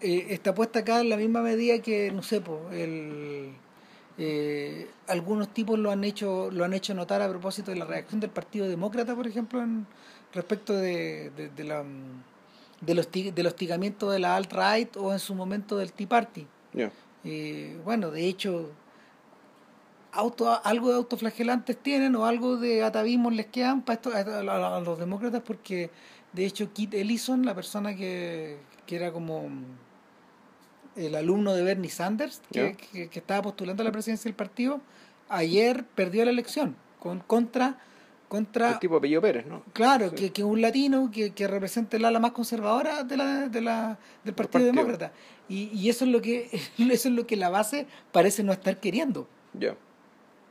[0.00, 3.50] Eh, está puesta acá en la misma medida que, no sé, po, el,
[4.18, 8.20] eh, algunos tipos lo han hecho lo han hecho notar a propósito de la reacción
[8.20, 9.86] del Partido Demócrata, por ejemplo, en,
[10.32, 11.82] respecto de, de, de la,
[12.80, 16.46] del, hosti- del hostigamiento de la alt-right o en su momento del Tea Party.
[16.72, 16.90] Ya.
[17.24, 18.70] Eh, bueno, de hecho,
[20.12, 24.98] auto, algo de autoflagelantes tienen o algo de atavismos les quedan para esto, a, los
[24.98, 25.90] demócratas porque
[26.32, 29.64] de hecho Kit Ellison, la persona que, que era como mm,
[30.96, 34.80] el alumno de Bernie Sanders, que, que- que estaba postulando a la presidencia del partido,
[35.28, 37.78] ayer perdió la elección con, contra...
[38.28, 39.62] contra El tipo de apellido Pérez, ¿no?
[39.72, 40.16] Claro, Sí.
[40.16, 43.98] que, que un latino que, que represente el ala más conservadora de la, de la,
[44.24, 44.72] del Partido, partido.
[44.72, 45.12] Demócrata.
[45.48, 48.78] Y, y eso es lo que eso es lo que la base parece no estar
[48.80, 49.28] queriendo.
[49.54, 49.76] Ya.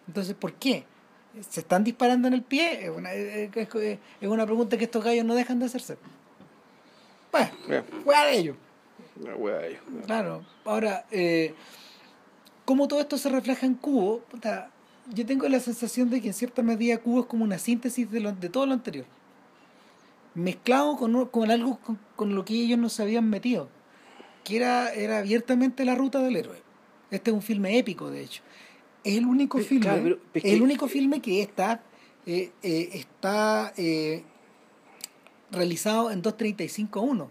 [0.09, 0.85] Entonces, ¿por qué?
[1.47, 2.85] ¿Se están disparando en el pie?
[2.85, 5.97] Es una, es, es- una pregunta que estos gallos no dejan de hacerse.
[7.31, 7.51] Bueno,
[8.03, 8.57] fuera de ellos.
[9.21, 9.77] una wea ahí.
[10.07, 10.43] Claro.
[10.65, 11.53] Ahora, eh,
[12.65, 14.21] ¿cómo todo esto se refleja en Cubo?
[14.31, 14.71] Puta,
[15.13, 18.19] yo tengo la sensación de que en cierta medida Cubo es como una síntesis de,
[18.21, 19.05] lo- de todo lo anterior.
[20.33, 23.69] Mezclado con, con algo con, con lo que ellos no se habían metido.
[24.43, 26.59] Que era, era abiertamente la ruta del héroe.
[27.11, 28.41] Este es un filme épico, de hecho.
[29.03, 29.83] Es el único Pero, filme.
[29.85, 31.81] claro, pero el único filme que está,
[32.25, 34.23] eh, eh, está eh,
[35.51, 37.27] realizado en 2.35.1.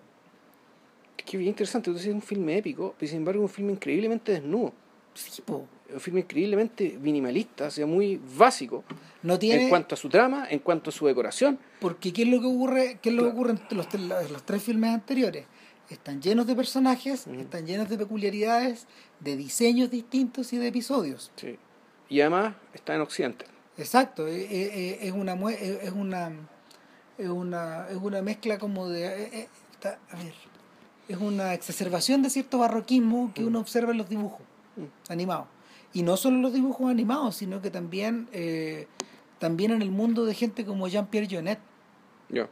[1.19, 3.73] Es que bien interesante, entonces es un filme épico, pero sin embargo es un filme
[3.73, 4.73] increíblemente desnudo.
[5.15, 5.67] Sí, po.
[5.89, 8.85] Es un filme increíblemente minimalista, o sea, muy básico
[9.23, 9.65] No tiene...
[9.65, 11.59] en cuanto a su trama, en cuanto a su decoración.
[11.81, 14.63] Porque ¿qué es lo que ocurre, qué es lo que ocurre en los, los tres
[14.63, 15.47] filmes anteriores?
[15.91, 18.87] Están llenos de personajes, están llenos de peculiaridades,
[19.21, 21.31] de diseños distintos y de episodios.
[21.37, 21.59] Sí.
[22.11, 23.47] Y además está en Occidente.
[23.79, 26.33] Exacto, eh, eh, eh, es una es una
[27.17, 30.35] es una es una mezcla como de está- a ver,
[31.09, 34.43] es una exacerbación de cierto barroquismo que uno observa en los dibujos
[34.77, 35.11] Mm.
[35.13, 35.47] animados.
[35.93, 38.87] Y no solo en los dibujos animados, sino que también eh,
[39.39, 41.59] también en el mundo de gente como Jean-Pierre Jeunet.
[42.29, 42.49] Ya.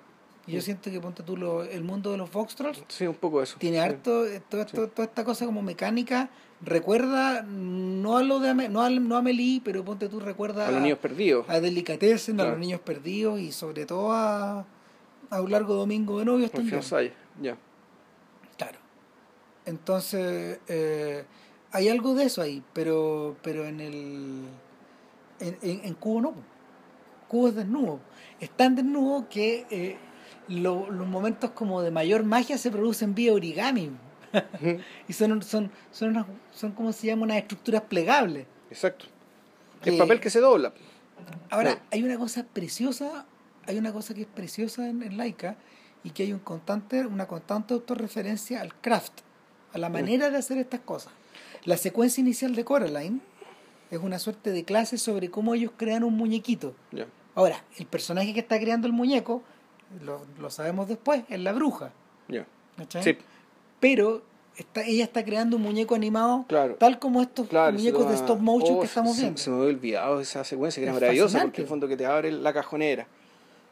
[0.46, 3.42] Y yo siento que ponte tú lo- el mundo de los Foxtrolls Sí, un poco
[3.42, 3.56] eso.
[3.58, 3.82] tiene Sí.
[3.82, 6.30] harto eh, todo esto- toda esta cosa como mecánica
[6.62, 10.70] recuerda no a lo de no a, no a Amelie pero ponte tú recuerda A
[10.70, 11.46] los niños perdidos.
[11.50, 14.64] a Delicatessen, a los niños perdidos y sobre todo a,
[15.30, 16.80] a un largo domingo de novios también.
[17.42, 17.56] Ya.
[18.56, 18.78] Claro.
[19.64, 21.24] Entonces, eh,
[21.72, 24.42] hay algo de eso ahí, pero pero en el
[25.40, 26.34] en, en, en Cubo no.
[27.28, 27.98] Cubo es desnudo.
[28.40, 29.98] Es tan desnudo que eh,
[30.48, 33.90] lo- los momentos como de mayor magia se producen vía origami.
[35.08, 38.46] Y son son son unas- son como se llama unas estructuras plegables.
[38.70, 39.06] Exacto.
[39.84, 40.72] El Eh, papel que se dobla.
[41.50, 43.24] Ahora, hay una cosa preciosa,
[43.66, 45.56] hay una cosa que es preciosa en, en Laika
[46.04, 49.12] y que hay un constante, una constante autorreferencia al craft,
[49.72, 51.12] a la manera de hacer estas cosas.
[51.64, 53.20] La secuencia inicial de Coraline
[53.90, 56.74] es una suerte de clase sobre cómo ellos crean un muñequito.
[57.34, 59.42] Ahora, el personaje que está creando el muñeco,
[60.04, 61.90] lo, lo sabemos después, es la bruja.
[62.76, 63.02] ¿cachai?
[63.02, 63.16] Sí.
[63.80, 64.22] Pero
[64.56, 66.74] está, ella está creando un muñeco animado Claro.
[66.74, 69.38] tal como estos Claro, muñecos de stop motion Oh, que estamos viendo.
[69.38, 71.48] Se me había olvidado esa secuencia que era Es maravillosa fascinante.
[71.50, 73.06] porque en el fondo que te abre la cajonera,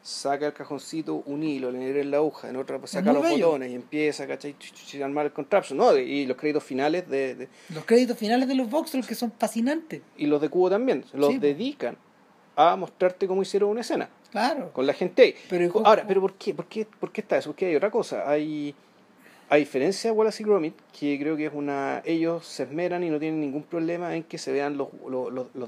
[0.03, 3.47] saca el cajoncito, un hilo, le abre la aguja, en otra pues, saca los bello.
[3.47, 4.53] botones y empieza, ¿cachai?
[4.59, 5.97] Ch, ch, ch, a armar el contrapso, ¿no?
[5.97, 10.03] Y los créditos finales de, de- Los créditos finales de los Voxels que son fascinantes.
[10.19, 11.97] y los de Cubo también, los Sí, dedican
[12.57, 14.73] a mostrarte cómo hicieron una escena Claro.
[14.73, 15.37] con la gente.
[15.49, 16.53] Pero Ahora, pero ¿por qué?
[16.55, 17.51] ¿Por qué, por qué está eso?
[17.51, 18.75] Porque hay otra cosa, hay
[19.49, 23.11] a diferencia de Wallace y Gromit, que creo que es una ellos se esmeran y
[23.11, 24.89] no tienen ningún problema en que se vean los,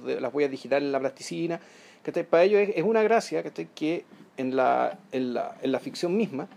[0.04, 1.60] las huellas digitales en la plasticina,
[2.02, 2.24] ¿cachai?
[2.24, 4.04] Para ellos es, es una gracia que
[4.36, 6.48] en la, en, la, en la ficción misma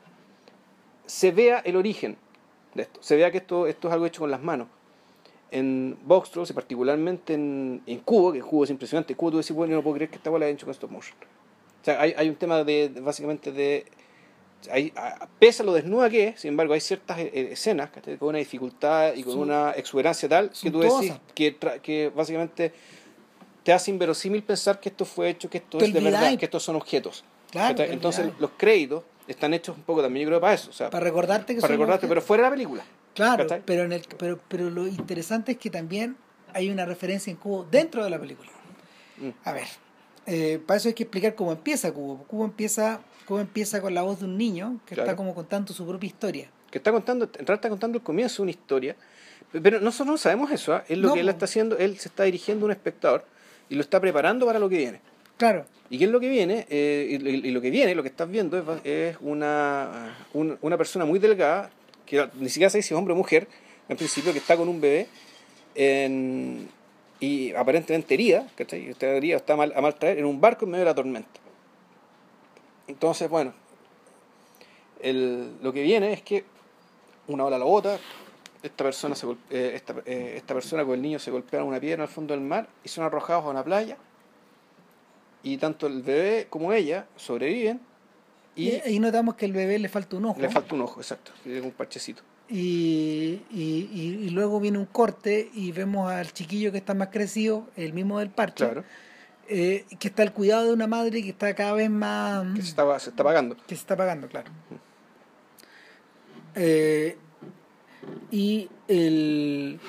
[1.06, 2.18] se vea el origen
[2.74, 4.68] de esto, se vea que esto, esto es algo hecho con las manos.
[5.52, 9.52] En Box Trolls y particularmente en, en Cubo, que Cubo es impresionante, Cubo tú decís,
[9.52, 11.16] bueno, yo no puedo creer que esta bola la hecho con stop motion.
[11.82, 13.86] O sea, hay, hay un tema de, de- básicamente de...
[14.72, 18.18] Hay, a- pese a lo desnuda que es, sin embargo, hay ciertas eh, escenas ¿cachai?
[18.18, 22.12] con una dificultad y con Son- una exuberancia tal que tú decís que, tra- que
[22.14, 22.74] básicamente
[23.64, 26.46] te hace inverosímil pensar que esto fue hecho, que esto Te es de verdad, que
[26.46, 27.24] estos son objetos.
[27.52, 30.70] Claro, Entonces los créditos están hechos un poco también, yo creo, para eso.
[30.70, 32.84] O sea, para recordarte que para recordarte, pero fuera de la película.
[33.14, 33.62] claro ¿cachai?
[33.66, 36.18] pero en el pero pero lo interesante es que también
[36.54, 38.50] hay una referencia en Cubo dentro de la película
[39.18, 39.30] Mm.
[39.44, 39.68] a ver
[40.30, 44.02] eh, para eso hay que explicar cómo empieza Cubo Cubo empieza Cubo empieza con la
[44.04, 45.10] voz de un niño que Claro.
[45.10, 48.38] está como contando su propia historia que está contando, en realidad está contando el comienzo
[48.38, 48.96] de una historia,
[49.64, 50.84] pero nosotros no sabemos eso, ¿ah?
[50.88, 53.26] es lo No, que él está haciendo, él se está dirigiendo a un espectador
[53.70, 55.00] y lo está preparando para lo que viene.
[55.38, 56.68] claro ¿Y qué es lo que viene?
[56.70, 60.78] Eh, y, y- y lo que viene, lo que estás viendo, es, una, un- una
[60.78, 61.72] persona muy delgada,
[62.06, 63.48] que ni siquiera se dice hombre o mujer,
[63.88, 65.08] en principio, que está con un bebé
[65.74, 66.68] en-
[67.20, 68.86] y aparentemente herida, ¿cachai?
[68.88, 70.96] Y Está herida, está mal, a mal traer, en un barco en medio de la
[70.96, 71.40] tormenta.
[72.88, 73.54] Entonces, bueno,
[75.02, 76.44] el- lo que viene es que
[77.28, 78.00] una ola la bota,
[78.64, 82.04] esta persona, se, eh, esta, eh, esta persona con el niño se golpean una piedra
[82.04, 83.98] al fondo del mar y son arrojados a una playa
[85.44, 87.80] y tanto el bebé como ella sobreviven
[88.56, 91.00] y y ahí notamos que el bebé le falta un ojo le falta un ojo,
[91.00, 92.22] exacto, tiene un parchecito.
[92.50, 97.10] Y, y, y- y luego viene un corte y vemos al chiquillo que está más
[97.10, 98.84] crecido, el mismo del parche, Claro,
[99.48, 102.46] eh, que está al cuidado de una madre que está cada vez más...
[102.56, 103.56] que se está, se está pagando.
[103.56, 104.50] que se está pagando, claro.
[106.56, 107.16] Eh,
[108.32, 109.80] y el...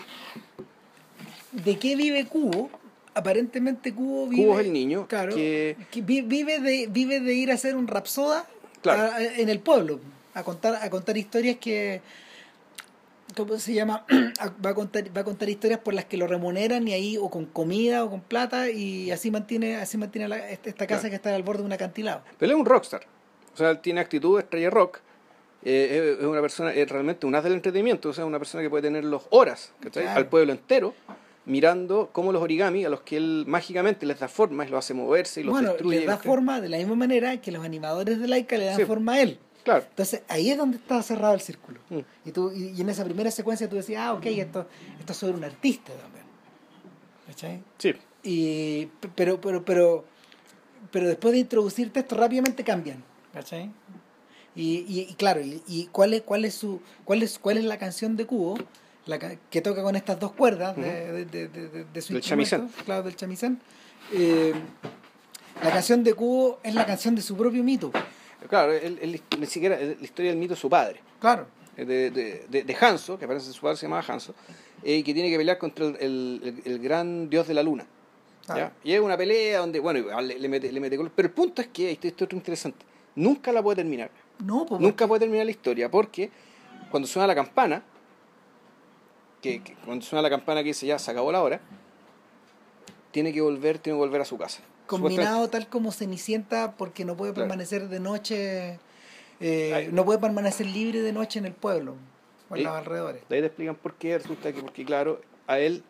[1.53, 2.71] ¿De qué vive Cubo?
[3.13, 4.45] aparentemente Cubo vive.
[4.45, 7.75] Cubo es el niño claro, que- que vi- vive, de, vive de ir a hacer
[7.77, 8.47] un rapsoda
[8.83, 9.03] Claro.
[9.13, 10.01] a- a- en el pueblo,
[10.33, 12.01] a contar, a contar historias que.
[13.37, 14.05] ¿Cómo se llama?
[14.41, 17.17] A- va, a contar, va a contar historias por las que lo remuneran y ahí,
[17.17, 21.03] o con comida o con plata, y así mantiene, así mantiene la- esta esta casa
[21.03, 21.11] Claro.
[21.11, 22.23] que está al borde de un acantilado.
[22.39, 23.03] Pero él es un rockstar.
[23.55, 24.99] O sea, él tiene actitud de estrella rock.
[25.63, 28.09] Eh, es es una persona, es realmente un as del entretenimiento.
[28.09, 29.73] O sea, una persona que puede tener los horas.
[29.93, 30.11] Claro.
[30.11, 30.95] al pueblo entero
[31.47, 34.95] mirando cómo los origami, a los que él mágicamente les da forma y los hace
[34.95, 36.01] moverse y los Bueno, destruye.
[36.01, 38.85] le da forma de la misma manera que los animadores de Laika le dan Sí.
[38.85, 39.39] forma a él.
[39.65, 39.85] Claro.
[39.89, 41.81] Entonces ahí es donde está cerrado el círculo.
[41.91, 41.99] Mm.
[42.25, 44.67] Y, tú, y, y en esa primera secuencia tú decías, ah, ok, esto,
[44.99, 46.25] esto es sobre un artista también.
[47.27, 47.63] ¿Cachai?
[47.79, 47.95] Sí.
[48.23, 50.05] Y, pero, pero, pero,
[50.91, 53.03] pero después de introducirte esto rápidamente cambian.
[53.33, 53.71] ¿Cachai?
[54.57, 57.65] Y, y, y claro, y, y cuál es, cuál es su, cuál es, cuál es
[57.65, 58.59] la canción de Cubo,
[59.07, 60.83] la que toca con estas dos cuerdas de,
[61.13, 62.69] de, de, de- de- de su Del chamisén.
[62.85, 63.61] claro, del chamisén.
[64.13, 64.53] Eh,
[65.63, 67.93] la canción de Cubo es la canción de su propio mito.
[68.49, 71.01] Claro, él, él ni siquiera la historia del mito de su padre.
[71.21, 71.47] Claro.
[71.77, 74.35] De, de, de, de Hanso, que aparece su padre se llamaba Hanso,
[74.83, 77.87] eh, y que tiene que pelear contra el, el- el- gran dios de la luna.
[78.49, 78.55] ¿ya?
[78.55, 78.71] Claro.
[78.85, 81.13] Y es una pelea donde, bueno, le, le mete, le mete color.
[81.15, 82.85] Pero el punto es que, esto, esto es interesante,
[83.15, 84.11] nunca la puede terminar.
[84.45, 86.31] No, pues, Nunca puede terminar la historia porque
[86.91, 87.83] cuando suena la campana,
[89.41, 91.61] que, que cuando suena la campana que dice ya se acabó la hora,
[93.11, 94.61] tiene que volver, tiene que volver a su casa.
[94.91, 97.49] Combinado tal como Cenicienta porque no puede Claro.
[97.49, 98.79] permanecer de noche,
[99.41, 101.95] eh, no puede permanecer libre de noche en el pueblo
[102.49, 103.23] o en los alrededores.
[103.29, 105.83] De ahí te explican por qué, resulta que, porque claro, a él,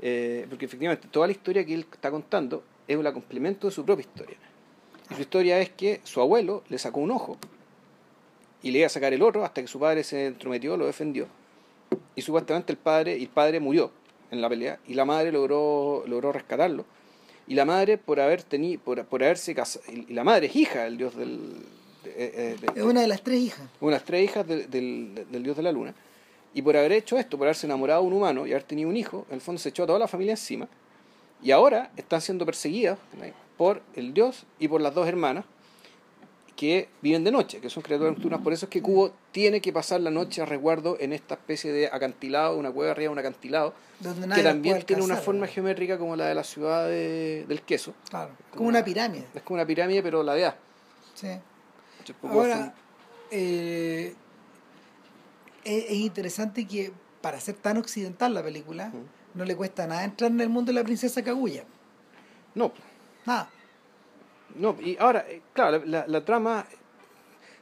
[0.00, 3.84] eh, porque efectivamente toda la historia que él está contando es un complemento de su
[3.84, 4.36] propia historia.
[5.10, 7.38] Y su historia es que su abuelo le sacó un ojo
[8.62, 11.26] y le iba a sacar el otro hasta que su padre se entrometió, lo defendió.
[12.14, 13.90] Y supuestamente el padre, el padre murió
[14.30, 16.84] en la pelea y la madre logró, logró rescatarlo.
[17.48, 20.84] Y la madre por haber tenido, por, por haberse casado, y la madre es hija
[20.84, 21.38] del dios del...
[22.04, 23.66] de- eh, de- Es una de las tres hijas.
[23.80, 25.94] unas tres hijas de- del, del dios de la luna.
[26.54, 28.96] Y por haber hecho esto, por haberse enamorado de un humano y haber tenido un
[28.96, 30.68] hijo, en el fondo se echó a toda la familia encima.
[31.42, 32.98] Y ahora están siendo perseguidas
[33.56, 35.44] por el dios y por las dos hermanas
[36.58, 38.40] que viven de noche, que son criaturas nocturnas.
[38.40, 41.70] Por eso es que Cubo tiene que pasar la noche a resguardo en esta especie
[41.70, 45.52] de acantilado, una cueva arriba de un acantilado, Donde que también tiene una forma ¿no?
[45.52, 47.94] geométrica como la de la ciudad de- del queso.
[48.10, 49.24] Claro, como una pirámide.
[49.36, 50.56] Es como una pirámide, pero la de A.
[51.14, 51.28] Sí.
[52.24, 52.74] Ahora,
[53.30, 54.14] eh,
[55.62, 56.90] es, es interesante que
[57.20, 58.92] para ser tan occidental la película,
[59.34, 61.62] no le cuesta nada entrar en el mundo de la princesa Kaguya.
[62.56, 62.72] No,
[63.26, 63.48] Nada.
[64.58, 66.66] No, y ahora, eh, claro, la, la- la trama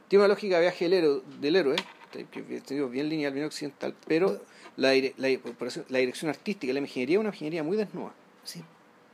[0.09, 1.77] tiene una lógica de viaje del héroe, del héroe
[2.11, 2.25] que
[2.89, 4.41] bien lineal, bien occidental, pero
[4.77, 5.29] la, dire- la,
[5.99, 8.13] dirección artística, la ingeniería es una ingeniería muy desnuda.
[8.45, 8.63] Sí,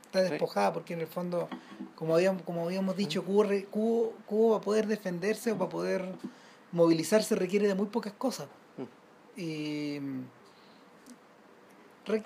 [0.05, 1.49] está despojada porque en el fondo,
[1.95, 6.05] como habíamos, como habíamos dicho, Cubo, re- Cubo, Cubo para poder defenderse o para poder
[6.71, 8.47] movilizarse requiere de muy pocas cosas.
[9.35, 10.21] Y mm,
[12.05, 12.23] re-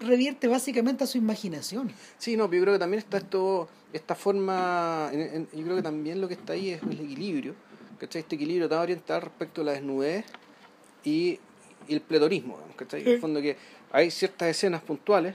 [0.00, 1.90] revierte básicamente a su imaginación.
[2.18, 5.76] Sí, no, pero yo creo que también está esto, esta forma, en- en- yo creo
[5.76, 7.54] que también lo que está ahí es el equilibrio,
[7.98, 8.20] ¿cachai?
[8.22, 10.24] Este equilibrio tan orientado respecto a la desnudez
[11.04, 11.38] y,
[11.88, 13.02] y el pletorismo, ¿cachai?
[13.02, 13.56] En el fondo que
[13.92, 15.34] hay ciertas escenas puntuales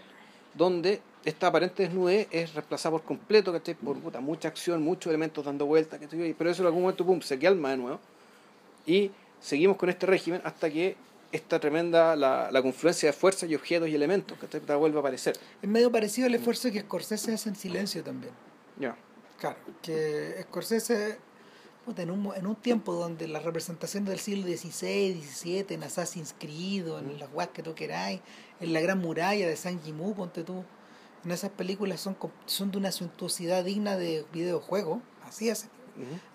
[0.53, 3.75] donde esta aparente desnudez es reemplazada por completo, ¿cachai?
[3.75, 6.33] Por puta, mucha acción, muchos elementos dando vueltas, ¿cachai?
[6.37, 7.99] Pero eso en algún momento, pum, se calma de nuevo.
[8.85, 10.95] Y seguimos con este régimen hasta que
[11.31, 14.61] esta tremenda, la, la confluencia de fuerzas y objetos y elementos, ¿cachai?
[14.77, 15.37] vuelve a aparecer.
[15.61, 18.33] Es medio parecido al esfuerzo que Scorsese hace en silencio también.
[18.79, 18.95] Ya.
[19.39, 21.17] Claro, que Scorsese,
[21.95, 26.87] en, un, en un tiempo donde las representaciones del siglo XVI, XVII, en Assassin's Creed,
[26.87, 28.21] en las guas que tú queráis,
[28.59, 30.63] en la Gran Muralla de San Jimú, ponte tú,
[31.23, 35.49] en esas películas son, son de una suntuosidad digna de videojuego, así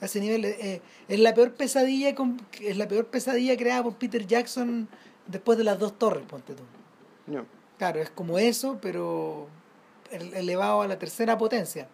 [0.01, 3.83] A ese nivel eh, eh, es la peor pesadilla con- es la peor pesadilla creada
[3.83, 4.89] por Peter Jackson
[5.27, 6.63] después de las dos torres, ponte tú.
[7.79, 9.49] Claro, es como eso, pero
[10.11, 11.89] el- elevado a la tercera potencia.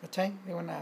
[0.00, 0.32] ¿Cachai?
[0.46, 0.78] Es una.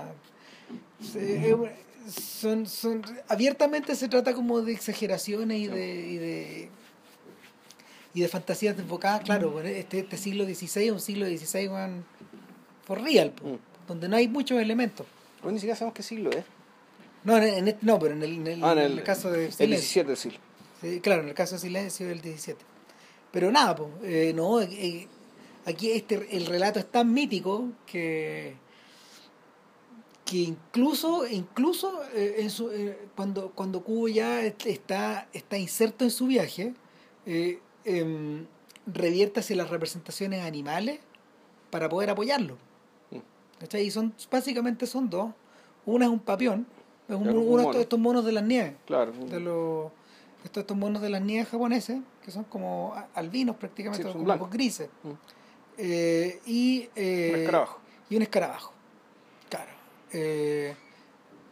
[1.00, 1.70] se- es una-
[2.10, 5.94] son, son, abiertamente se trata como de exageraciones y de.
[6.08, 6.70] Y de,
[8.14, 11.70] y de fantasías desbocadas, claro, este, este siglo XVI es un siglo XVI
[12.84, 13.58] for real, po, Mm.
[13.88, 15.06] donde no hay muchos elementos.
[15.42, 16.44] Bueno, ni siquiera sabemos qué siglo es.
[17.24, 19.46] No, en, en este- no pero en el, en el, Ah, en el caso de
[19.46, 20.04] El Silencio.
[20.04, 20.38] 17 del siglo.
[20.80, 22.60] Sí, claro, en el caso de Silencio del 17.
[23.30, 25.06] Pero nada, pues, eh, no, eh,
[25.64, 28.56] aquí este, el relato es tan mítico que
[30.24, 36.04] que incluso incluso eh, en su, eh, cuando cuando Cubo ya est- está está inserto
[36.04, 36.74] en su viaje
[37.26, 38.46] eh, em,
[38.86, 41.00] revierte hacia las representaciones animales
[41.70, 42.56] para poder apoyarlo.
[43.62, 43.86] ¿Cachai?
[43.86, 45.30] Y son, básicamente son dos.
[45.86, 46.66] Una es un papión,
[47.08, 47.78] es un- Claro, un uno de mono.
[47.78, 49.12] estos- monos de las nieves, Claro.
[49.12, 49.92] de los
[50.44, 54.48] estos, estos monos de las nieves japoneses, que son como albinos prácticamente, Sí, son como
[54.48, 54.88] grises.
[55.04, 55.10] Mm.
[55.78, 57.78] Eh, y, eh, Un escarabajo.
[58.10, 58.72] y un escarabajo.
[59.48, 59.70] Claro.
[60.12, 60.74] Eh,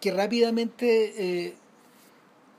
[0.01, 1.55] que rápidamente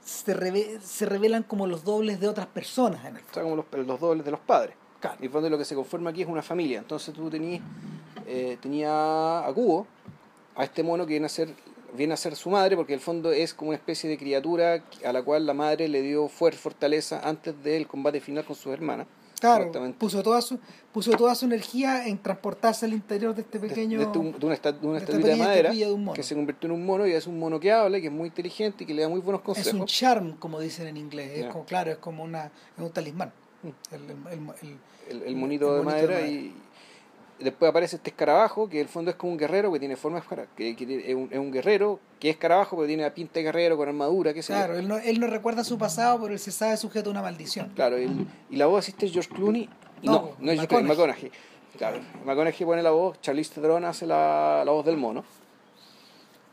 [0.03, 3.55] se, reve- se revelan como los dobles de otras personas en el O sea, como
[3.57, 4.75] los, los dobles de los padres.
[5.01, 5.17] Claro.
[5.21, 6.79] Y fondo lo que se conforma aquí es una familia.
[6.79, 7.61] Entonces tú tenías
[8.27, 9.87] eh, tenía a Cubo,
[10.55, 11.49] a este mono que viene a ser
[11.97, 14.81] viene a ser su madre porque en el fondo es como una especie de criatura
[15.05, 18.71] a la cual la madre le dio fuerza fortaleza antes del combate final con sus
[18.71, 19.07] hermanas
[19.41, 19.97] Claro, Exactamente.
[19.97, 20.57] puso toda su
[20.93, 24.53] puso toda su energía en transportarse al interior de este pequeño de este- de una,
[24.53, 27.05] esta- de una de esta estatuilla de madera de que se convirtió en un mono
[27.07, 29.19] y es un mono que habla que es muy inteligente y que le da muy
[29.19, 32.45] buenos es consejos un charm, como dicen en inglés, es como claro, es como una
[32.45, 33.33] es un talismán.
[33.91, 34.01] El,
[35.09, 36.53] el- el- monito, de, madera, y
[37.39, 40.23] después aparece este escarabajo que en el fondo es como un guerrero que tiene forma
[40.55, 43.43] que, que es, un, es un guerrero que es escarabajo pero tiene la pinta de
[43.43, 46.51] guerrero con armadura que claro, él no, él no recuerda su pasado, pero él se
[46.51, 47.71] sabe sujeto a una maldición.
[47.75, 49.67] claro y la voz asiste es George Clooney.
[50.03, 51.23] No, no no, es George Clooney McConaughey.
[51.25, 51.31] McConaughey.
[51.77, 55.23] Claro McConaughey pone la voz Charlize Theron hace la, la voz del mono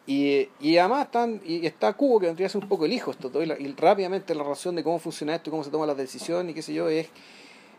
[0.08, 3.10] y, y además están, y está Cubo, que vendría a ser un poco el hijo
[3.10, 5.70] esto todo, y, la- y rápidamente la razón de cómo funciona esto y cómo se
[5.70, 7.08] toman las decisiones y qué sé yo es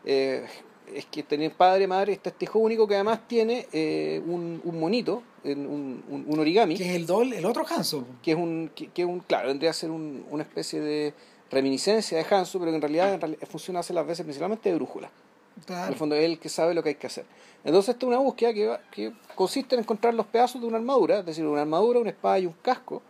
[0.06, 0.46] eh,
[0.94, 4.80] es que tener padre, madre, está este hijo único que además tiene eh, un, un
[4.80, 8.06] monito, en un, un, un origami, Que es el doble, el otro Hanso.
[8.24, 11.14] que es un, que, que un, claro, vendría a ser un- una especie de
[11.52, 14.76] reminiscencia de Hanso, pero que en realidad, en realidad funciona hace las veces principalmente de
[14.76, 15.12] brújula.
[15.60, 15.92] En Claro.
[15.92, 17.26] el fondo es el que sabe lo que hay que hacer.
[17.64, 20.78] Entonces esta es una búsqueda que, va- que consiste en encontrar los pedazos de una
[20.78, 23.02] armadura, es decir, una armadura, una espada y un casco,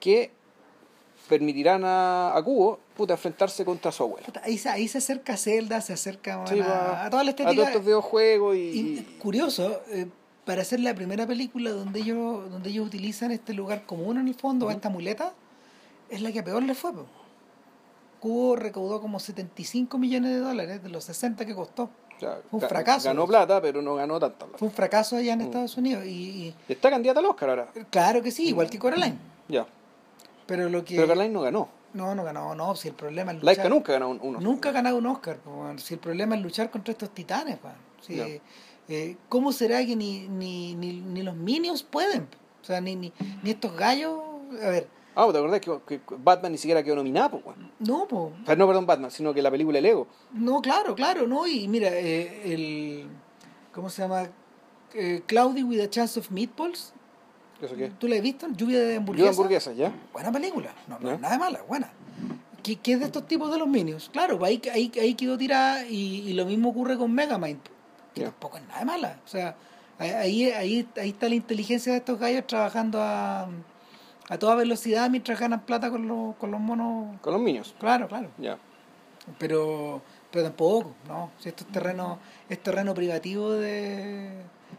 [0.00, 0.30] que
[1.28, 4.26] permitirán a, a Cubo puta, enfrentarse contra su abuela.
[4.26, 7.36] Puta, Ahí se, ahí se acerca Zelda, se acerca Sí, a, a toda la A
[7.36, 10.06] todos estos videojuegos y, Y, curioso, eh,
[10.44, 14.34] para hacer la primera película donde ellos, donde ellos utilizan este lugar común en el
[14.34, 14.74] fondo, Ujú.
[14.74, 15.34] esta muleta,
[16.08, 16.92] es la que peor les fue.
[16.92, 17.06] po.
[18.20, 21.84] Cubo recaudó como 75 millones de dólares de los 60 que costó.
[21.84, 23.08] o sea, un fracaso.
[23.08, 24.58] Ganó plata, pero no ganó tanta plata.
[24.58, 25.42] Fue un fracaso allá en Mm.
[25.42, 26.04] Estados Unidos.
[26.04, 27.68] Y, Y Está candidata al Oscar ahora.
[27.90, 29.16] claro que sí, igual que Coraline.
[29.48, 29.66] Ya.
[30.46, 30.96] Pero lo que.
[30.96, 31.68] Pero Caroline no ganó.
[31.94, 33.56] No, no ganó, no, si el problema es luchar.
[33.56, 34.40] Laika nunca ganó un, uno.
[34.40, 35.78] Nunca ha ganado un Oscar, weón.
[35.78, 37.58] si el problema es luchar contra estos titanes.
[38.02, 38.20] Si,
[38.90, 42.26] eh, ¿Cómo será que ni, ni, ni, ni los Minions pueden?
[42.62, 43.12] O sea, ni, ni,
[43.42, 44.18] ni estos gallos.
[44.62, 44.86] A ver,
[45.20, 47.28] Ah, ¿te acordás que, que Batman ni siquiera quedó nominada?
[47.30, 47.70] Pues, bueno.
[47.80, 48.32] no, po.
[48.40, 50.06] O sea, no, perdón, Batman, sino que la película El Ego.
[50.32, 51.44] no, claro, claro, no.
[51.44, 53.08] Y mira, eh, el.
[53.72, 54.28] ¿Cómo se llama?
[54.94, 56.92] Eh, Cloudy with a Chance of Meatballs.
[57.60, 57.90] ¿Eso qué?
[57.98, 58.46] ¿Tú la has visto?
[58.56, 59.30] Lluvia de hamburguesas.
[59.36, 59.92] hamburguesas, ¿ya?
[60.12, 61.90] Buena película, no, no es nada mala, buena.
[62.62, 64.10] ¿Qué, qué es de estos tipos de los Minions?
[64.12, 67.60] Claro, pues ahí, ahí, ahí quedó tirada y, y lo mismo ocurre con Megamind,
[68.14, 69.20] que tampoco es nada de mala.
[69.24, 69.56] O sea,
[69.98, 73.48] ahí, ahí, ahí está la inteligencia de estos gallos trabajando a,
[74.28, 77.18] a toda velocidad mientras ganan plata con los, con los monos.
[77.20, 77.74] Con los niños.
[77.78, 78.28] Claro, claro.
[78.38, 78.58] Ya.
[79.38, 81.30] Pero, pero tampoco, ¿no?
[81.38, 82.18] Si esto es terreno,
[82.48, 84.30] es terreno privativo de,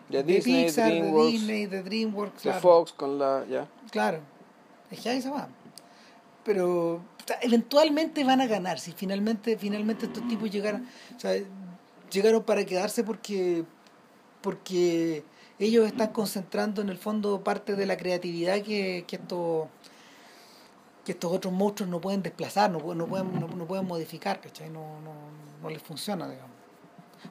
[0.09, 2.43] Ya de Disney, Pixar, DreamWorks, de Disney, de DreamWorks.
[2.43, 2.59] de claro.
[2.59, 3.45] Fox con la.
[3.47, 3.67] Ya.
[3.91, 4.19] Claro,
[4.89, 5.47] es que ahí se va.
[6.43, 7.01] Pero
[7.41, 8.79] eventualmente van a ganar.
[8.79, 11.33] Si finalmente, finalmente estos tipos llegaron, o sea,
[12.11, 13.65] llegaron para quedarse porque,
[14.41, 15.23] porque
[15.59, 19.67] ellos están concentrando en el fondo parte de la creatividad que, que estos
[21.05, 24.39] que estos otros monstruos no pueden desplazar, no, pueden- no pueden, no, no pueden modificar,
[24.41, 24.69] ¿cachai?
[24.69, 25.13] No, no,
[25.61, 26.51] no les funciona, digamos.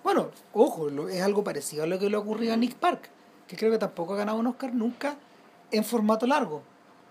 [0.03, 3.09] Bueno, ojo, es algo parecido a lo que le ocurrió a Nick Park,
[3.47, 5.17] que creo que tampoco ha ganado un Oscar nunca
[5.71, 6.63] en formato largo,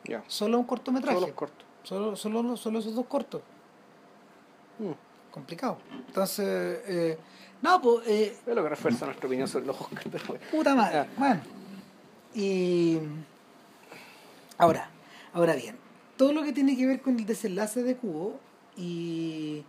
[0.03, 0.23] Ya.
[0.27, 1.15] solo un cortometraje.
[1.15, 1.65] Todos los cortos.
[1.83, 3.41] Solo, solo, solo esos dos cortos.
[4.79, 4.91] Mm.
[5.31, 5.77] Complicado.
[6.07, 6.45] Entonces,
[6.87, 7.17] eh,
[7.61, 10.99] no, pues, eh, Es lo que refuerza nuestra opinión sobre los Oscars, pero puta madre.
[10.99, 11.07] Ah.
[11.17, 11.41] Bueno.
[12.35, 12.97] Y.
[14.57, 14.89] Ahora,
[15.33, 15.75] ahora bien,
[16.17, 18.39] todo lo que tiene que ver con el desenlace de Cubo
[18.75, 19.63] y.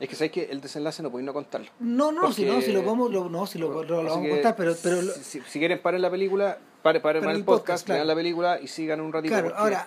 [0.00, 1.68] Es que sabes que el desenlace no podéis no contarlo.
[1.78, 4.26] No, no, si no, si lo vamos, lo, no, si lo, lo- lo Así vamos
[4.26, 7.44] a contar, pero, pero lo- si, si- quieren paren la película, paren, paren, Paren el
[7.44, 7.98] podcast, podcast, claro.
[7.98, 9.32] vean la película y sigan un ratito.
[9.32, 9.86] Claro, porque- ahora,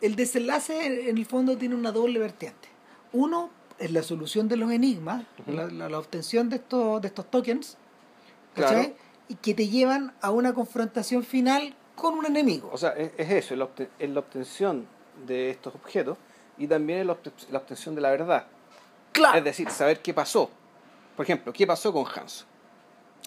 [0.00, 2.68] el desenlace en el fondo tiene una doble vertiente.
[3.12, 3.50] Uno
[3.80, 7.76] es la solución de los enigmas, la, la- la obtención de estos, de estos tokens,
[8.54, 8.76] Claro.
[8.76, 8.96] ¿cachai?
[9.28, 12.68] Y que te llevan a una confrontación final con un enemigo.
[12.72, 14.86] O sea, es, es eso, es la, obte- es la obtención
[15.26, 16.18] de estos objetos
[16.58, 18.46] y también es la, obte- la obtención de la verdad.
[19.12, 19.38] claro.
[19.38, 20.50] Es decir, saber qué pasó.
[21.16, 22.46] Por ejemplo, ¿qué pasó con Hans?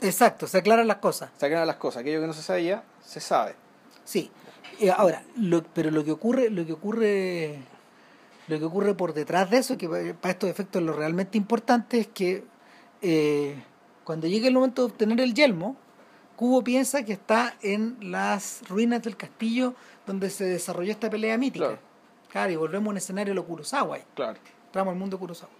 [0.02, 1.30] Exacto, se aclaran las cosas.
[1.38, 3.56] Sacan las cosas, aquello que no se sabía, se sabe.
[4.04, 4.30] Sí.
[4.80, 7.60] Eh, ahora, lo, pero lo que ocurre, lo que ocurre,
[8.48, 12.00] lo que ocurre por detrás de eso, que pa- para estos efectos lo realmente importante
[12.00, 12.44] es que
[13.02, 13.56] eh,
[14.04, 15.76] Cuando llega el momento de obtener el yelmo,
[16.36, 19.76] Kubo piensa que está en las ruinas del castillo
[20.06, 21.66] donde se desarrolló esta pelea mítica.
[21.68, 21.80] Claro.
[22.30, 24.00] Claro, y volvemos a un escenario de lo Kurosawa.
[24.16, 24.40] Claro.
[24.66, 25.52] Entramos al mundo Kurosawa.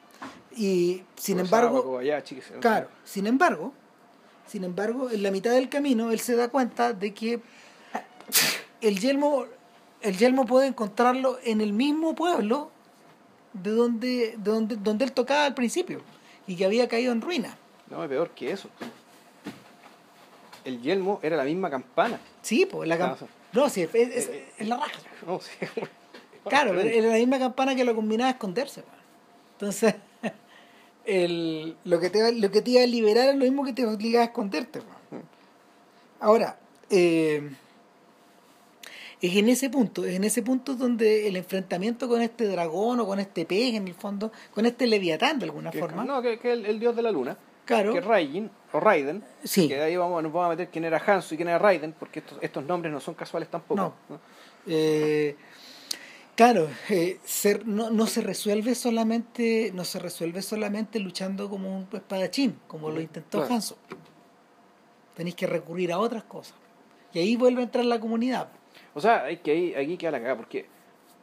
[0.58, 3.74] Y sin Kurosawa, embargo, Kobayashi, claro, sin embargo,
[4.48, 7.40] sin embargo, en la mitad del camino él se da cuenta de que
[8.82, 9.46] el yelmo,
[10.04, 12.70] el yelmo puede encontrarlo en el mismo pueblo
[13.54, 16.02] de donde, de donde, donde él tocaba al principio
[16.48, 17.58] y que había caído en ruina.
[17.90, 18.70] No, es peor que eso.
[20.66, 22.20] El yelmo era la misma campana.
[22.42, 23.26] Sí, pues la cam- sí.
[23.52, 24.92] No, sí, es, es- Eh, es la raja.
[25.26, 25.52] No, sí.
[26.50, 28.84] Claro, pero era la misma campana que lo combinaba a esconderse.
[29.54, 29.96] Entonces,
[31.06, 33.86] el, lo, que te, lo que te iba a liberar es lo mismo que te
[33.86, 34.82] obligaba a esconderte.
[34.82, 35.22] pues.
[36.20, 36.58] Ahora,
[36.90, 37.50] eh,
[39.28, 43.06] es en ese punto, es en ese punto donde el enfrentamiento con este dragón o
[43.08, 46.38] con este pez, en el fondo, con este leviatán de alguna Que- forma, No, que,
[46.40, 47.38] que el, el dios de la luna.
[47.66, 49.24] claro, Que es Raiden, o Raiden.
[49.44, 49.68] Sí.
[49.70, 52.20] Que ahí vamos, nos vamos a meter quién era Hanzo y quién era Raiden, porque
[52.20, 53.94] estos, estos nombres no son casuales tampoco.
[54.10, 54.20] No.
[54.68, 55.36] Eh,
[56.36, 61.88] claro, eh, ser- no, no se resuelve solamente, no se resuelve solamente luchando como un
[61.94, 63.54] espadachín, como lo intentó Claro.
[63.56, 63.78] Hanzo.
[65.16, 66.56] Tenéis que recurrir a otras cosas.
[67.14, 68.50] Y ahí vuelve a entrar la comunidad.
[68.96, 70.66] O sea, hay que aquí queda la cagada, porque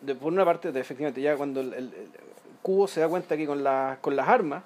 [0.01, 2.09] de- por una parte, de- efectivamente, ya cuando el, el- el
[2.63, 4.63] cubo se da cuenta que con, la, con las armas,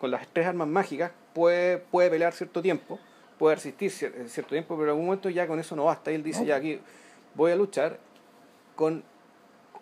[0.00, 2.98] con las tres armas mágicas, puede, puede pelear cierto tiempo,
[3.38, 6.10] puede resistir cier- eh, cierto tiempo, pero en algún momento ya con eso no basta.
[6.10, 6.46] Y él dice, No.
[6.46, 6.80] ya aquí
[7.34, 7.98] voy a luchar
[8.74, 9.02] con,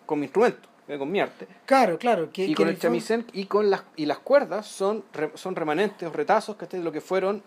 [0.05, 1.47] con mi instrumento, eh, con mi arte.
[1.65, 2.29] Claro, claro.
[2.31, 5.55] Que, y que con el chamisén y con las y las cuerdas son re- son
[5.55, 7.41] remanentes o retazos que de lo que fueron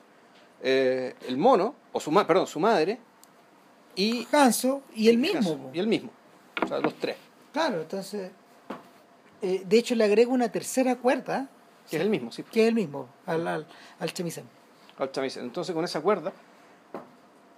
[0.63, 2.99] eh, el mono o su ma- perdón su madre
[4.01, 5.71] y Hanzo y el mismo.
[5.73, 6.11] Y el mismo
[6.63, 7.17] o sea los tres
[7.53, 8.31] Claro, entonces.
[9.43, 11.49] eh, de hecho, le agrego una tercera cuerda,
[11.89, 13.67] que es el mismo sí que es el mismo, al, al,
[13.99, 14.45] al chamisén.
[14.99, 15.45] al chamisén.
[15.45, 16.33] entonces con esa cuerda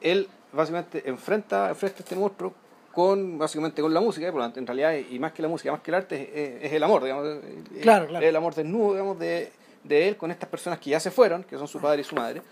[0.01, 2.55] él básicamente enfrenta enfrenta a este monstruo
[2.93, 5.81] con básicamente con la música por tanto, en realidad y más que la música más
[5.81, 8.25] que el arte es, es el amor digamos es- Claro, claro.
[8.25, 9.51] es el amor desnudo digamos de,
[9.85, 12.15] de él con estas personas que ya se fueron que son su padre y su
[12.15, 12.43] madre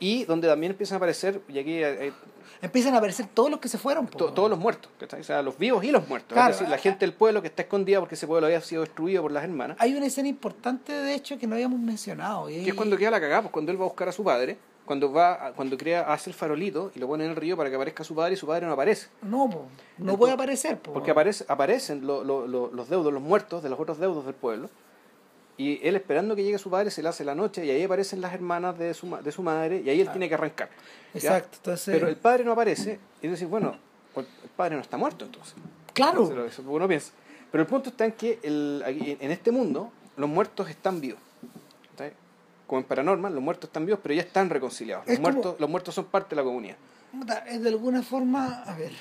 [0.00, 2.12] y donde también empiezan a aparecer y aquí eh,
[2.62, 4.06] Empiezan a aparecer todos los que se fueron.
[4.06, 5.20] to- todos los muertos, ¿cachai?
[5.20, 6.32] o sea, los vivos y los muertos.
[6.32, 6.50] Claro.
[6.52, 9.20] es decir, la gente del pueblo que está escondida porque ese pueblo había sido destruido
[9.22, 9.76] por las hermanas.
[9.78, 12.48] Hay una escena importante, de hecho, que no habíamos mencionado.
[12.48, 14.24] y- Que es cuando queda la cagada, pues cuando él va a buscar a su
[14.24, 14.56] padre,
[14.86, 17.68] cuando va a- cuando crea, hace el farolito y lo pone en el río para
[17.68, 19.08] que aparezca su padre y su padre no aparece.
[19.20, 19.68] No, po, no
[19.98, 20.78] Entonces, puede aparecer.
[20.78, 20.92] po.
[20.94, 24.34] Porque aparece, aparecen lo- lo- lo- los deudos, los muertos de los otros deudos del
[24.34, 24.70] pueblo.
[25.58, 28.20] Y él esperando que llegue su padre se le hace la noche y ahí aparecen
[28.20, 30.68] las hermanas de su, de su madre y ahí él tiene que arrancar.
[31.14, 31.94] Exacto, entonces...
[31.94, 33.76] Pero el padre no aparece y decir, bueno,
[34.12, 35.54] pues el padre no está muerto entonces.
[35.94, 37.12] claro, Eso es lo que uno piensa.
[37.50, 41.20] Pero el punto está en que el, aquí, en este mundo los muertos están vivos.
[41.90, 42.10] ¿Está?
[42.66, 45.06] Como en Paranormal, los muertos están vivos, pero ya están reconciliados.
[45.06, 46.76] Los, Es como- muertos, los muertos son parte de la comunidad.
[47.12, 48.92] de alguna forma, a ver,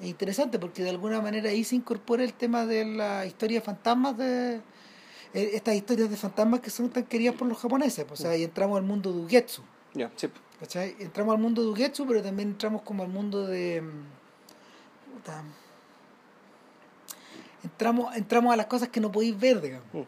[0.00, 3.64] es interesante porque de alguna manera ahí se incorpora el tema de la historia de
[3.66, 4.60] fantasmas de...
[5.34, 8.36] eh, Estas historias de fantasmas que son tan queridas por los japoneses, pues, o sea,
[8.36, 9.62] y entramos al mundo de Ugetsu,
[9.94, 10.28] Ya, sí.
[10.60, 10.96] ¿cachai?
[10.98, 13.82] Entramos al mundo de Ugetsu, pero también entramos como al mundo de...
[13.82, 15.42] mm, puta,
[17.64, 19.86] entramos, entramos a las cosas que no podéis ver, digamos.
[19.92, 20.02] Mm.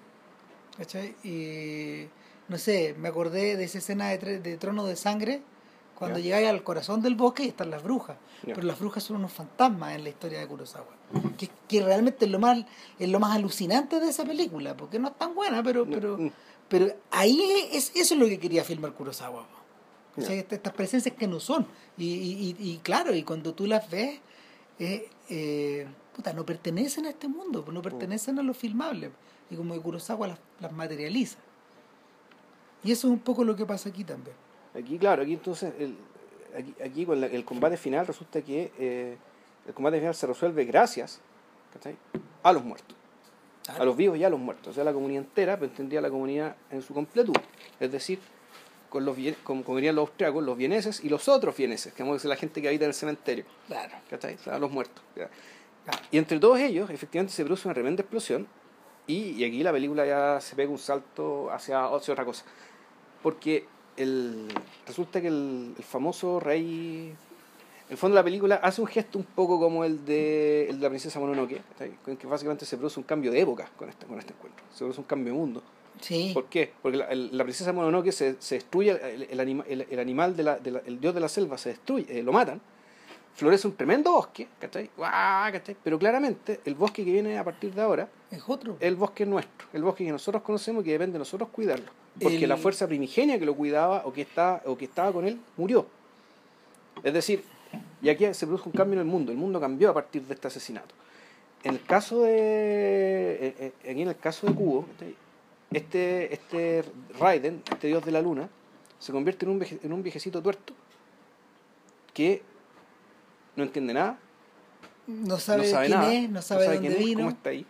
[0.78, 1.14] ¿Cachai?
[1.22, 2.08] Y
[2.48, 5.42] no sé, me acordé de esa escena de, de Trono de Sangre,
[5.98, 6.24] cuando Ya.
[6.24, 8.16] llegáis al corazón del bosque y están las brujas.
[8.44, 10.86] Pero las brujas son unos fantasmas en la historia de Kurosawa.
[11.38, 12.64] Que, que realmente es lo más
[12.98, 16.30] es lo más alucinante de esa película, porque no es tan buena, pero pero Mm.
[16.68, 17.40] pero ahí
[17.72, 19.42] es, eso es lo que quería filmar Kurosawa.
[19.42, 19.48] po.
[20.16, 20.22] Ya.
[20.22, 20.38] ¿Cachai?
[20.38, 21.66] Estas, estas presencias que no son.
[21.96, 24.20] Y, y, y, y claro, y cuando tú las ves,
[24.78, 29.10] eh, eh, puta, no pertenecen a este mundo, no pertenecen a lo filmable.
[29.50, 31.38] Y como que Kurosawa las, las materializa.
[32.82, 34.36] Y eso es un poco lo que pasa aquí también.
[34.74, 35.96] Aquí, claro, aquí entonces, el,
[36.56, 39.16] aquí, aquí con la- el combate final resulta que eh,
[39.66, 41.20] el combate final se resuelve gracias
[41.72, 41.96] ¿cachai?
[42.42, 42.96] a los muertos.
[43.78, 44.68] A los vivos y a los muertos.
[44.68, 47.34] O sea, la comunidad entera, pero entendía la comunidad en su completud.
[47.80, 48.18] Es decir,
[48.90, 52.14] con los como, como dirían los austriacos, los vieneses y los otros vieneses, que vamos
[52.14, 53.44] a decir la gente que habita en el cementerio.
[53.66, 53.94] Claro.
[54.10, 54.34] ¿cachai?
[54.34, 55.02] O sea, los muertos.
[56.10, 58.46] Y entre todos ellos, efectivamente, se produce una tremenda explosión.
[59.06, 62.44] Y, y aquí la película ya se pega un salto hacia, hacia otra cosa.
[63.22, 63.66] Porque
[63.96, 64.48] el,
[64.86, 67.14] resulta que el, el famoso rey.
[67.90, 70.82] El fondo de la película hace un gesto un poco como el de, el de
[70.82, 71.60] la princesa Mononoke,
[72.06, 74.64] en que básicamente se produce un cambio de época con este, con este encuentro.
[74.72, 75.62] Se produce un cambio de mundo.
[76.00, 76.30] Sí.
[76.32, 76.72] ¿Por qué?
[76.82, 80.34] Porque la, el- la princesa Mononoke se, se destruye, el, el, anima- el- el animal,
[80.34, 82.58] de la, de la- el dios de la selva se destruye, eh, lo matan,
[83.34, 84.90] florece un tremendo bosque, ¿cachai?
[84.96, 85.52] ¡Guau!
[85.52, 85.76] ¿cachai?
[85.84, 88.76] Pero claramente el bosque que viene a partir de ahora Es otro.
[88.80, 91.92] el bosque nuestro, el bosque que nosotros conocemos y que depende de nosotros cuidarlo.
[92.20, 95.26] Porque El- la fuerza primigenia que lo cuidaba o que, está, o que estaba con
[95.26, 95.86] él murió.
[97.02, 97.42] Es decir,
[98.02, 99.32] y aquí se produjo un cambio en el mundo.
[99.32, 100.94] El mundo cambió a partir de este asesinato.
[101.64, 102.32] En el caso de.
[102.32, 104.86] eh, eh, Aquí en el caso de Cubo,
[105.72, 106.84] este, este
[107.18, 108.48] Raiden, este dios de la luna,
[108.98, 110.72] se convierte en un, veje- en un viejecito tuerto
[112.12, 112.42] que
[113.56, 114.18] no entiende nada,
[115.06, 117.18] no sabe, no sabe quién nada, es, no sabe, dónde quién es, vino.
[117.20, 117.66] cómo está ahí.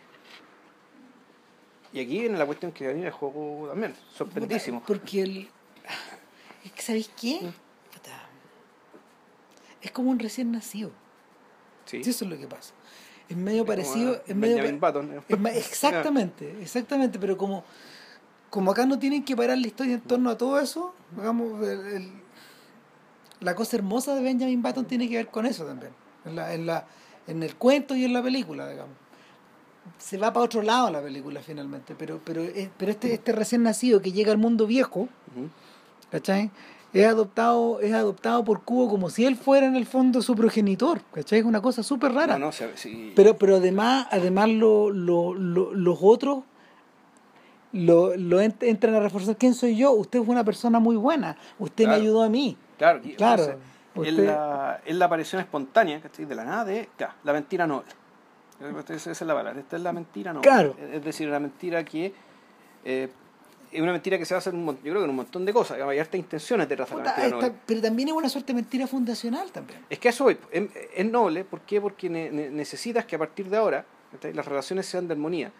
[1.95, 4.83] Y aquí viene la cuestión que venía el juego también, sorprendísimo.
[4.85, 5.49] Porque el.
[6.65, 7.39] Es que, ¿sabéis qué?
[7.41, 7.53] Mm.
[9.81, 10.91] Es como un recién nacido.
[11.85, 12.03] Sí.
[12.03, 12.73] Sí, eso es lo que pasa.
[13.29, 14.13] Es medio parecido.
[14.15, 15.23] a Es medio pa- Button.
[15.27, 17.19] es ma- exactamente, exactamente.
[17.19, 17.63] Pero como,
[18.49, 21.85] como acá no tienen que parar la historia en torno a todo eso, digamos, el-
[21.87, 22.11] el-
[23.41, 25.91] la cosa hermosa de Benjamin Button tiene que ver con eso también.
[26.25, 26.87] En, la, en, la,
[27.27, 28.95] en el cuento y en la película, digamos.
[29.97, 32.43] Se va para otro lado la película finalmente, pero, pero,
[32.77, 35.07] pero este, este recién nacido que llega al mundo viejo.
[36.11, 36.49] ¿cachai?
[36.93, 41.01] Es adoptado, es adoptado por Cubo como si él fuera en el fondo su progenitor,
[41.13, 41.39] ¿cachai?
[41.39, 42.37] Es una cosa súper rara.
[42.37, 43.11] No, no, sí.
[43.15, 46.43] Pero, pero además, además lo, lo, lo- los otros
[47.73, 49.91] lo, lo ent- entran a reforzar quién soy yo.
[49.91, 51.35] Usted es una persona muy buena.
[51.59, 51.97] Usted Claro.
[51.99, 52.57] me ayudó a mí.
[52.77, 53.43] Claro, Claro,
[53.95, 56.25] entonces, es, la, es la aparición espontánea, ¿cachai?
[56.25, 57.89] De la nada de, claro, la mentira noble.
[58.89, 60.47] Esa es la palabra, esta es la mentira noble.
[60.47, 60.75] Claro.
[60.93, 62.13] Es decir, una mentira que...
[62.85, 63.09] eh,
[63.71, 65.51] es una mentira que se basa en un, yo creo que en un montón de
[65.51, 68.55] cosas, hay hartas intenciones detrás de la mentira esta- pero también es una suerte de
[68.61, 69.79] mentira fundacional también.
[69.89, 71.81] Es que eso es, es noble, ¿por qué?
[71.81, 73.83] Porque ne- ne- necesitas que a partir de ahora
[74.33, 75.51] las relaciones sean de armonía.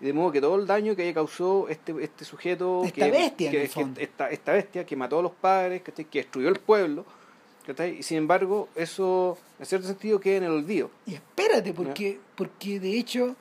[0.00, 3.10] Y de modo que todo el daño que haya causado este, este sujeto, Esta que,
[3.10, 4.00] bestia, en que- fondo.
[4.00, 7.04] esta, esta bestia que mató a los padres, que destruyó el pueblo.
[7.86, 10.90] Y sin embargo eso en cierto sentido queda en el olvido.
[11.06, 13.36] Y espérate, porque, porque de hecho,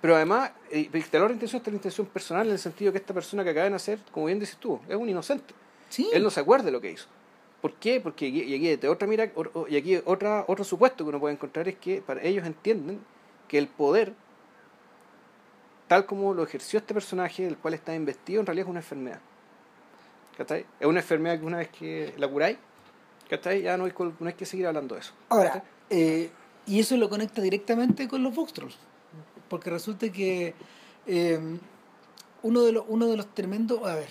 [0.00, 2.98] Pero además, eh, de la otra intención está la intención personal en el sentido que
[2.98, 5.54] esta persona que acaba de nacer, como bien dices tú, es un inocente.
[5.88, 7.06] sí, Él no se acuerda de lo que hizo.
[7.60, 8.00] ¿Por qué?
[8.00, 9.32] Porque y aquí, de otra mira,
[9.68, 13.00] y aquí otra, otro supuesto que uno puede encontrar es que para ellos entienden
[13.48, 14.12] que el poder,
[15.88, 19.20] tal como lo ejerció este personaje, del cual está investido, en realidad es una enfermedad.
[20.36, 20.64] ¿Cachai?
[20.78, 22.58] Es una enfermedad que una vez que la curáis,
[23.28, 23.62] ¿cachai?
[23.62, 25.12] Ya no hay, no hay que seguir hablando de eso.
[25.28, 26.30] Ahora, eh,
[26.66, 28.76] y eso lo conecta directamente con los Vox Trolls.
[29.48, 30.54] Porque resulta que
[31.06, 31.58] eh,
[32.42, 33.80] uno, de los, uno de los tremendos.
[33.86, 34.08] A ver.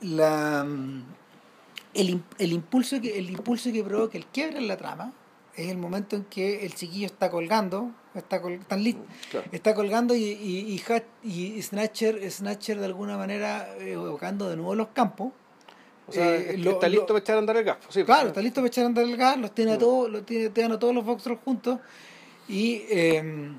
[0.00, 1.02] La, mm,
[1.94, 5.12] el, el, impulso que, el impulso que provoca el quiebre en la trama
[5.54, 7.90] es el momento en que el chiquillo está colgando.
[8.14, 8.96] Está, col- están lis-
[9.30, 9.46] Claro.
[9.52, 10.82] está colgando y, y,
[11.22, 15.32] y, y Snatcher, Snatcher de alguna manera eh, evocando de nuevo los campos.
[16.06, 17.76] O sea, Eh, lo- está lo- listo para echar a andar el gas.
[17.82, 19.76] pues, sí, Claro, pues, está listo para echar a andar el gas, los tiene a
[19.76, 19.78] Mm.
[19.78, 21.78] todos, los tiene, a todos los Foxtrot juntos.
[22.48, 23.52] Y eh,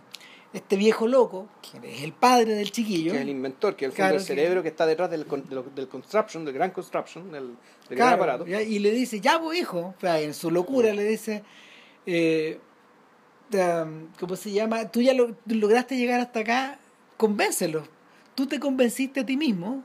[0.52, 3.92] este viejo loco, que es el padre del chiquillo, que es el inventor, que es
[3.92, 5.26] el, fondo del cerebro que está detrás del,
[5.74, 7.56] del construction, del gran construction, del,
[7.90, 8.46] del gran aparato.
[8.46, 10.96] ya, y le dice, ya vos hijo, o sea, en su locura Mm.
[10.98, 11.44] le dice,
[12.06, 12.60] eh,
[13.54, 14.92] um, ¿cómo se llama?
[14.92, 16.80] Tú ya lo- lograste llegar hasta acá,
[17.18, 17.84] convéncelo.
[18.36, 19.84] Tú te convenciste a ti mismo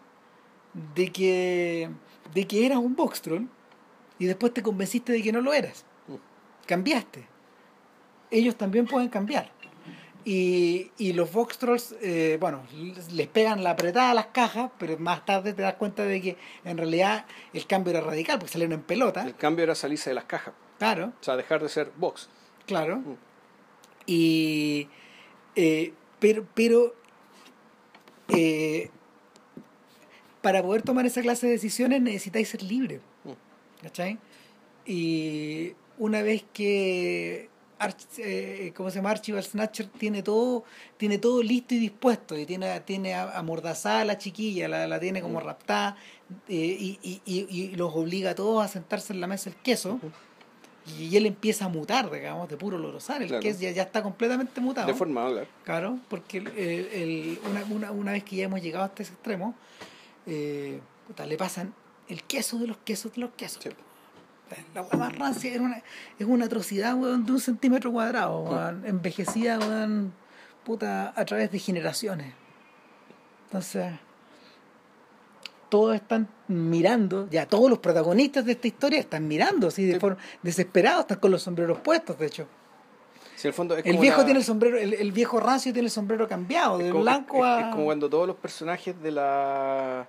[0.94, 1.88] de que,
[2.34, 3.48] de que eras un Voxtrol
[4.18, 5.84] y después te convenciste de que no lo eras.
[6.66, 7.26] Cambiaste.
[8.30, 9.50] Ellos también pueden cambiar.
[10.24, 12.62] Y, y los Vox Trolls, eh, bueno,
[13.12, 16.36] les- pegan la apretada a las cajas, pero más tarde te das cuenta de que
[16.64, 17.24] en realidad
[17.54, 19.22] el cambio era radical, porque salieron en pelota.
[19.22, 22.28] El cambio era salirse de las cajas, Claro, o sea, dejar de ser box.
[22.66, 22.96] claro.
[22.98, 23.14] Mm.
[24.06, 24.88] Y.
[25.56, 26.44] eh, pero.
[26.54, 26.94] pero
[28.28, 28.90] eh,
[30.42, 33.00] para poder tomar esa clase de decisiones necesitáis ser libre.
[33.24, 33.82] Mm.
[33.82, 34.18] ¿Cachai?
[34.86, 37.48] Y una vez que.
[37.78, 39.10] Arch- eh, ¿Cómo se llama?
[39.10, 40.64] Archibald Snatcher tiene todo,
[40.96, 42.36] tiene todo listo y dispuesto.
[42.36, 45.44] Y tiene, tiene a- amordazada a la chiquilla, la, la tiene como Mm.
[45.44, 45.96] raptada.
[46.48, 49.56] eh, y, y, y, y los obliga a todos a sentarse en la mesa el
[49.56, 49.98] queso.
[50.98, 53.22] Y él empieza a mutar, digamos, de puro lorosar.
[53.22, 53.42] El Claro.
[53.42, 54.86] queso ya, ya está completamente mutado.
[54.88, 55.48] Deformado, claro.
[55.64, 59.54] Claro, porque el- el- una, una, una vez que ya hemos llegado hasta ese extremo,
[60.28, 61.74] eh, puta, le pasan
[62.08, 63.62] el queso de los quesos de los quesos.
[63.62, 63.70] Sí.
[64.74, 65.82] La hueá más rancia es una,
[66.18, 70.12] es una atrocidad, weón, de un centímetro cuadrado, weón, envejecida, weón,
[70.64, 72.32] puta, a través de generaciones.
[73.46, 73.92] Entonces,
[75.68, 80.00] todos están mirando, ya todos los protagonistas de esta historia están mirando, así de Sí.
[80.00, 82.46] forma desesperados, están con los sombreros puestos, de hecho.
[83.42, 85.92] El fondo es El como viejo tiene el sombrero, el, el viejo rancio tiene el
[85.92, 87.60] sombrero cambiado, de blanco es- a.
[87.60, 90.08] Es como cuando todos los personajes de la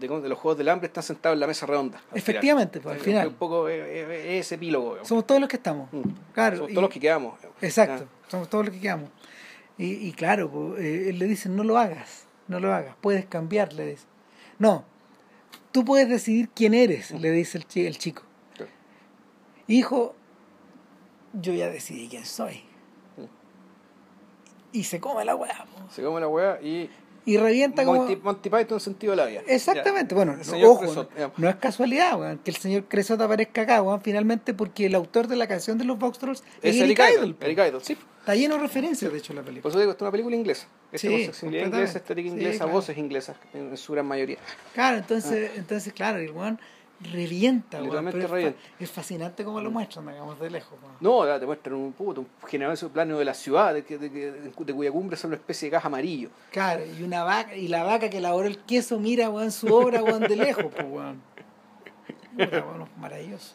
[0.00, 1.98] de, de los Juegos del Hambre están sentados en la mesa redonda.
[1.98, 2.18] al final.
[2.18, 3.28] Efectivamente, pues, al Es final.
[3.28, 4.86] un poco eh, ese epílogo.
[4.90, 5.08] digamos.
[5.08, 5.92] Somos todos los que estamos.
[5.92, 6.02] Mm.
[6.34, 6.56] Claro.
[6.56, 7.38] Somos y- todos los que quedamos.
[7.60, 8.28] Exacto, Ah.
[8.30, 9.10] somos todos los que quedamos.
[9.78, 13.24] Y, y claro, pues, eh, él le dice, no lo hagas, no lo hagas, puedes
[13.26, 14.04] cambiar, le dice.
[14.58, 14.84] No,
[15.72, 18.22] tú puedes decidir quién eres, le dice el, chi- el chico.
[19.68, 20.14] Hijo,
[21.32, 22.64] yo ya decidí quién soy.
[23.16, 23.24] Mm.
[24.72, 25.64] Y se come la weá.
[25.64, 25.90] po.
[25.92, 26.90] Se come la weá y
[27.26, 28.06] Y revienta como...
[28.22, 29.42] Monty, Python sentido de la vida.
[29.46, 33.82] Exactamente, bueno, no, ojo, Cresot, no, es casualidad weón, que el señor Cresot aparezca acá,
[33.82, 36.98] weón, finalmente porque el autor de la canción de los Vox Trolls es, Es Eric
[36.98, 37.26] Idle.
[37.26, 37.36] Idle.
[37.40, 37.96] Eric Idle, sí.
[38.20, 39.62] Está lleno de referencias, de hecho, la película.
[39.62, 40.66] Por eso digo, es una película inglesa.
[40.92, 41.76] Esta Sí, con sensibilidad completamente.
[41.76, 42.72] inglesa, estética Sí, inglesa, claro.
[42.72, 44.38] voces inglesas, en, en su gran mayoría.
[44.74, 46.60] Claro, entonces, entonces claro, el weón
[47.12, 48.60] revienta, weón, Literalmente es fa- revienta.
[48.78, 50.78] Es, fascinante como lo muestran, digamos, de lejos.
[51.00, 54.30] No, ya te muestran un puto, un generoso plano de la ciudad, de, de, que-
[54.64, 56.28] de cuya cumbre son una especie de gas amarillo.
[56.52, 60.02] Claro, y una vaca, y la vaca que elaboró el queso mira, weón, su obra,
[60.02, 61.22] weón, de lejos, pues, weón.
[62.36, 63.54] Weón, maravilloso.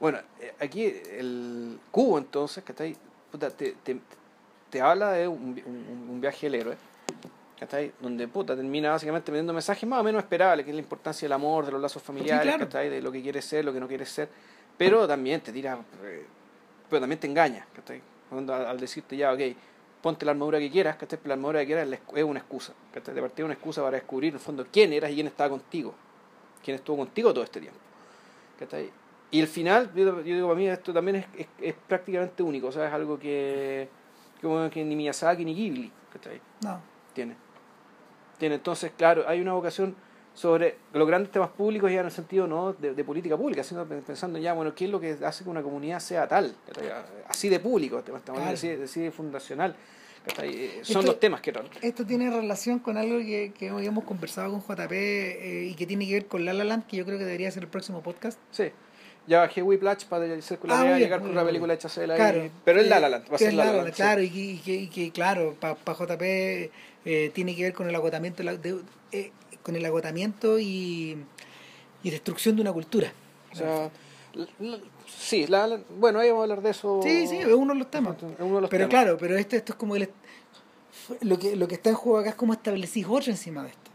[0.00, 2.96] Bueno, eh, aquí el cubo entonces, que está ahí,
[3.30, 3.98] puta, te, te,
[4.70, 5.60] te habla de un,
[6.10, 6.76] un viaje del héroe,
[7.62, 7.92] ¿cachai?
[8.00, 11.32] Donde puta termina básicamente vendiendo mensajes más o menos esperables, que es la importancia del
[11.32, 12.66] amor, de los lazos familiares, claro.
[12.66, 12.88] ¿cachai?
[12.88, 14.28] De lo que quieres ser, lo que no quieres ser,
[14.76, 16.26] pero también te tira, eh,
[16.90, 18.02] pero también te engaña, ¿cachai?
[18.28, 19.40] Cuando al, decirte ya, ok,
[20.02, 21.20] ponte la armadura que quieras, ¿cachai?
[21.22, 23.14] Pero la armadura que quieras es una excusa, ¿cachai?
[23.14, 25.94] De partida una excusa para descubrir en el fondo quién eras y quién estaba contigo,
[26.64, 27.78] quién estuvo contigo todo este tiempo,
[28.58, 28.90] ¿cachai?
[29.30, 32.66] Y el final, yo, yo digo, para mí esto también es, es, es prácticamente único,
[32.66, 33.88] o sea, es algo que,
[34.40, 36.40] que ni Miyazaki ni Ghibli, ¿cachai?
[36.64, 36.80] No,
[37.14, 37.36] tiene.
[38.42, 39.94] Tiene, entonces, claro, hay una vocación
[40.34, 43.84] sobre los grandes temas públicos ya en el sentido no de, de política pública, sino
[43.86, 46.56] pensando ya, bueno, ¿qué es lo que hace que una comunidad sea tal?
[47.28, 48.54] Así de público, estamos hablando Claro.
[48.54, 49.76] así, así de fundacional.
[50.42, 51.70] Eh, Son Esto- los temas que tratan.
[51.82, 55.86] esto tiene relación con algo que, que hoy hemos conversado con JP eh, y que
[55.86, 58.02] tiene que ver con La La Land, que yo creo que debería ser el próximo
[58.02, 58.40] podcast.
[58.50, 58.72] Sí.
[59.26, 60.34] Ya bajé Whiplash para la
[60.68, 62.50] Ah, bien, llegar con una película hecha cela Claro.
[62.64, 64.02] Pero es La La Land, va a ser La La Land, Land, sí.
[64.02, 66.70] claro, y que, y que, y que, claro, para JP
[67.04, 68.80] eh, tiene que ver con el agotamiento, de
[69.12, 69.30] eh,
[69.62, 71.16] con el agotamiento y,
[72.02, 73.12] y destrucción de una cultura.
[73.52, 73.90] O sea,
[75.06, 77.00] sí, la, la- bueno, ahí vamos a hablar de eso.
[77.02, 78.16] Sí, sí, es uno de los temas.
[78.20, 78.88] De los Pero temas.
[78.88, 80.08] claro, pero este, esto es como el,
[81.20, 83.90] lo que lo que está en juego acá es cómo establecís otro encima de esto.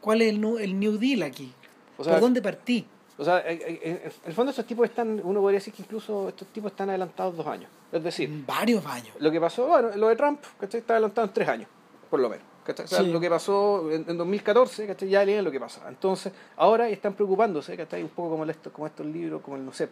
[0.00, 1.52] ¿Cuál es el, el New Deal aquí?
[1.98, 2.86] O sea, ¿Por dónde partí?
[3.18, 5.82] O sea, eh, eh, eh, en el fondo estos tipos están, uno podría decir que
[5.82, 7.70] incluso estos tipos están adelantados dos años.
[7.90, 9.14] Es decir, varios años.
[9.18, 10.80] lo que pasó, bueno, lo de Trump, ¿cachai?
[10.80, 11.68] Está adelantado en tres años,
[12.10, 12.44] por lo menos.
[12.64, 12.84] ¿cachai?
[12.84, 13.12] O sea, Sí.
[13.12, 15.08] lo que pasó en, en 2014, ¿cachai?
[15.08, 15.88] Ya leen lo que pasa.
[15.88, 18.02] Entonces, ahora están preocupándose, ¿cachai?
[18.02, 19.88] Un poco como, el- estos, como estos libros, como el, no sé,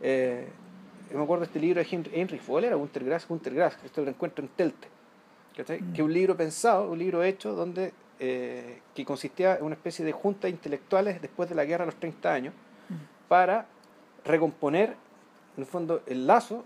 [0.00, 0.48] eh,
[1.14, 4.08] me acuerdo de este libro de Henry, Henry Fowler, Gunter Grass, Gunter Grass, esto lo
[4.10, 4.88] encuentro en Telte,
[5.56, 5.80] ¿cachai?
[5.80, 5.92] Mm.
[5.92, 7.92] Que es un libro pensado, un libro hecho donde,
[8.24, 11.86] eh, que consistía en una especie de junta de intelectuales después de la guerra a
[11.86, 12.54] los 30 años,
[13.26, 13.66] para
[14.24, 14.90] recomponer,
[15.56, 16.64] en el fondo, el lazo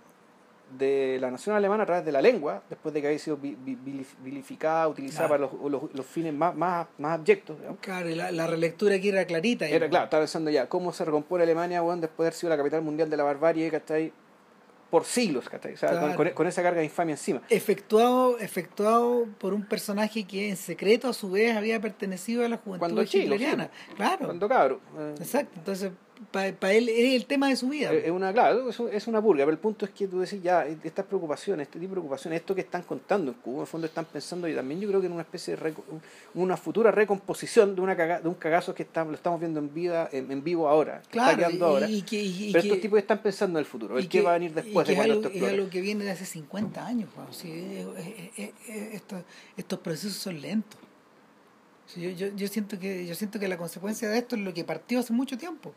[0.78, 3.56] de la nación alemana a través de la lengua, después de que había sido vi-
[3.58, 5.48] vi- vilif- vilificada, utilizada Claro.
[5.50, 7.56] para los, los- los fines más, más, más abyectos.
[7.58, 7.78] digamos.
[7.80, 9.66] Claro, y la, la relectura aquí era clarita.
[9.68, 12.56] Era claro, estaba pensando ya, cómo se recompone Alemania bueno, después de haber sido la
[12.56, 14.12] capital mundial de la barbarie, ¿cachai?
[14.90, 15.74] Por siglos, ¿cachai?
[15.74, 16.16] O sea, con- Claro.
[16.16, 17.42] con, con esa carga de infamia encima.
[17.50, 22.56] Efectuado, efectuado por un personaje que en secreto a su vez había pertenecido a la
[22.58, 23.70] juventud Cuando hitleriana.
[23.96, 24.80] Claro, Cuando cabro.
[25.18, 25.52] exacto.
[25.56, 25.90] Entonces,
[26.30, 27.92] para él es el tema de su vida.
[27.92, 30.42] Es una, claro, es, un- es una purga, pero el punto es que tú decís
[30.42, 33.66] ya, estas preocupaciones, este tipo de preocupaciones, esto que están contando en Cuba, en el
[33.66, 35.74] fondo están pensando y también yo creo que en una especie de
[36.34, 39.72] una futura recomposición de una caga- de un cagazo que está- lo estamos viendo en
[39.74, 41.90] vida, en, en vivo ahora, que claro, está quedando y, ahora.
[41.90, 44.30] y que, y- y pero estos tipos están pensando en el futuro, el que, va
[44.30, 46.86] a venir después de cuando es esto algo, es algo que viene de hace 50
[46.86, 47.08] años.
[48.94, 49.22] estos,
[49.56, 50.78] estos procesos son lentos.
[51.96, 54.64] Yo, yo, yo siento que yo siento que la consecuencia de esto es lo que
[54.64, 55.72] partió hace mucho tiempo.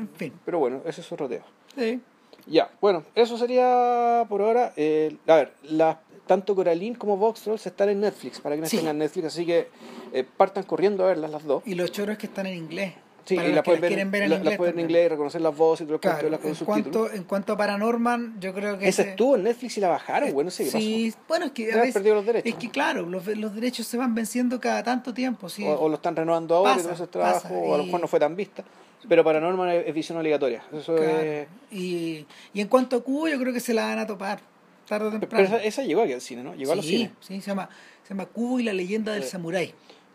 [0.00, 0.32] En fin.
[0.44, 1.44] Pero bueno, ese es otro tema.
[1.76, 2.00] Sí.
[2.46, 4.72] Ya, bueno, eso sería por ahora.
[4.76, 5.96] eh, a ver, las
[6.26, 8.76] tanto Coraline como Vox Trolls están en Netflix, para quienes Sí.
[8.78, 9.68] tengan Netflix, así que
[10.12, 11.62] eh, partan corriendo a verlas las dos.
[11.66, 12.94] Y los choros que están en inglés.
[13.24, 14.52] Sí, para y las que pueden ver, quieren ver en la- inglés.
[14.52, 17.24] las pueden en inglés, reconocer las voces y todo Claro, las con en, cuanto, en
[17.24, 18.88] cuanto a Paranorman, yo creo que.
[18.88, 21.76] Esa ese- estuvo en Netflix y la bajaron, bueno, qué Sí, bueno, es que a
[21.76, 22.50] veces- perdido los derechos.
[22.52, 25.48] Es que claro, los, los derechos se van venciendo cada tanto tiempo.
[25.48, 25.64] Sí.
[25.66, 27.84] O, o lo están renovando ahora y Pasa, todo ese trabajo, pasa, o a lo
[27.84, 28.64] mejor no fue tan vista.
[29.08, 30.62] Pero Paranormal es, es visión obligatoria.
[30.72, 31.20] Eso Claro.
[31.20, 31.48] es...
[31.70, 34.40] Y, y en cuanto a Cubo, yo creo que se la van a topar
[34.86, 35.44] tarde o Pero temprano.
[35.46, 36.54] esa, esa llegó aquí al cine, ¿no?
[36.54, 37.12] Llegó a los sí, cines.
[37.20, 37.68] sí, se llama,
[38.02, 39.30] se llama Cubo y la leyenda del Sí.
[39.30, 39.72] samurái.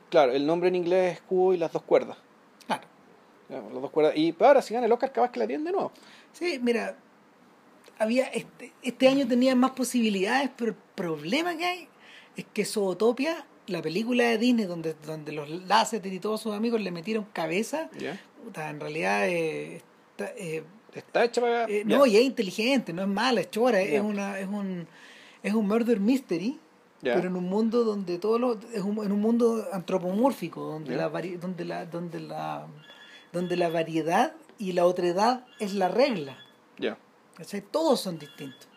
[0.10, 2.18] Claro, el nombre en inglés es cubo y las dos cuerdas.
[2.68, 2.84] Claro.
[3.50, 4.16] Las dos cuerdas.
[4.16, 5.92] Y ahora si gana el Oscar, capaz que la tienen de nuevo.
[6.34, 6.96] Sí, mira,
[7.98, 11.88] había este, este año tenía más posibilidades, pero el problema que hay
[12.38, 16.82] es que Zootopia, la película de Disney donde, donde los Lasseter y todos sus amigos
[16.82, 18.20] le metieron cabeza, ¿Ya?
[18.46, 19.82] Puta, en realidad eh,
[20.12, 20.64] está, eh,
[20.94, 21.66] Está hecha para...
[21.66, 24.88] eh, no, y es inteligente, no es mala, es chora, es una, es un
[25.44, 26.60] es un murder mystery
[27.02, 31.10] pero en un mundo donde todo lo es un, en un mundo antropomórfico donde la
[31.10, 32.68] donde la donde la
[33.32, 36.38] donde la variedad y la otredad es la regla.
[36.80, 36.98] Ya.
[37.36, 37.62] ¿cachai?
[37.62, 38.68] todos son distintos.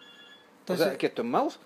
[0.61, 1.59] Entonces o sea, ¿que esto es mouse?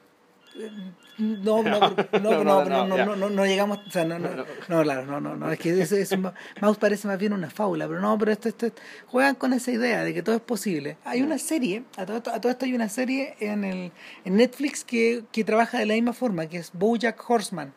[1.18, 4.28] no, no, no, no, No, no, llegamos, o sea, no, no,
[4.68, 7.86] No, claro, no, no, no, es que eso, ma- Mouse parece más bien una fábula,
[7.86, 8.68] pero no, pero esto, esto,
[9.06, 10.96] juegan con esa idea de que todo es posible.
[11.04, 13.92] Hay una serie, a todo esto, a todo esto hay una serie en, el,
[14.24, 17.72] en Netflix que, que trabaja de la misma forma, que es BoJack Horseman,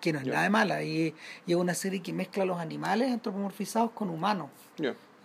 [0.00, 1.14] que no es nada de mala, y,
[1.46, 4.50] y es una serie que mezcla los animales antropomorfizados con humanos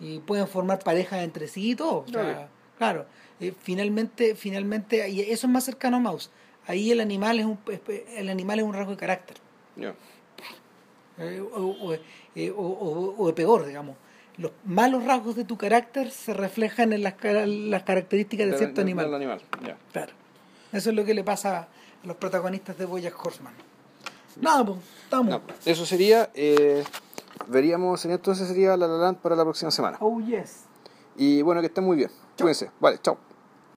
[0.00, 1.98] y pueden formar parejas entre sí y todo.
[1.98, 2.46] O sea, Dale.
[2.78, 3.06] claro,
[3.40, 6.30] eh, finalmente, finalmente, y eso es más cercano a Mouse.
[6.66, 7.58] Ahí el animal es un
[8.16, 9.36] el animal es un rasgo de carácter,
[9.76, 9.94] Ya.
[11.18, 13.96] eh, o, o, eh, o- o- o de peor, digamos.
[14.36, 18.80] Los malos rasgos de tu carácter se reflejan en las, las características de Del- cierto
[18.80, 19.06] animal.
[19.06, 19.40] del animal.
[19.66, 19.76] Ya.
[19.92, 20.12] Claro.
[20.72, 23.52] Eso es lo que le pasa a los protagonistas de Boyack Horseman.
[24.40, 25.28] Nada, pues, estamos.
[25.28, 26.30] No, eso sería.
[26.34, 26.84] eh,
[27.48, 29.98] veríamos, entonces sería La La Land para la próxima semana.
[30.00, 30.64] Oh, yes.
[31.16, 32.10] Y bueno, que estén muy bien.
[32.38, 32.70] Cuídense.
[32.80, 33.18] Vale, chao.